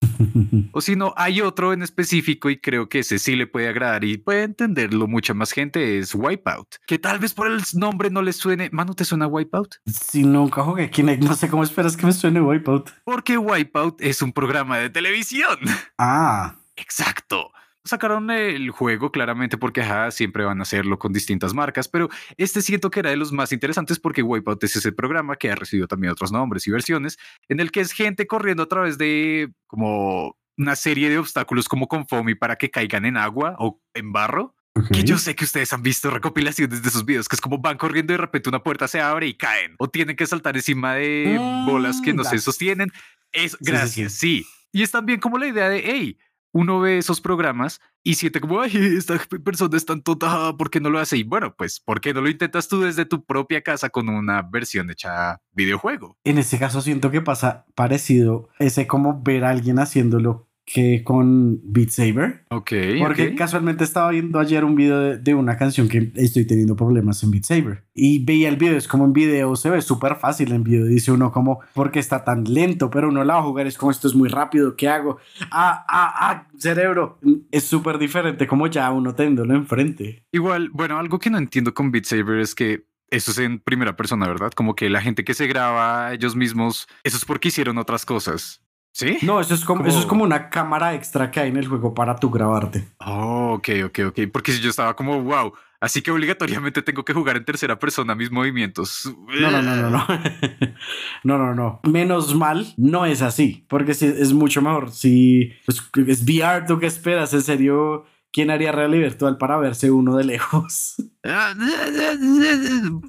o 0.72 0.80
si 0.80 0.94
no, 0.94 1.12
hay 1.16 1.40
otro 1.40 1.72
en 1.72 1.82
específico 1.82 2.48
y 2.48 2.58
creo 2.58 2.88
que 2.88 3.00
ese 3.00 3.18
sí 3.18 3.34
le 3.34 3.46
puede 3.46 3.68
agradar 3.68 4.04
y 4.04 4.18
puede 4.18 4.44
entenderlo 4.44 5.08
mucha 5.08 5.34
más 5.34 5.52
gente, 5.52 5.98
es 5.98 6.14
Wipeout. 6.14 6.76
Que 6.86 6.98
tal 6.98 7.18
vez 7.18 7.34
por 7.34 7.48
el 7.48 7.60
nombre 7.74 8.08
no 8.10 8.22
le 8.22 8.32
suene. 8.32 8.70
Mano, 8.72 8.94
¿te 8.94 9.04
suena 9.04 9.26
Wipeout? 9.26 9.76
Si 9.86 10.22
nunca 10.22 10.62
jugué 10.62 10.90
Kinect, 10.90 11.24
no 11.24 11.34
sé 11.34 11.48
cómo 11.48 11.64
esperas 11.64 11.96
que 11.96 12.06
me 12.06 12.12
suene 12.12 12.40
Wipeout. 12.40 12.90
Porque 13.04 13.36
Wipeout 13.36 14.00
es 14.00 14.22
un 14.22 14.32
programa 14.32 14.78
de 14.78 14.90
televisión. 14.90 15.58
Ah. 15.98 16.56
Exacto 16.76 17.52
sacaron 17.84 18.30
el 18.30 18.70
juego 18.70 19.10
claramente 19.10 19.58
porque 19.58 19.84
siempre 20.10 20.44
van 20.44 20.60
a 20.60 20.62
hacerlo 20.62 20.98
con 20.98 21.12
distintas 21.12 21.54
marcas, 21.54 21.88
pero 21.88 22.08
este 22.36 22.62
siento 22.62 22.90
que 22.90 23.00
era 23.00 23.10
de 23.10 23.16
los 23.16 23.32
más 23.32 23.52
interesantes 23.52 23.98
porque 23.98 24.22
Wipeout 24.22 24.62
es 24.64 24.76
ese 24.76 24.92
programa 24.92 25.36
que 25.36 25.50
ha 25.50 25.54
recibido 25.54 25.88
también 25.88 26.12
otros 26.12 26.32
nombres 26.32 26.66
y 26.66 26.70
versiones, 26.70 27.18
en 27.48 27.60
el 27.60 27.70
que 27.70 27.80
es 27.80 27.92
gente 27.92 28.26
corriendo 28.26 28.62
a 28.62 28.68
través 28.68 28.98
de 28.98 29.52
como 29.66 30.36
una 30.56 30.76
serie 30.76 31.08
de 31.08 31.18
obstáculos 31.18 31.68
como 31.68 31.88
con 31.88 32.06
foamy 32.06 32.34
para 32.34 32.56
que 32.56 32.70
caigan 32.70 33.04
en 33.04 33.16
agua 33.16 33.56
o 33.58 33.80
en 33.94 34.12
barro. 34.12 34.54
Que 34.90 35.02
yo 35.02 35.18
sé 35.18 35.34
que 35.34 35.44
ustedes 35.44 35.70
han 35.74 35.82
visto 35.82 36.08
recopilaciones 36.08 36.82
de 36.82 36.88
esos 36.88 37.04
videos, 37.04 37.28
que 37.28 37.36
es 37.36 37.42
como 37.42 37.58
van 37.58 37.76
corriendo 37.76 38.14
y 38.14 38.16
de 38.16 38.22
repente 38.22 38.48
una 38.48 38.62
puerta 38.62 38.88
se 38.88 39.02
abre 39.02 39.26
y 39.26 39.34
caen, 39.34 39.74
o 39.78 39.90
tienen 39.90 40.16
que 40.16 40.26
saltar 40.26 40.56
encima 40.56 40.94
de 40.94 41.36
bolas 41.66 42.00
que 42.00 42.14
no 42.14 42.24
se 42.24 42.38
sostienen. 42.38 42.90
Es 43.32 43.56
gracias, 43.60 44.14
sí. 44.14 44.46
Y 44.72 44.82
es 44.82 44.90
también 44.90 45.20
como 45.20 45.36
la 45.36 45.46
idea 45.46 45.68
de, 45.68 45.82
hey, 45.84 46.18
uno 46.52 46.80
ve 46.80 46.98
esos 46.98 47.20
programas 47.20 47.80
y 48.02 48.14
siente 48.14 48.40
como, 48.40 48.60
ay, 48.60 48.72
esta 48.96 49.18
persona 49.44 49.76
es 49.76 49.86
tan 49.86 50.02
tonta, 50.02 50.56
¿por 50.56 50.70
qué 50.70 50.80
no 50.80 50.90
lo 50.90 50.98
hace? 50.98 51.16
Y 51.16 51.24
bueno, 51.24 51.54
pues, 51.56 51.80
¿por 51.80 52.00
qué 52.00 52.14
no 52.14 52.20
lo 52.20 52.28
intentas 52.28 52.68
tú 52.68 52.80
desde 52.80 53.04
tu 53.04 53.24
propia 53.24 53.62
casa 53.62 53.90
con 53.90 54.08
una 54.08 54.42
versión 54.42 54.90
hecha 54.90 55.40
videojuego? 55.52 56.18
En 56.24 56.38
este 56.38 56.58
caso 56.58 56.80
siento 56.82 57.10
que 57.10 57.20
pasa 57.20 57.66
parecido 57.74 58.48
ese 58.58 58.86
como 58.86 59.22
ver 59.22 59.44
a 59.44 59.50
alguien 59.50 59.78
haciéndolo 59.78 60.48
que 60.64 61.02
con 61.04 61.60
Beat 61.64 61.90
Saber. 61.90 62.44
Ok. 62.50 62.72
Porque 62.98 63.34
casualmente 63.34 63.84
estaba 63.84 64.10
viendo 64.10 64.38
ayer 64.38 64.64
un 64.64 64.74
video 64.74 65.18
de, 65.18 65.34
una 65.34 65.56
canción 65.56 65.88
que 65.88 66.12
estoy 66.16 66.46
teniendo 66.46 66.76
problemas 66.76 67.22
en 67.22 67.30
Beat 67.30 67.44
Saber. 67.44 67.84
Y 67.94 68.24
veía 68.24 68.48
el 68.48 68.56
video, 68.56 68.76
es 68.76 68.88
como 68.88 69.04
en 69.04 69.12
video, 69.12 69.56
se 69.56 69.70
ve 69.70 69.82
súper 69.82 70.16
fácil 70.16 70.52
en 70.52 70.62
video. 70.62 70.84
Dice 70.86 71.12
uno 71.12 71.32
como, 71.32 71.60
porque 71.74 71.98
está 71.98 72.24
tan 72.24 72.44
lento, 72.44 72.90
pero 72.90 73.08
uno 73.08 73.24
la 73.24 73.34
va 73.34 73.40
a 73.40 73.44
jugar, 73.44 73.66
es 73.66 73.76
como 73.76 73.90
esto 73.90 74.08
es 74.08 74.14
muy 74.14 74.28
rápido, 74.28 74.76
¿qué 74.76 74.88
hago? 74.88 75.18
Ah, 75.50 75.84
ah, 75.88 76.14
ah, 76.16 76.48
cerebro. 76.56 77.18
Es 77.50 77.64
súper 77.64 77.98
diferente 77.98 78.46
como 78.46 78.66
ya 78.66 78.90
uno 78.90 79.14
teniéndolo 79.14 79.54
enfrente. 79.54 80.24
Igual, 80.32 80.70
bueno, 80.72 80.98
algo 80.98 81.18
que 81.18 81.30
no 81.30 81.38
entiendo 81.38 81.74
con 81.74 81.90
Beat 81.90 82.04
Saber 82.04 82.38
es 82.38 82.54
que 82.54 82.86
eso 83.10 83.30
es 83.30 83.38
en 83.38 83.58
primera 83.58 83.94
persona, 83.94 84.26
¿verdad? 84.26 84.52
Como 84.52 84.74
que 84.74 84.88
la 84.88 85.02
gente 85.02 85.22
que 85.22 85.34
se 85.34 85.46
graba 85.46 86.14
ellos 86.14 86.34
mismos, 86.34 86.88
eso 87.04 87.18
es 87.18 87.24
porque 87.26 87.48
hicieron 87.48 87.76
otras 87.76 88.06
cosas. 88.06 88.62
¿Sí? 88.92 89.16
No, 89.22 89.40
eso 89.40 89.54
es 89.54 89.64
como, 89.64 89.86
eso 89.86 89.98
es 89.98 90.06
como 90.06 90.22
una 90.22 90.50
cámara 90.50 90.94
extra 90.94 91.30
que 91.30 91.40
hay 91.40 91.48
en 91.48 91.56
el 91.56 91.66
juego 91.66 91.94
para 91.94 92.14
tu 92.16 92.30
grabarte. 92.30 92.86
Oh, 92.98 93.54
ok, 93.54 93.68
ok, 93.86 93.98
ok. 94.08 94.20
Porque 94.30 94.52
si 94.52 94.60
yo 94.60 94.68
estaba 94.68 94.94
como, 94.94 95.22
wow, 95.22 95.54
así 95.80 96.02
que 96.02 96.10
obligatoriamente 96.10 96.82
tengo 96.82 97.02
que 97.02 97.14
jugar 97.14 97.38
en 97.38 97.44
tercera 97.46 97.78
persona 97.78 98.14
mis 98.14 98.30
movimientos. 98.30 99.10
No, 99.40 99.50
no, 99.50 99.62
no, 99.62 99.76
no, 99.76 99.90
no. 99.90 100.06
no, 101.24 101.38
no, 101.38 101.54
no. 101.54 101.80
Menos 101.84 102.34
mal, 102.34 102.66
no 102.76 103.06
es 103.06 103.22
así. 103.22 103.64
Porque 103.66 103.94
si, 103.94 104.06
es 104.06 104.34
mucho 104.34 104.60
mejor. 104.60 104.90
Si 104.90 105.54
pues, 105.64 105.82
es 106.08 106.22
VR, 106.22 106.66
¿tú 106.66 106.78
qué 106.78 106.86
esperas? 106.86 107.32
En 107.32 107.40
serio, 107.40 108.04
¿Quién 108.32 108.50
haría 108.50 108.72
realidad 108.72 109.02
virtual 109.02 109.36
para 109.36 109.58
verse 109.58 109.90
uno 109.90 110.16
de 110.16 110.24
lejos? 110.24 110.96
Ah, 111.24 111.54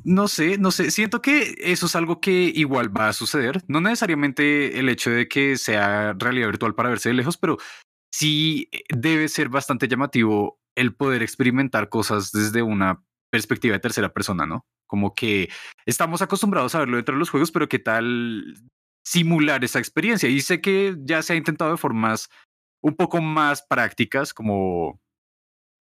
no 0.03 0.27
sé, 0.27 0.59
no 0.59 0.69
sé. 0.69 0.91
Siento 0.91 1.19
que 1.19 1.55
eso 1.57 1.87
es 1.87 1.95
algo 1.95 2.21
que 2.21 2.51
igual 2.53 2.95
va 2.95 3.07
a 3.07 3.13
suceder. 3.13 3.63
No 3.67 3.81
necesariamente 3.81 4.77
el 4.77 4.87
hecho 4.87 5.09
de 5.09 5.27
que 5.27 5.57
sea 5.57 6.13
realidad 6.13 6.45
virtual 6.49 6.75
para 6.75 6.89
verse 6.89 7.09
de 7.09 7.15
lejos, 7.15 7.37
pero 7.37 7.57
sí 8.13 8.69
debe 8.95 9.29
ser 9.29 9.49
bastante 9.49 9.87
llamativo 9.87 10.59
el 10.75 10.93
poder 10.93 11.23
experimentar 11.23 11.89
cosas 11.89 12.31
desde 12.31 12.61
una 12.61 13.03
perspectiva 13.31 13.73
de 13.73 13.79
tercera 13.79 14.13
persona, 14.13 14.45
¿no? 14.45 14.67
Como 14.85 15.15
que 15.15 15.49
estamos 15.87 16.21
acostumbrados 16.21 16.75
a 16.75 16.79
verlo 16.79 16.97
dentro 16.97 17.15
de 17.15 17.19
los 17.19 17.31
juegos, 17.31 17.51
pero 17.51 17.67
qué 17.67 17.79
tal 17.79 18.53
simular 19.03 19.63
esa 19.63 19.79
experiencia. 19.79 20.29
Y 20.29 20.41
sé 20.41 20.61
que 20.61 20.95
ya 20.99 21.23
se 21.23 21.33
ha 21.33 21.35
intentado 21.35 21.71
de 21.71 21.77
formas 21.77 22.29
un 22.83 22.95
poco 22.95 23.21
más 23.21 23.65
prácticas, 23.67 24.35
como 24.35 25.01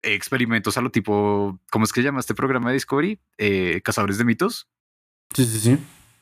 experimentos 0.03 0.77
a 0.77 0.81
lo 0.81 0.91
tipo, 0.91 1.59
¿cómo 1.71 1.85
es 1.85 1.93
que 1.93 2.03
llama 2.03 2.19
este 2.19 2.35
programa 2.35 2.69
de 2.69 2.75
Discovery? 2.75 3.19
Eh, 3.37 3.81
Cazadores 3.83 4.17
de 4.17 4.25
mitos. 4.25 4.67
Sí, 5.33 5.45
sí, 5.45 5.59
sí. 5.59 5.77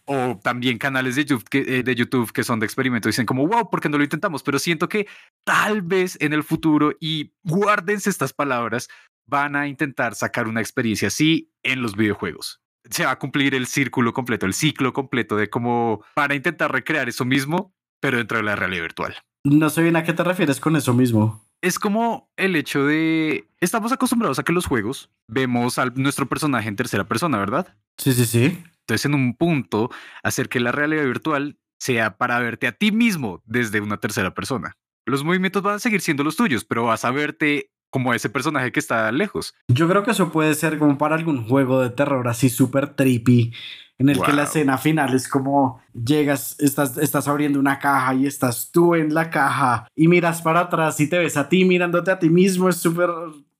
O 0.05 0.39
también 0.41 0.77
canales 0.77 1.15
de 1.15 1.25
YouTube, 1.25 1.47
que, 1.49 1.59
eh, 1.59 1.83
de 1.83 1.95
YouTube 1.95 2.31
que 2.31 2.43
son 2.43 2.59
de 2.59 2.65
experimentos 2.65 3.09
dicen 3.09 3.25
como, 3.25 3.45
wow, 3.47 3.69
¿por 3.69 3.81
qué 3.81 3.89
no 3.89 3.97
lo 3.97 4.03
intentamos? 4.03 4.43
Pero 4.43 4.59
siento 4.59 4.89
que 4.89 5.07
tal 5.43 5.81
vez 5.81 6.17
en 6.21 6.33
el 6.33 6.43
futuro, 6.43 6.93
y 6.99 7.33
guárdense 7.43 8.09
estas 8.09 8.33
palabras, 8.33 8.87
van 9.27 9.55
a 9.55 9.67
intentar 9.67 10.15
sacar 10.15 10.47
una 10.47 10.61
experiencia 10.61 11.07
así 11.07 11.51
en 11.63 11.81
los 11.81 11.95
videojuegos. 11.95 12.61
Se 12.89 13.05
va 13.05 13.11
a 13.11 13.19
cumplir 13.19 13.53
el 13.53 13.67
círculo 13.67 14.11
completo, 14.13 14.45
el 14.45 14.53
ciclo 14.53 14.91
completo 14.91 15.35
de 15.37 15.49
cómo 15.49 16.03
van 16.15 16.31
a 16.31 16.35
intentar 16.35 16.71
recrear 16.71 17.07
eso 17.07 17.25
mismo, 17.25 17.73
pero 17.99 18.17
dentro 18.17 18.37
de 18.37 18.43
la 18.43 18.55
realidad 18.55 18.81
virtual. 18.81 19.15
No 19.43 19.69
sé 19.69 19.83
bien 19.83 19.95
a 19.95 20.03
qué 20.03 20.13
te 20.13 20.23
refieres 20.23 20.59
con 20.59 20.75
eso 20.75 20.93
mismo 20.93 21.45
es 21.61 21.79
como 21.79 22.31
el 22.37 22.55
hecho 22.55 22.85
de 22.85 23.47
estamos 23.59 23.91
acostumbrados 23.91 24.39
a 24.39 24.43
que 24.43 24.53
los 24.53 24.65
juegos 24.65 25.09
vemos 25.27 25.77
a 25.77 25.85
nuestro 25.85 26.27
personaje 26.27 26.67
en 26.67 26.75
tercera 26.75 27.07
persona, 27.07 27.37
¿verdad? 27.37 27.75
Sí, 27.97 28.13
sí, 28.13 28.25
sí. 28.25 28.63
Entonces, 28.81 29.05
en 29.05 29.13
un 29.13 29.35
punto, 29.35 29.89
hacer 30.23 30.49
que 30.49 30.59
la 30.59 30.71
realidad 30.71 31.05
virtual 31.05 31.57
sea 31.79 32.17
para 32.17 32.39
verte 32.39 32.67
a 32.67 32.71
ti 32.71 32.91
mismo 32.91 33.41
desde 33.45 33.81
una 33.81 33.97
tercera 33.97 34.33
persona. 34.33 34.77
Los 35.05 35.23
movimientos 35.23 35.63
van 35.63 35.75
a 35.75 35.79
seguir 35.79 36.01
siendo 36.01 36.23
los 36.23 36.35
tuyos, 36.35 36.65
pero 36.65 36.85
vas 36.85 37.05
a 37.05 37.11
verte 37.11 37.71
como 37.91 38.13
ese 38.13 38.29
personaje 38.29 38.71
que 38.71 38.79
está 38.79 39.11
lejos. 39.11 39.53
Yo 39.67 39.87
creo 39.87 40.03
que 40.03 40.11
eso 40.11 40.31
puede 40.31 40.55
ser 40.55 40.79
como 40.79 40.97
para 40.97 41.15
algún 41.15 41.47
juego 41.47 41.81
de 41.81 41.91
terror 41.91 42.27
así 42.27 42.49
súper 42.49 42.95
trippy 42.95 43.53
en 44.01 44.09
el 44.09 44.19
que 44.19 44.33
la 44.33 44.43
escena 44.43 44.79
final 44.79 45.13
es 45.13 45.27
como 45.27 45.79
llegas, 45.93 46.59
estás, 46.59 46.97
estás 46.97 47.27
abriendo 47.27 47.59
una 47.59 47.77
caja 47.77 48.15
y 48.15 48.25
estás 48.25 48.71
tú 48.71 48.95
en 48.95 49.13
la 49.13 49.29
caja 49.29 49.87
y 49.95 50.07
miras 50.07 50.41
para 50.41 50.61
atrás 50.61 50.99
y 50.99 51.07
te 51.07 51.19
ves 51.19 51.37
a 51.37 51.47
ti 51.47 51.65
mirándote 51.65 52.09
a 52.09 52.17
ti 52.17 52.31
mismo, 52.31 52.67
es 52.67 52.77
súper 52.77 53.11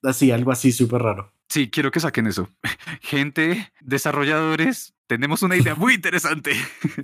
así, 0.01 0.32
algo 0.32 0.51
así 0.51 0.71
súper 0.71 1.03
raro. 1.03 1.32
Sí, 1.52 1.70
quiero 1.70 1.91
que 1.91 1.99
saquen 1.99 2.28
eso. 2.28 2.47
Gente, 3.02 3.74
desarrolladores, 3.82 4.95
tenemos 5.06 5.43
una 5.43 5.58
idea 5.58 5.76
muy 5.76 5.95
interesante. 5.95 6.54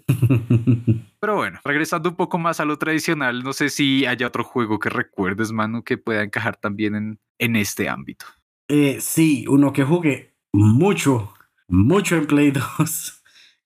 Pero 1.20 1.36
bueno, 1.36 1.60
regresando 1.66 2.08
un 2.08 2.16
poco 2.16 2.38
más 2.38 2.62
a 2.62 2.66
lo 2.66 2.78
tradicional, 2.78 3.43
no 3.43 3.52
sé 3.52 3.70
si 3.70 4.06
haya 4.06 4.26
otro 4.26 4.45
juego 4.45 4.80
que 4.80 4.89
recuerdes, 4.89 5.52
mano, 5.52 5.84
que 5.84 5.98
pueda 5.98 6.24
encajar 6.24 6.56
también 6.56 6.95
en, 6.95 7.20
en 7.39 7.58
este 7.58 7.89
ámbito. 7.89 8.26
Eh, 8.70 9.00
sí, 9.02 9.43
uno 9.50 9.74
que 9.74 9.84
jugué 9.84 10.38
mucho, 10.54 11.34
mucho 11.68 12.16
en 12.16 12.26
Play 12.26 12.52
2 12.80 13.18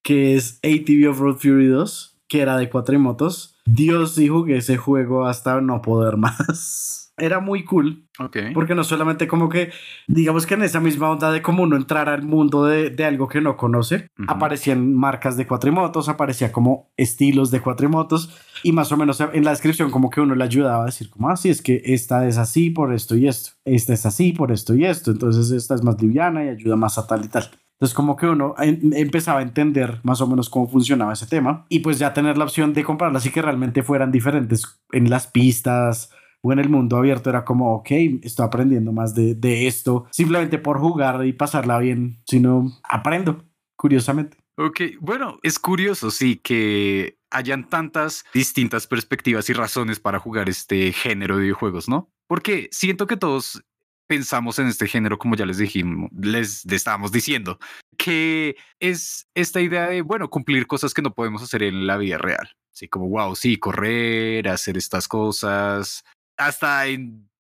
que 0.02 0.36
es 0.36 0.60
ATV 0.64 1.10
of 1.10 1.20
Road 1.20 1.38
Fury 1.38 1.68
2, 1.68 2.22
que 2.28 2.42
era 2.42 2.58
de 2.58 2.70
cuatrimotos. 2.70 3.60
Dios 3.66 4.16
dijo 4.16 4.46
que 4.46 4.58
ese 4.58 4.78
juego 4.78 5.28
hasta 5.28 5.62
no 5.62 5.82
poder 5.84 6.18
más. 6.18 7.01
Era 7.18 7.40
muy 7.40 7.64
cool. 7.66 8.08
Porque 8.54 8.76
no 8.76 8.84
solamente 8.84 9.28
como 9.28 9.50
que, 9.50 9.72
digamos 10.08 10.46
que 10.46 10.54
en 10.54 10.64
esa 10.64 10.80
misma 10.80 11.10
onda 11.10 11.32
de 11.32 11.42
como 11.42 11.64
uno 11.64 11.76
entrar 11.76 12.10
al 12.10 12.24
mundo 12.24 12.66
de, 12.66 12.94
algo 13.04 13.28
que 13.28 13.42
no 13.42 13.58
conoce, 13.58 14.08
aparecían 14.28 14.94
marcas 14.94 15.38
de 15.38 15.48
cuatrimotos, 15.48 16.10
aparecía 16.10 16.52
como 16.52 16.92
estilos 16.98 17.52
de 17.52 17.62
cuatrimotos 17.62 18.38
y 18.64 18.72
más 18.72 18.92
o 18.92 18.98
menos 18.98 19.20
en 19.20 19.44
la 19.44 19.52
descripción 19.52 19.92
como 19.92 20.10
que 20.10 20.22
uno 20.22 20.36
le 20.36 20.44
ayudaba 20.44 20.84
a 20.84 20.86
decir 20.88 21.10
como, 21.10 21.30
así 21.30 21.50
ah, 21.50 21.52
es 21.52 21.62
que 21.62 21.82
esta 21.86 22.28
es 22.28 22.38
así 22.38 22.70
por 22.70 22.94
esto 22.94 23.16
y 23.16 23.28
esto, 23.28 23.52
esta 23.66 23.94
es 23.94 24.06
así 24.06 24.34
por 24.34 24.52
esto 24.52 24.76
y 24.76 24.86
esto, 24.86 25.12
entonces 25.12 25.52
esta 25.52 25.76
es 25.76 25.84
más 25.84 26.02
liviana 26.02 26.46
y 26.46 26.50
ayuda 26.50 26.76
más 26.76 26.98
a 26.98 27.08
tal 27.08 27.26
y 27.26 27.28
tal. 27.28 27.50
Entonces 27.74 27.96
como 27.96 28.16
que 28.16 28.28
uno 28.28 28.54
empezaba 28.60 29.40
a 29.40 29.44
entender 29.44 30.00
más 30.04 30.22
o 30.22 30.28
menos 30.28 30.50
cómo 30.50 30.68
funcionaba 30.68 31.14
ese 31.14 31.26
tema 31.26 31.66
y 31.68 31.80
pues 31.80 31.98
ya 31.98 32.14
tener 32.14 32.38
la 32.38 32.44
opción 32.44 32.74
de 32.74 32.84
comprarlas 32.84 33.26
y 33.26 33.32
que 33.32 33.42
realmente 33.42 33.82
fueran 33.82 34.12
diferentes 34.12 34.80
en 34.92 35.10
las 35.10 35.26
pistas 35.26 36.12
o 36.42 36.52
en 36.52 36.60
el 36.60 36.70
mundo 36.70 36.98
abierto 36.98 37.30
era 37.30 37.46
como, 37.46 37.76
ok, 37.76 37.92
estoy 38.24 38.46
aprendiendo 38.46 38.92
más 38.92 39.14
de, 39.16 39.36
de 39.36 39.68
esto, 39.68 40.08
simplemente 40.12 40.58
por 40.58 40.80
jugar 40.80 41.26
y 41.26 41.34
pasarla 41.34 41.80
bien, 41.80 42.18
sino 42.26 42.72
aprendo, 42.84 43.46
curiosamente. 43.76 44.38
Ok, 44.58 44.82
bueno, 45.00 45.40
es 45.44 45.60
curioso, 45.60 46.12
sí, 46.12 46.36
que 46.38 47.18
hayan 47.32 47.70
tantas 47.70 48.26
distintas 48.34 48.86
perspectivas 48.86 49.50
y 49.50 49.54
razones 49.54 50.00
para 50.00 50.20
jugar 50.20 50.50
este 50.50 50.92
género 50.92 51.38
de 51.38 51.44
videojuegos, 51.44 51.88
¿no? 51.88 52.10
Porque 52.28 52.68
siento 52.72 53.08
que 53.08 53.18
todos 53.18 53.64
pensamos 54.08 54.60
en 54.60 54.68
este 54.68 54.88
género, 54.88 55.18
como 55.18 55.36
ya 55.36 55.46
les 55.46 55.58
dijimos, 55.58 56.12
les 56.12 56.66
estábamos 56.66 57.14
diciendo, 57.14 57.60
que 57.98 58.58
es 58.80 59.28
esta 59.34 59.62
idea 59.62 59.88
de, 59.88 60.02
bueno, 60.02 60.30
cumplir 60.30 60.68
cosas 60.68 60.94
que 60.94 61.02
no 61.02 61.14
podemos 61.14 61.42
hacer 61.42 61.64
en 61.64 61.88
la 61.88 61.96
vida 61.96 62.18
real. 62.18 62.50
Así 62.74 62.90
como, 62.90 63.08
wow, 63.08 63.36
sí, 63.36 63.58
correr, 63.58 64.50
hacer 64.50 64.78
estas 64.78 65.08
cosas. 65.08 66.04
Hasta 66.38 66.86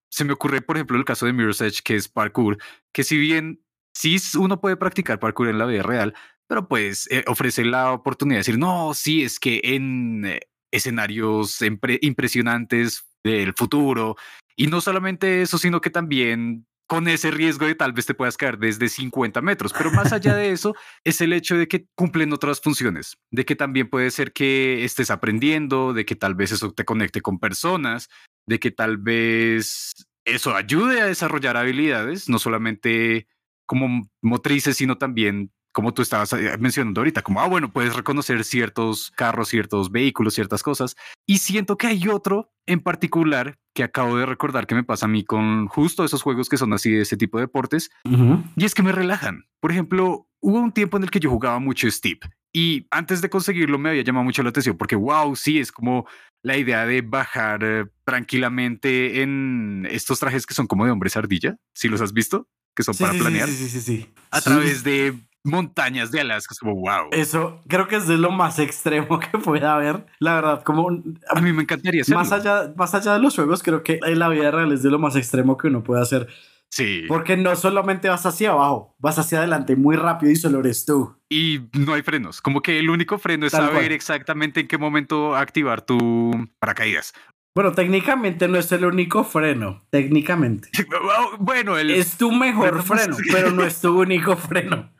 se 0.10 0.26
me 0.26 0.34
ocurre, 0.34 0.62
por 0.62 0.76
ejemplo, 0.76 0.98
el 0.98 1.06
caso 1.06 1.26
de 1.26 1.34
Mirror's 1.34 1.62
Edge, 1.62 1.82
que 1.84 1.96
es 1.96 2.08
parkour, 2.08 2.58
que 2.92 3.04
si 3.04 3.18
bien 3.18 3.64
sí 3.94 4.18
uno 4.38 4.60
puede 4.60 4.78
practicar 4.78 5.20
parkour 5.20 5.48
en 5.48 5.58
la 5.58 5.66
vida 5.66 5.84
real, 5.84 6.14
pero 6.48 6.68
pues 6.68 7.08
eh, 7.12 7.24
ofrece 7.28 7.64
la 7.64 7.94
oportunidad 7.94 8.38
de 8.38 8.39
decir, 8.39 8.58
no, 8.58 8.94
sí, 8.94 9.24
es 9.24 9.39
que 9.39 9.62
en 9.64 10.26
eh, 10.26 10.39
escenarios 10.72 11.60
impresionantes 12.02 13.06
del 13.24 13.54
futuro 13.54 14.18
y 14.56 14.68
no 14.68 14.82
solamente 14.82 15.42
eso, 15.42 15.58
sino 15.58 15.80
que 15.80 15.89
también 15.89 16.66
con 16.92 17.08
ese 17.08 17.32
riesgo 17.32 17.68
de 17.68 17.76
tal 17.76 17.94
vez 17.94 18.06
te 18.06 18.14
puedas 18.14 18.36
caer 18.36 18.58
desde 18.58 18.89
50 18.89 19.42
metros. 19.42 19.72
Pero 19.72 19.92
más 19.92 20.12
allá 20.12 20.36
de 20.36 20.52
eso, 20.52 20.76
es 21.06 21.22
el 21.22 21.32
hecho 21.32 21.56
de 21.56 21.70
que 21.70 21.88
cumplen 21.96 22.34
otras 22.34 22.60
funciones, 22.60 23.18
de 23.32 23.46
que 23.46 23.56
también 23.56 23.89
puede 23.89 24.12
ser 24.12 24.34
que 24.34 24.84
estés 24.84 25.10
aprendiendo, 25.10 25.94
de 25.94 26.04
que 26.04 26.18
tal 26.18 26.36
vez 26.36 26.52
eso 26.52 26.74
te 26.74 26.84
conecte 26.84 27.22
con 27.22 27.39
personas, 27.39 28.10
de 28.48 28.60
que 28.60 28.72
tal 28.72 28.98
vez 28.98 29.94
eso 30.26 30.56
ayude 30.56 31.02
a 31.02 31.06
desarrollar 31.06 31.58
habilidades, 31.58 32.30
no 32.30 32.39
solamente 32.39 33.28
como 33.66 34.10
motrices, 34.22 34.78
sino 34.78 34.98
también 34.98 35.52
como 35.72 35.94
tú 35.94 36.02
estabas 36.02 36.34
eh, 36.34 36.58
mencionando 36.60 37.00
ahorita, 37.02 37.22
como, 37.22 37.42
ah, 37.42 37.48
bueno, 37.48 37.72
puedes 37.72 37.96
reconocer 37.96 38.44
ciertos 38.44 39.12
carros, 39.12 39.50
ciertos 39.50 39.89
vehículos, 39.89 40.34
ciertas 40.34 40.64
cosas. 40.64 40.98
Y 41.26 41.38
siento 41.38 41.78
que 41.78 41.88
hay 41.88 42.08
otro 42.10 42.52
en 42.66 42.82
particular 42.82 43.58
que 43.74 43.84
acabo 43.84 44.18
de 44.18 44.26
recordar 44.26 44.68
que 44.68 44.76
me 44.76 44.84
pasa 44.84 45.06
a 45.06 45.10
mí 45.10 45.24
con 45.24 45.68
justo 45.68 46.04
esos 46.04 46.22
juegos 46.22 46.50
que 46.50 46.58
son 46.58 46.74
así 46.74 46.92
de 46.92 47.04
ese 47.04 47.16
tipo 47.16 47.38
de 47.38 47.46
deportes, 47.46 47.89
y 48.58 48.66
es 48.66 48.76
que 48.76 48.84
me 48.84 48.92
relajan. 48.92 49.46
Por 49.62 49.72
ejemplo, 49.72 50.28
hubo 50.42 50.60
un 50.60 50.74
tiempo 50.74 50.98
en 50.98 51.04
el 51.04 51.12
que 51.12 51.22
yo 51.22 51.30
jugaba 51.30 51.60
mucho 51.60 51.89
Steve 51.89 52.20
y 52.54 52.88
antes 52.92 53.22
de 53.22 53.30
conseguirlo 53.30 53.80
me 53.80 53.89
había 53.89 54.04
llamado 54.04 54.26
mucho 54.26 54.44
la 54.44 54.50
atención 54.50 54.78
porque, 54.78 54.96
wow, 54.96 55.36
sí, 55.36 55.60
es 55.60 55.72
como 55.72 56.06
la 56.44 56.58
idea 56.58 56.86
de 56.86 57.02
bajar 57.02 57.64
eh, 57.64 57.86
tranquilamente 58.04 59.22
en 59.22 59.88
estos 59.89 60.20
trajes 60.20 60.46
que 60.46 60.54
son 60.54 60.68
como 60.68 60.86
de 60.86 60.92
hombres 60.92 61.16
ardilla, 61.18 61.58
si 61.74 61.88
los 61.88 62.02
has 62.02 62.14
visto, 62.14 62.48
que 62.76 62.84
son 62.84 62.96
para 62.96 63.14
planear. 63.14 63.48
Sí, 63.48 63.56
sí, 63.56 63.70
sí, 63.70 63.82
sí. 63.82 64.14
A 64.32 64.42
través 64.42 64.84
de 64.84 65.14
montañas 65.44 66.12
de 66.12 66.22
Alaska, 66.22 66.54
es 66.54 66.60
como 66.60 66.76
wow. 66.76 67.10
Eso 67.12 67.62
creo 67.68 67.88
que 67.88 67.96
es 67.96 68.08
de 68.08 68.18
lo 68.18 68.32
más 68.32 68.60
extremo 68.60 69.20
que 69.32 69.38
pueda 69.38 69.76
haber. 69.76 70.06
La 70.20 70.36
verdad, 70.36 70.64
como 70.64 70.89
a 70.89 71.42
mí 71.42 71.54
me 71.54 71.64
encantaría 71.64 72.02
hacerlo. 72.02 72.20
Más 72.20 72.32
allá, 72.32 72.74
más 72.76 72.94
allá 72.94 73.14
de 73.14 73.20
los 73.20 73.36
juegos, 73.36 73.64
creo 73.64 73.84
que 73.84 74.00
en 74.04 74.20
la 74.20 74.30
vida 74.30 74.52
real 74.52 74.72
es 74.72 74.84
de 74.84 74.89
lo 74.89 75.00
más 75.00 75.16
extremo 75.16 75.58
que 75.58 75.68
uno 75.68 75.84
puede 75.84 76.02
hacer. 76.02 76.28
Sí. 76.72 77.03
Porque 77.07 77.36
no 77.36 77.55
solamente 77.55 78.07
vas 78.07 78.26
hacia 78.26 78.51
abajo, 78.51 78.95
vas 78.97 79.19
hacia 79.19 79.39
adelante 79.39 79.76
muy 79.76 79.97
rápido 79.97 80.32
y 80.32 80.38
solo 80.38 80.61
eres 80.61 80.86
tú. 80.86 81.17
Y 81.30 81.59
no 81.74 81.93
hay 81.93 82.01
frenos. 82.01 82.41
Como 82.41 82.61
que 82.61 82.80
el 82.80 82.89
único 82.89 83.19
freno 83.19 83.45
es 83.45 83.51
saber 83.51 83.91
exactamente 83.91 84.61
en 84.61 84.67
qué 84.67 84.78
momento 84.78 85.36
activar 85.36 85.82
tu 85.82 86.49
paracaídas. 86.59 87.13
Bueno, 87.53 87.74
técnicamente 87.74 88.47
no 88.47 88.57
es 88.57 88.72
el 88.72 88.86
único 88.86 89.26
freno, 89.26 89.86
técnicamente. 89.89 90.69
bueno, 91.39 91.78
el... 91.78 91.91
es 91.91 92.17
tu 92.17 92.32
mejor 92.32 92.82
freno, 92.84 93.17
pero 93.30 93.51
no 93.51 93.63
es 93.63 93.82
tu 93.82 93.99
único 93.99 94.38
freno. 94.38 94.93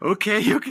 Ok, 0.00 0.26
ok. 0.56 0.66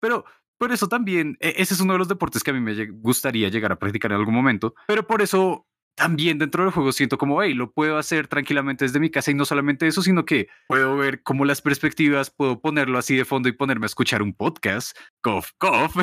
Pero 0.00 0.24
por 0.58 0.72
eso 0.72 0.88
también, 0.88 1.36
e, 1.40 1.54
ese 1.58 1.74
es 1.74 1.80
uno 1.80 1.92
de 1.92 2.00
los 2.00 2.08
deportes 2.08 2.42
que 2.42 2.50
a 2.50 2.54
mí 2.54 2.60
me 2.60 2.86
gustaría 2.90 3.48
llegar 3.48 3.70
a 3.70 3.78
practicar 3.78 4.10
en 4.10 4.18
algún 4.18 4.34
momento, 4.34 4.74
pero 4.88 5.06
por 5.06 5.22
eso 5.22 5.66
también 5.94 6.38
dentro 6.38 6.64
del 6.64 6.72
juego 6.72 6.92
siento 6.92 7.18
como, 7.18 7.42
hey, 7.42 7.54
lo 7.54 7.72
puedo 7.72 7.98
hacer 7.98 8.26
tranquilamente 8.26 8.84
desde 8.84 9.00
mi 9.00 9.10
casa 9.10 9.30
y 9.30 9.34
no 9.34 9.44
solamente 9.44 9.86
eso, 9.86 10.02
sino 10.02 10.24
que 10.24 10.48
puedo 10.66 10.96
ver 10.96 11.22
como 11.22 11.44
las 11.44 11.60
perspectivas, 11.60 12.30
puedo 12.30 12.60
ponerlo 12.60 12.98
así 12.98 13.16
de 13.16 13.24
fondo 13.24 13.48
y 13.48 13.52
ponerme 13.52 13.84
a 13.84 13.86
escuchar 13.86 14.22
un 14.22 14.32
podcast, 14.32 14.96
cough, 15.20 15.46
cough, 15.58 15.96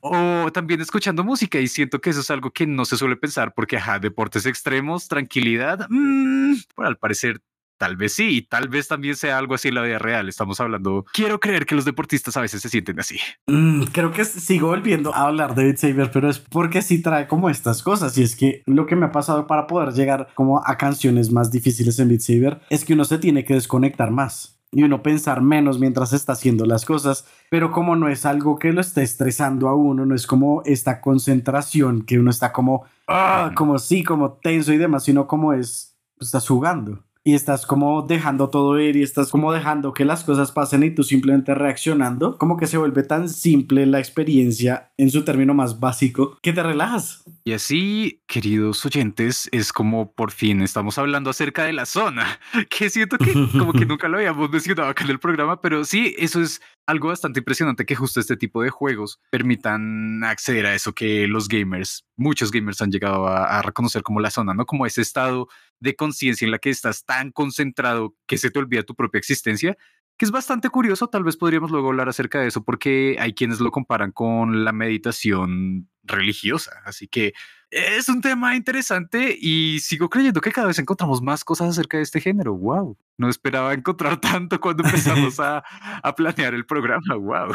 o 0.00 0.52
también 0.52 0.80
escuchando 0.80 1.24
música 1.24 1.60
y 1.60 1.68
siento 1.68 2.00
que 2.00 2.10
eso 2.10 2.20
es 2.20 2.30
algo 2.30 2.50
que 2.50 2.66
no 2.66 2.84
se 2.84 2.96
suele 2.96 3.16
pensar 3.16 3.52
porque, 3.54 3.76
ajá, 3.76 3.98
deportes 3.98 4.46
extremos, 4.46 5.08
tranquilidad, 5.08 5.86
mmm, 5.88 6.54
al 6.78 6.96
parecer 6.96 7.40
Tal 7.80 7.96
vez 7.96 8.12
sí, 8.12 8.36
y 8.36 8.42
tal 8.42 8.68
vez 8.68 8.88
también 8.88 9.16
sea 9.16 9.38
algo 9.38 9.54
así 9.54 9.68
en 9.68 9.74
la 9.74 9.80
vida 9.80 9.98
real. 9.98 10.28
Estamos 10.28 10.60
hablando. 10.60 11.06
Quiero 11.14 11.40
creer 11.40 11.64
que 11.64 11.74
los 11.74 11.86
deportistas 11.86 12.36
a 12.36 12.42
veces 12.42 12.60
se 12.60 12.68
sienten 12.68 13.00
así. 13.00 13.16
Mm, 13.46 13.84
creo 13.84 14.12
que 14.12 14.26
sigo 14.26 14.66
volviendo 14.66 15.14
a 15.14 15.22
hablar 15.22 15.54
de 15.54 15.64
Beat 15.64 15.78
Saber, 15.78 16.10
pero 16.12 16.28
es 16.28 16.38
porque 16.40 16.82
sí 16.82 17.00
trae 17.00 17.26
como 17.26 17.48
estas 17.48 17.82
cosas. 17.82 18.18
Y 18.18 18.22
es 18.22 18.36
que 18.36 18.62
lo 18.66 18.84
que 18.84 18.96
me 18.96 19.06
ha 19.06 19.12
pasado 19.12 19.46
para 19.46 19.66
poder 19.66 19.94
llegar 19.94 20.28
como 20.34 20.62
a 20.62 20.76
canciones 20.76 21.32
más 21.32 21.50
difíciles 21.50 21.98
en 21.98 22.10
Beat 22.10 22.20
Saber 22.20 22.60
es 22.68 22.84
que 22.84 22.92
uno 22.92 23.06
se 23.06 23.16
tiene 23.16 23.46
que 23.46 23.54
desconectar 23.54 24.10
más 24.10 24.60
y 24.72 24.82
uno 24.82 25.02
pensar 25.02 25.40
menos 25.40 25.78
mientras 25.78 26.12
está 26.12 26.34
haciendo 26.34 26.66
las 26.66 26.84
cosas, 26.84 27.24
pero 27.48 27.72
como 27.72 27.96
no 27.96 28.10
es 28.10 28.26
algo 28.26 28.58
que 28.58 28.74
lo 28.74 28.82
esté 28.82 29.02
estresando 29.02 29.70
a 29.70 29.74
uno, 29.74 30.04
no 30.04 30.14
es 30.14 30.26
como 30.26 30.60
esta 30.66 31.00
concentración 31.00 32.02
que 32.02 32.18
uno 32.18 32.30
está 32.30 32.52
como, 32.52 32.84
ah, 33.08 33.52
como 33.54 33.78
sí, 33.78 34.04
como 34.04 34.34
tenso 34.34 34.70
y 34.74 34.76
demás, 34.76 35.04
sino 35.04 35.26
como 35.26 35.54
es, 35.54 35.96
pues, 36.18 36.28
estás 36.28 36.46
jugando 36.46 37.04
y 37.24 37.34
estás 37.34 37.66
como 37.66 38.02
dejando 38.02 38.48
todo 38.48 38.78
ir 38.80 38.96
y 38.96 39.02
estás 39.02 39.30
como 39.30 39.52
dejando 39.52 39.92
que 39.92 40.04
las 40.04 40.24
cosas 40.24 40.52
pasen 40.52 40.82
y 40.82 40.90
tú 40.94 41.02
simplemente 41.02 41.54
reaccionando, 41.54 42.38
como 42.38 42.56
que 42.56 42.66
se 42.66 42.78
vuelve 42.78 43.02
tan 43.02 43.28
simple 43.28 43.86
la 43.86 43.98
experiencia 43.98 44.92
en 44.96 45.10
su 45.10 45.24
término 45.24 45.54
más 45.54 45.80
básico 45.80 46.38
que 46.42 46.52
te 46.52 46.62
relajas. 46.62 47.24
Y 47.44 47.52
así, 47.52 48.22
queridos 48.26 48.84
oyentes, 48.86 49.48
es 49.52 49.72
como 49.72 50.12
por 50.12 50.30
fin 50.30 50.62
estamos 50.62 50.98
hablando 50.98 51.30
acerca 51.30 51.64
de 51.64 51.72
la 51.72 51.86
zona, 51.86 52.40
que 52.70 52.90
siento 52.90 53.18
que 53.18 53.32
como 53.52 53.72
que 53.72 53.86
nunca 53.86 54.08
lo 54.08 54.18
habíamos 54.18 54.50
mencionado 54.50 54.88
acá 54.88 55.04
en 55.04 55.10
el 55.10 55.18
programa, 55.18 55.60
pero 55.60 55.84
sí, 55.84 56.14
eso 56.18 56.40
es 56.40 56.60
algo 56.86 57.08
bastante 57.08 57.40
impresionante 57.40 57.86
que 57.86 57.94
justo 57.94 58.20
este 58.20 58.36
tipo 58.36 58.62
de 58.62 58.70
juegos 58.70 59.20
permitan 59.30 60.24
acceder 60.24 60.66
a 60.66 60.74
eso 60.74 60.92
que 60.92 61.28
los 61.28 61.48
gamers, 61.48 62.04
muchos 62.16 62.50
gamers 62.50 62.82
han 62.82 62.90
llegado 62.90 63.26
a, 63.26 63.62
reconocer 63.62 64.02
como 64.02 64.20
la 64.20 64.30
zona, 64.30 64.54
¿no? 64.54 64.66
Como 64.66 64.86
ese 64.86 65.02
estado 65.02 65.48
de 65.78 65.94
conciencia 65.94 66.44
en 66.44 66.50
la 66.50 66.58
que 66.58 66.70
estás 66.70 67.04
tan 67.10 67.32
concentrado 67.32 68.14
que 68.28 68.38
se 68.38 68.52
te 68.52 68.60
olvida 68.60 68.84
tu 68.84 68.94
propia 68.94 69.18
existencia, 69.18 69.76
que 70.16 70.24
es 70.24 70.30
bastante 70.30 70.68
curioso, 70.68 71.08
tal 71.08 71.24
vez 71.24 71.36
podríamos 71.36 71.72
luego 71.72 71.88
hablar 71.88 72.08
acerca 72.08 72.38
de 72.40 72.46
eso, 72.46 72.62
porque 72.62 73.16
hay 73.18 73.34
quienes 73.34 73.58
lo 73.58 73.72
comparan 73.72 74.12
con 74.12 74.64
la 74.64 74.70
meditación 74.70 75.88
religiosa, 76.04 76.70
así 76.84 77.08
que 77.08 77.32
es 77.68 78.08
un 78.08 78.20
tema 78.20 78.54
interesante 78.54 79.36
y 79.36 79.80
sigo 79.80 80.08
creyendo 80.08 80.40
que 80.40 80.52
cada 80.52 80.68
vez 80.68 80.78
encontramos 80.78 81.20
más 81.20 81.42
cosas 81.42 81.70
acerca 81.70 81.96
de 81.96 82.04
este 82.04 82.20
género, 82.20 82.54
wow, 82.54 82.96
no 83.18 83.28
esperaba 83.28 83.74
encontrar 83.74 84.20
tanto 84.20 84.60
cuando 84.60 84.84
empezamos 84.84 85.40
a, 85.40 85.64
a 86.00 86.14
planear 86.14 86.54
el 86.54 86.64
programa, 86.64 87.16
wow. 87.16 87.52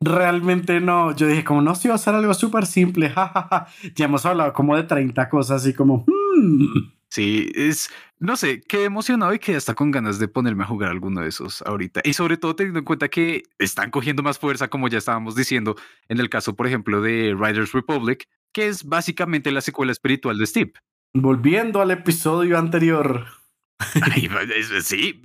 Realmente 0.00 0.80
no, 0.80 1.16
yo 1.16 1.28
dije 1.28 1.44
como 1.44 1.62
no, 1.62 1.74
si 1.74 1.88
va 1.88 1.94
a 1.94 1.98
ser 1.98 2.14
algo 2.14 2.34
súper 2.34 2.66
simple, 2.66 3.08
jajaja, 3.14 3.68
ya 3.94 4.04
hemos 4.04 4.26
hablado 4.26 4.52
como 4.52 4.76
de 4.76 4.82
30 4.82 5.30
cosas 5.30 5.66
y 5.66 5.72
como... 5.72 6.04
Hmm". 6.06 6.97
Sí, 7.10 7.50
es, 7.54 7.90
no 8.18 8.36
sé, 8.36 8.60
qué 8.60 8.84
emocionado 8.84 9.32
y 9.32 9.38
que 9.38 9.56
hasta 9.56 9.74
con 9.74 9.90
ganas 9.90 10.18
de 10.18 10.28
ponerme 10.28 10.64
a 10.64 10.66
jugar 10.66 10.90
alguno 10.90 11.22
de 11.22 11.28
esos 11.28 11.62
ahorita. 11.62 12.02
Y 12.04 12.12
sobre 12.12 12.36
todo 12.36 12.54
teniendo 12.54 12.80
en 12.80 12.84
cuenta 12.84 13.08
que 13.08 13.44
están 13.58 13.90
cogiendo 13.90 14.22
más 14.22 14.38
fuerza, 14.38 14.68
como 14.68 14.88
ya 14.88 14.98
estábamos 14.98 15.34
diciendo, 15.34 15.76
en 16.08 16.20
el 16.20 16.28
caso, 16.28 16.54
por 16.54 16.66
ejemplo, 16.66 17.00
de 17.00 17.34
Riders 17.38 17.72
Republic, 17.72 18.28
que 18.52 18.68
es 18.68 18.84
básicamente 18.84 19.50
la 19.50 19.62
secuela 19.62 19.92
espiritual 19.92 20.36
de 20.38 20.46
Steep. 20.46 20.76
Volviendo 21.14 21.80
al 21.80 21.90
episodio 21.90 22.58
anterior. 22.58 23.26
sí, 24.82 25.22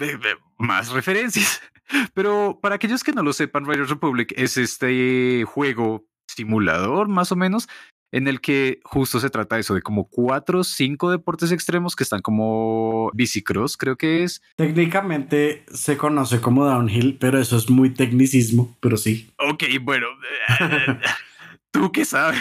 más 0.58 0.92
referencias. 0.92 1.62
Pero 2.14 2.60
para 2.62 2.76
aquellos 2.76 3.04
que 3.04 3.12
no 3.12 3.24
lo 3.24 3.34
sepan, 3.34 3.66
Riders 3.66 3.90
Republic 3.90 4.34
es 4.38 4.58
este 4.58 5.44
juego 5.46 6.06
simulador, 6.28 7.08
más 7.10 7.32
o 7.32 7.36
menos, 7.36 7.68
en 8.14 8.28
el 8.28 8.42
que 8.42 8.80
justo 8.84 9.20
se 9.20 9.32
trata 9.32 9.56
de 9.56 9.62
eso, 9.62 9.74
de 9.74 9.82
como 9.82 10.08
cuatro 10.08 10.60
o 10.60 10.64
cinco 10.64 11.10
deportes 11.10 11.52
extremos 11.52 11.96
que 11.96 12.04
están 12.04 12.22
como 12.22 13.10
bicicross, 13.16 13.76
creo 13.76 13.98
que 13.98 14.24
es. 14.24 14.44
Técnicamente 14.56 15.64
se 15.74 15.98
conoce 15.98 16.40
como 16.40 16.64
downhill, 16.64 17.18
pero 17.20 17.40
eso 17.40 17.58
es 17.58 17.72
muy 17.72 17.90
tecnicismo, 17.90 18.78
pero 18.80 18.98
sí. 18.98 19.32
Ok, 19.40 19.64
bueno, 19.82 20.06
tú 21.72 21.92
qué 21.92 22.06
sabes. 22.06 22.40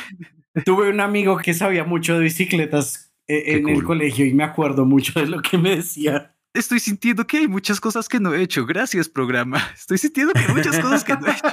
Tuve 0.66 0.90
un 0.90 1.00
amigo 1.00 1.38
que 1.38 1.54
sabía 1.54 1.84
mucho 1.84 2.18
de 2.18 2.24
bicicletas 2.24 3.10
eh, 3.26 3.56
en 3.56 3.66
el 3.70 3.82
colegio 3.82 4.26
y 4.26 4.34
me 4.34 4.44
acuerdo 4.44 4.84
mucho 4.84 5.18
de 5.18 5.26
lo 5.26 5.40
que 5.40 5.56
me 5.56 5.76
decía. 5.76 6.36
Estoy 6.52 6.80
sintiendo 6.80 7.26
que 7.26 7.38
hay 7.38 7.48
muchas 7.48 7.80
cosas 7.80 8.10
que 8.10 8.20
no 8.20 8.34
he 8.34 8.42
hecho. 8.42 8.66
Gracias, 8.66 9.08
programa. 9.08 9.56
Estoy 9.74 9.96
sintiendo 9.96 10.34
que 10.34 10.40
hay 10.40 10.54
muchas 10.54 10.78
cosas 10.80 11.02
que 11.02 11.14
no 11.14 11.28
he 11.28 11.30
hecho. 11.30 11.48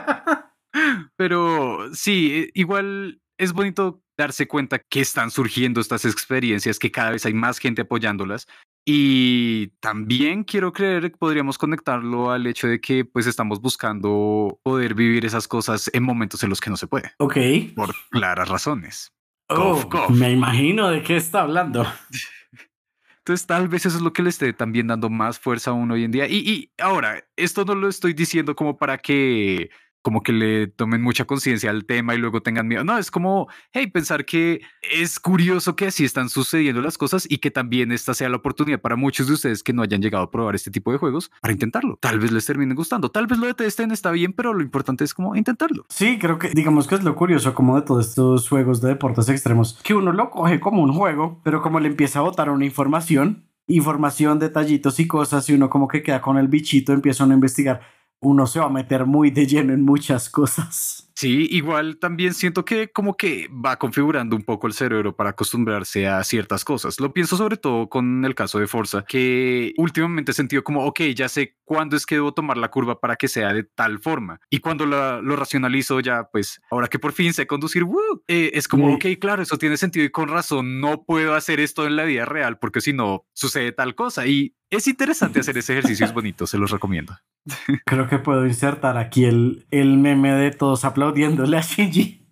Pero 1.16 1.96
sí, 1.96 2.50
igual 2.54 3.22
es 3.38 3.54
bonito 3.54 4.04
darse 4.20 4.48
cuenta 4.48 4.80
que 4.80 5.00
están 5.00 5.32
surgiendo 5.32 5.80
estas 5.80 6.04
experiencias, 6.04 6.78
que 6.78 6.92
cada 6.92 7.12
vez 7.12 7.26
hay 7.26 7.34
más 7.34 7.58
gente 7.58 7.84
apoyándolas. 7.84 8.48
Y 8.86 9.68
también 9.80 10.44
quiero 10.44 10.74
creer 10.74 11.12
que 11.12 11.18
podríamos 11.18 11.58
conectarlo 11.58 12.32
al 12.32 12.46
hecho 12.46 12.68
de 12.68 12.82
que 12.82 13.06
pues 13.06 13.28
estamos 13.28 13.62
buscando 13.62 14.60
poder 14.62 14.94
vivir 14.94 15.26
esas 15.26 15.48
cosas 15.48 15.90
en 15.94 16.04
momentos 16.04 16.44
en 16.44 16.50
los 16.50 16.60
que 16.60 16.70
no 16.70 16.78
se 16.78 16.88
puede. 16.88 17.12
Ok. 17.18 17.38
Por 17.76 17.96
claras 18.10 18.50
razones. 18.50 19.14
Oh, 19.48 19.88
Me 20.10 20.32
imagino 20.32 20.90
de 20.90 21.02
qué 21.02 21.16
está 21.16 21.42
hablando. 21.42 21.86
Entonces 23.20 23.48
tal 23.48 23.68
vez 23.68 23.86
eso 23.86 23.98
es 23.98 24.02
lo 24.04 24.12
que 24.12 24.24
le 24.24 24.30
esté 24.30 24.52
también 24.54 24.88
dando 24.88 25.10
más 25.10 25.40
fuerza 25.40 25.72
a 25.72 25.74
uno 25.74 25.94
hoy 25.94 26.04
en 26.04 26.12
día. 26.12 26.28
Y, 26.28 26.38
y 26.38 26.72
ahora, 26.78 27.24
esto 27.36 27.64
no 27.64 27.76
lo 27.76 27.88
estoy 27.88 28.14
diciendo 28.14 28.56
como 28.56 28.78
para 28.78 28.98
que 28.98 29.70
como 30.02 30.24
que 30.24 30.32
le 30.32 30.68
tomen 30.68 31.02
mucha 31.02 31.26
conciencia 31.26 31.70
al 31.70 31.86
tema 31.86 32.16
y 32.16 32.18
luego 32.18 32.42
tengan 32.42 32.68
miedo. 32.68 32.84
No, 32.84 32.98
es 32.98 33.12
como, 33.12 33.48
hey, 33.72 33.88
pensar 33.88 34.26
que 34.26 34.62
es 34.82 35.20
curioso 35.20 35.76
que 35.76 35.88
así 35.88 36.06
están 36.06 36.30
sucediendo 36.30 36.82
las 36.82 36.98
cosas 36.98 37.26
y 37.30 37.40
que 37.40 37.52
también 37.52 37.92
esta 37.92 38.14
sea 38.14 38.30
la 38.30 38.38
oportunidad 38.38 38.80
para 38.80 38.96
muchos 38.96 39.28
de 39.28 39.34
ustedes 39.34 39.64
que 39.64 39.74
no 39.74 39.82
hayan 39.82 40.02
llegado 40.02 40.24
a 40.24 40.32
probar 40.32 40.56
este 40.56 40.72
tipo 40.72 40.92
de 40.92 40.98
juegos 40.98 41.32
para 41.42 41.52
intentarlo. 41.52 41.98
Tal 42.02 42.20
vez 42.20 42.32
les 42.32 42.46
termine 42.46 42.76
gustando, 42.76 43.10
tal 43.10 43.28
vez 43.28 43.40
lo 43.40 43.48
detesten, 43.48 43.92
está 43.92 44.12
bien, 44.12 44.34
pero 44.34 44.54
lo 44.54 44.62
importante 44.62 45.04
es 45.04 45.14
como 45.14 45.36
intentarlo. 45.36 45.86
Sí, 45.90 46.18
creo 46.20 46.40
que 46.40 46.50
digamos 46.50 46.88
que 46.88 46.96
es 46.96 47.04
lo 47.04 47.16
curioso 47.16 47.54
como 47.54 47.76
de 47.76 47.84
todos 47.84 48.10
estos 48.10 48.48
juegos 48.48 48.82
de 48.82 48.90
deportes 48.90 49.30
extremos, 49.30 49.80
que 49.84 49.94
uno 49.94 50.12
lo 50.12 50.30
coge 50.30 50.60
como 50.60 50.82
un 50.84 50.94
juego, 50.94 51.42
pero 51.44 51.62
como 51.62 51.80
le 51.80 51.88
empieza 51.88 52.20
a 52.20 52.24
botar 52.24 52.50
una 52.50 52.66
información, 52.66 53.50
información, 53.68 54.40
detallitos 54.40 55.00
y 55.00 55.08
cosas 55.08 55.48
y 55.50 55.54
uno 55.54 55.70
como 55.70 55.88
que 55.88 56.04
queda 56.04 56.22
con 56.22 56.38
el 56.38 56.48
bichito, 56.48 56.94
empieza 56.94 57.24
a 57.24 57.28
investigar 57.28 57.82
uno 58.22 58.48
se 58.48 58.60
va 58.60 58.66
a 58.66 58.70
meter 58.70 59.06
muy 59.06 59.32
de 59.32 59.46
lleno 59.46 59.74
en 59.74 59.84
muchas 59.84 60.30
cosas. 60.30 61.10
Sí, 61.20 61.50
igual 61.52 61.98
también 62.00 62.34
siento 62.34 62.64
que 62.64 62.94
como 62.94 63.18
que 63.18 63.50
va 63.50 63.78
configurando 63.78 64.38
un 64.38 64.44
poco 64.44 64.68
el 64.68 64.74
cerebro 64.74 65.18
para 65.18 65.32
acostumbrarse 65.32 66.08
a 66.08 66.24
ciertas 66.24 66.64
cosas. 66.64 67.02
Lo 67.02 67.12
pienso 67.12 67.36
sobre 67.36 67.58
todo 67.58 67.90
con 67.90 68.24
el 68.24 68.36
caso 68.36 68.58
de 68.58 68.68
Forza, 68.68 69.04
que 69.04 69.74
últimamente 69.76 70.32
he 70.32 70.34
sentido 70.34 70.64
como, 70.64 70.86
ok, 70.86 71.02
ya 71.14 71.28
sé 71.28 71.58
cuándo 71.66 71.98
es 71.98 72.06
que 72.06 72.16
debo 72.16 72.34
tomar 72.34 72.56
la 72.56 72.72
curva 72.72 73.02
para 73.02 73.18
que 73.18 73.28
sea 73.28 73.54
de 73.54 73.64
tal 73.64 74.00
forma. 74.00 74.40
Y 74.50 74.60
cuando 74.60 74.86
lo 74.86 75.36
racionalizo 75.36 76.00
ya, 76.00 76.30
pues 76.32 76.62
ahora 76.72 76.88
que 76.88 77.00
por 77.00 77.12
fin 77.12 77.34
sé 77.34 77.48
conducir, 77.48 77.86
eh, 78.28 78.52
es 78.54 78.70
como, 78.70 78.94
ok, 78.94 79.06
claro, 79.20 79.44
eso 79.44 79.58
tiene 79.58 79.76
sentido 79.76 80.06
y 80.06 80.12
con 80.12 80.30
razón 80.30 80.80
no 80.80 81.04
puedo 81.04 81.36
hacer 81.36 81.60
esto 81.60 81.86
en 81.86 81.98
la 81.98 82.06
vida 82.06 82.24
real 82.24 82.60
porque 82.60 82.80
si 82.80 82.94
no 82.94 83.26
sucede 83.34 83.74
tal 83.74 83.94
cosa. 83.94 84.26
Y 84.26 84.56
es 84.70 84.88
interesante 84.88 85.40
hacer 85.40 85.58
ese 85.58 85.74
ejercicio, 85.74 86.06
es 86.06 86.14
bonito, 86.14 86.46
se 86.46 86.58
los 86.58 86.72
recomiendo. 86.72 87.18
Creo 87.86 88.08
que 88.08 88.20
puedo 88.20 88.46
insertar 88.46 88.98
aquí 88.98 89.26
el, 89.26 89.66
el 89.72 89.98
meme 89.98 90.34
de 90.34 90.52
todos 90.52 90.86
aplaudiéndole 90.86 91.58
a 91.58 91.62
Shinji. 91.62 92.28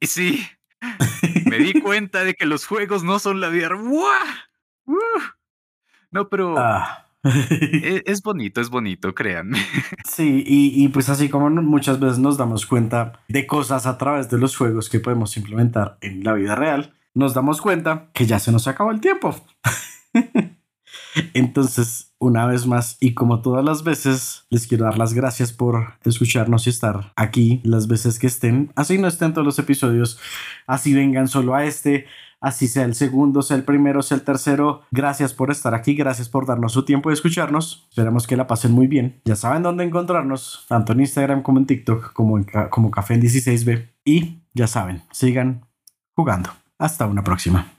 Sí. 0.00 0.44
me 1.46 1.58
di 1.58 1.80
cuenta 1.80 2.24
de 2.24 2.34
que 2.34 2.44
los 2.44 2.66
juegos 2.66 3.04
no 3.04 3.18
son 3.18 3.40
la 3.40 3.48
vida. 3.48 3.70
No, 6.10 6.28
pero 6.28 6.58
ah. 6.58 7.06
e, 7.24 8.02
es, 8.04 8.22
bonito, 8.22 8.60
es 8.60 8.68
bonito, 8.68 9.14
créanme. 9.14 9.58
Sí, 10.08 10.44
y, 10.46 10.84
y, 10.84 10.88
pues 10.88 11.08
así 11.08 11.28
como 11.28 11.48
muchas 11.50 12.00
veces 12.00 12.18
nos 12.18 12.36
damos 12.36 12.66
cuenta 12.66 13.20
de 13.28 13.46
cosas 13.46 13.86
a 13.86 13.96
través 13.96 14.28
de 14.28 14.38
los 14.38 14.56
juegos 14.56 14.90
que 14.90 15.00
podemos 15.00 15.36
implementar 15.36 15.98
en 16.00 16.24
la 16.24 16.34
vida 16.34 16.54
real, 16.54 16.94
nos 17.14 17.32
damos 17.32 17.60
cuenta 17.60 18.10
que 18.12 18.26
ya 18.26 18.38
se 18.38 18.52
nos 18.52 18.66
acabó 18.68 18.90
el 18.90 19.00
tiempo. 19.00 19.34
Entonces, 21.34 22.12
una 22.18 22.46
vez 22.46 22.66
más, 22.66 22.96
y 23.00 23.14
como 23.14 23.42
todas 23.42 23.64
las 23.64 23.84
veces, 23.84 24.44
les 24.50 24.66
quiero 24.66 24.84
dar 24.84 24.98
las 24.98 25.14
gracias 25.14 25.52
por 25.52 25.94
escucharnos 26.04 26.66
y 26.66 26.70
estar 26.70 27.12
aquí 27.16 27.60
las 27.64 27.88
veces 27.88 28.18
que 28.18 28.26
estén. 28.26 28.72
Así 28.76 28.98
no 28.98 29.08
estén 29.08 29.32
todos 29.32 29.44
los 29.44 29.58
episodios, 29.58 30.18
así 30.66 30.94
vengan 30.94 31.28
solo 31.28 31.54
a 31.54 31.64
este, 31.64 32.06
así 32.40 32.68
sea 32.68 32.84
el 32.84 32.94
segundo, 32.94 33.42
sea 33.42 33.56
el 33.56 33.64
primero, 33.64 34.02
sea 34.02 34.16
el 34.16 34.24
tercero. 34.24 34.82
Gracias 34.90 35.34
por 35.34 35.50
estar 35.50 35.74
aquí, 35.74 35.94
gracias 35.94 36.28
por 36.28 36.46
darnos 36.46 36.72
su 36.72 36.84
tiempo 36.84 37.10
y 37.10 37.14
escucharnos. 37.14 37.86
Esperamos 37.88 38.26
que 38.26 38.36
la 38.36 38.46
pasen 38.46 38.72
muy 38.72 38.86
bien. 38.86 39.20
Ya 39.24 39.36
saben 39.36 39.62
dónde 39.62 39.84
encontrarnos, 39.84 40.66
tanto 40.68 40.92
en 40.92 41.00
Instagram 41.00 41.42
como 41.42 41.58
en 41.58 41.66
TikTok, 41.66 42.12
como, 42.12 42.38
en, 42.38 42.46
como 42.70 42.90
Café 42.90 43.14
en 43.14 43.22
16B. 43.22 43.88
Y 44.04 44.42
ya 44.54 44.66
saben, 44.66 45.02
sigan 45.12 45.66
jugando. 46.14 46.50
Hasta 46.78 47.06
una 47.06 47.22
próxima. 47.22 47.72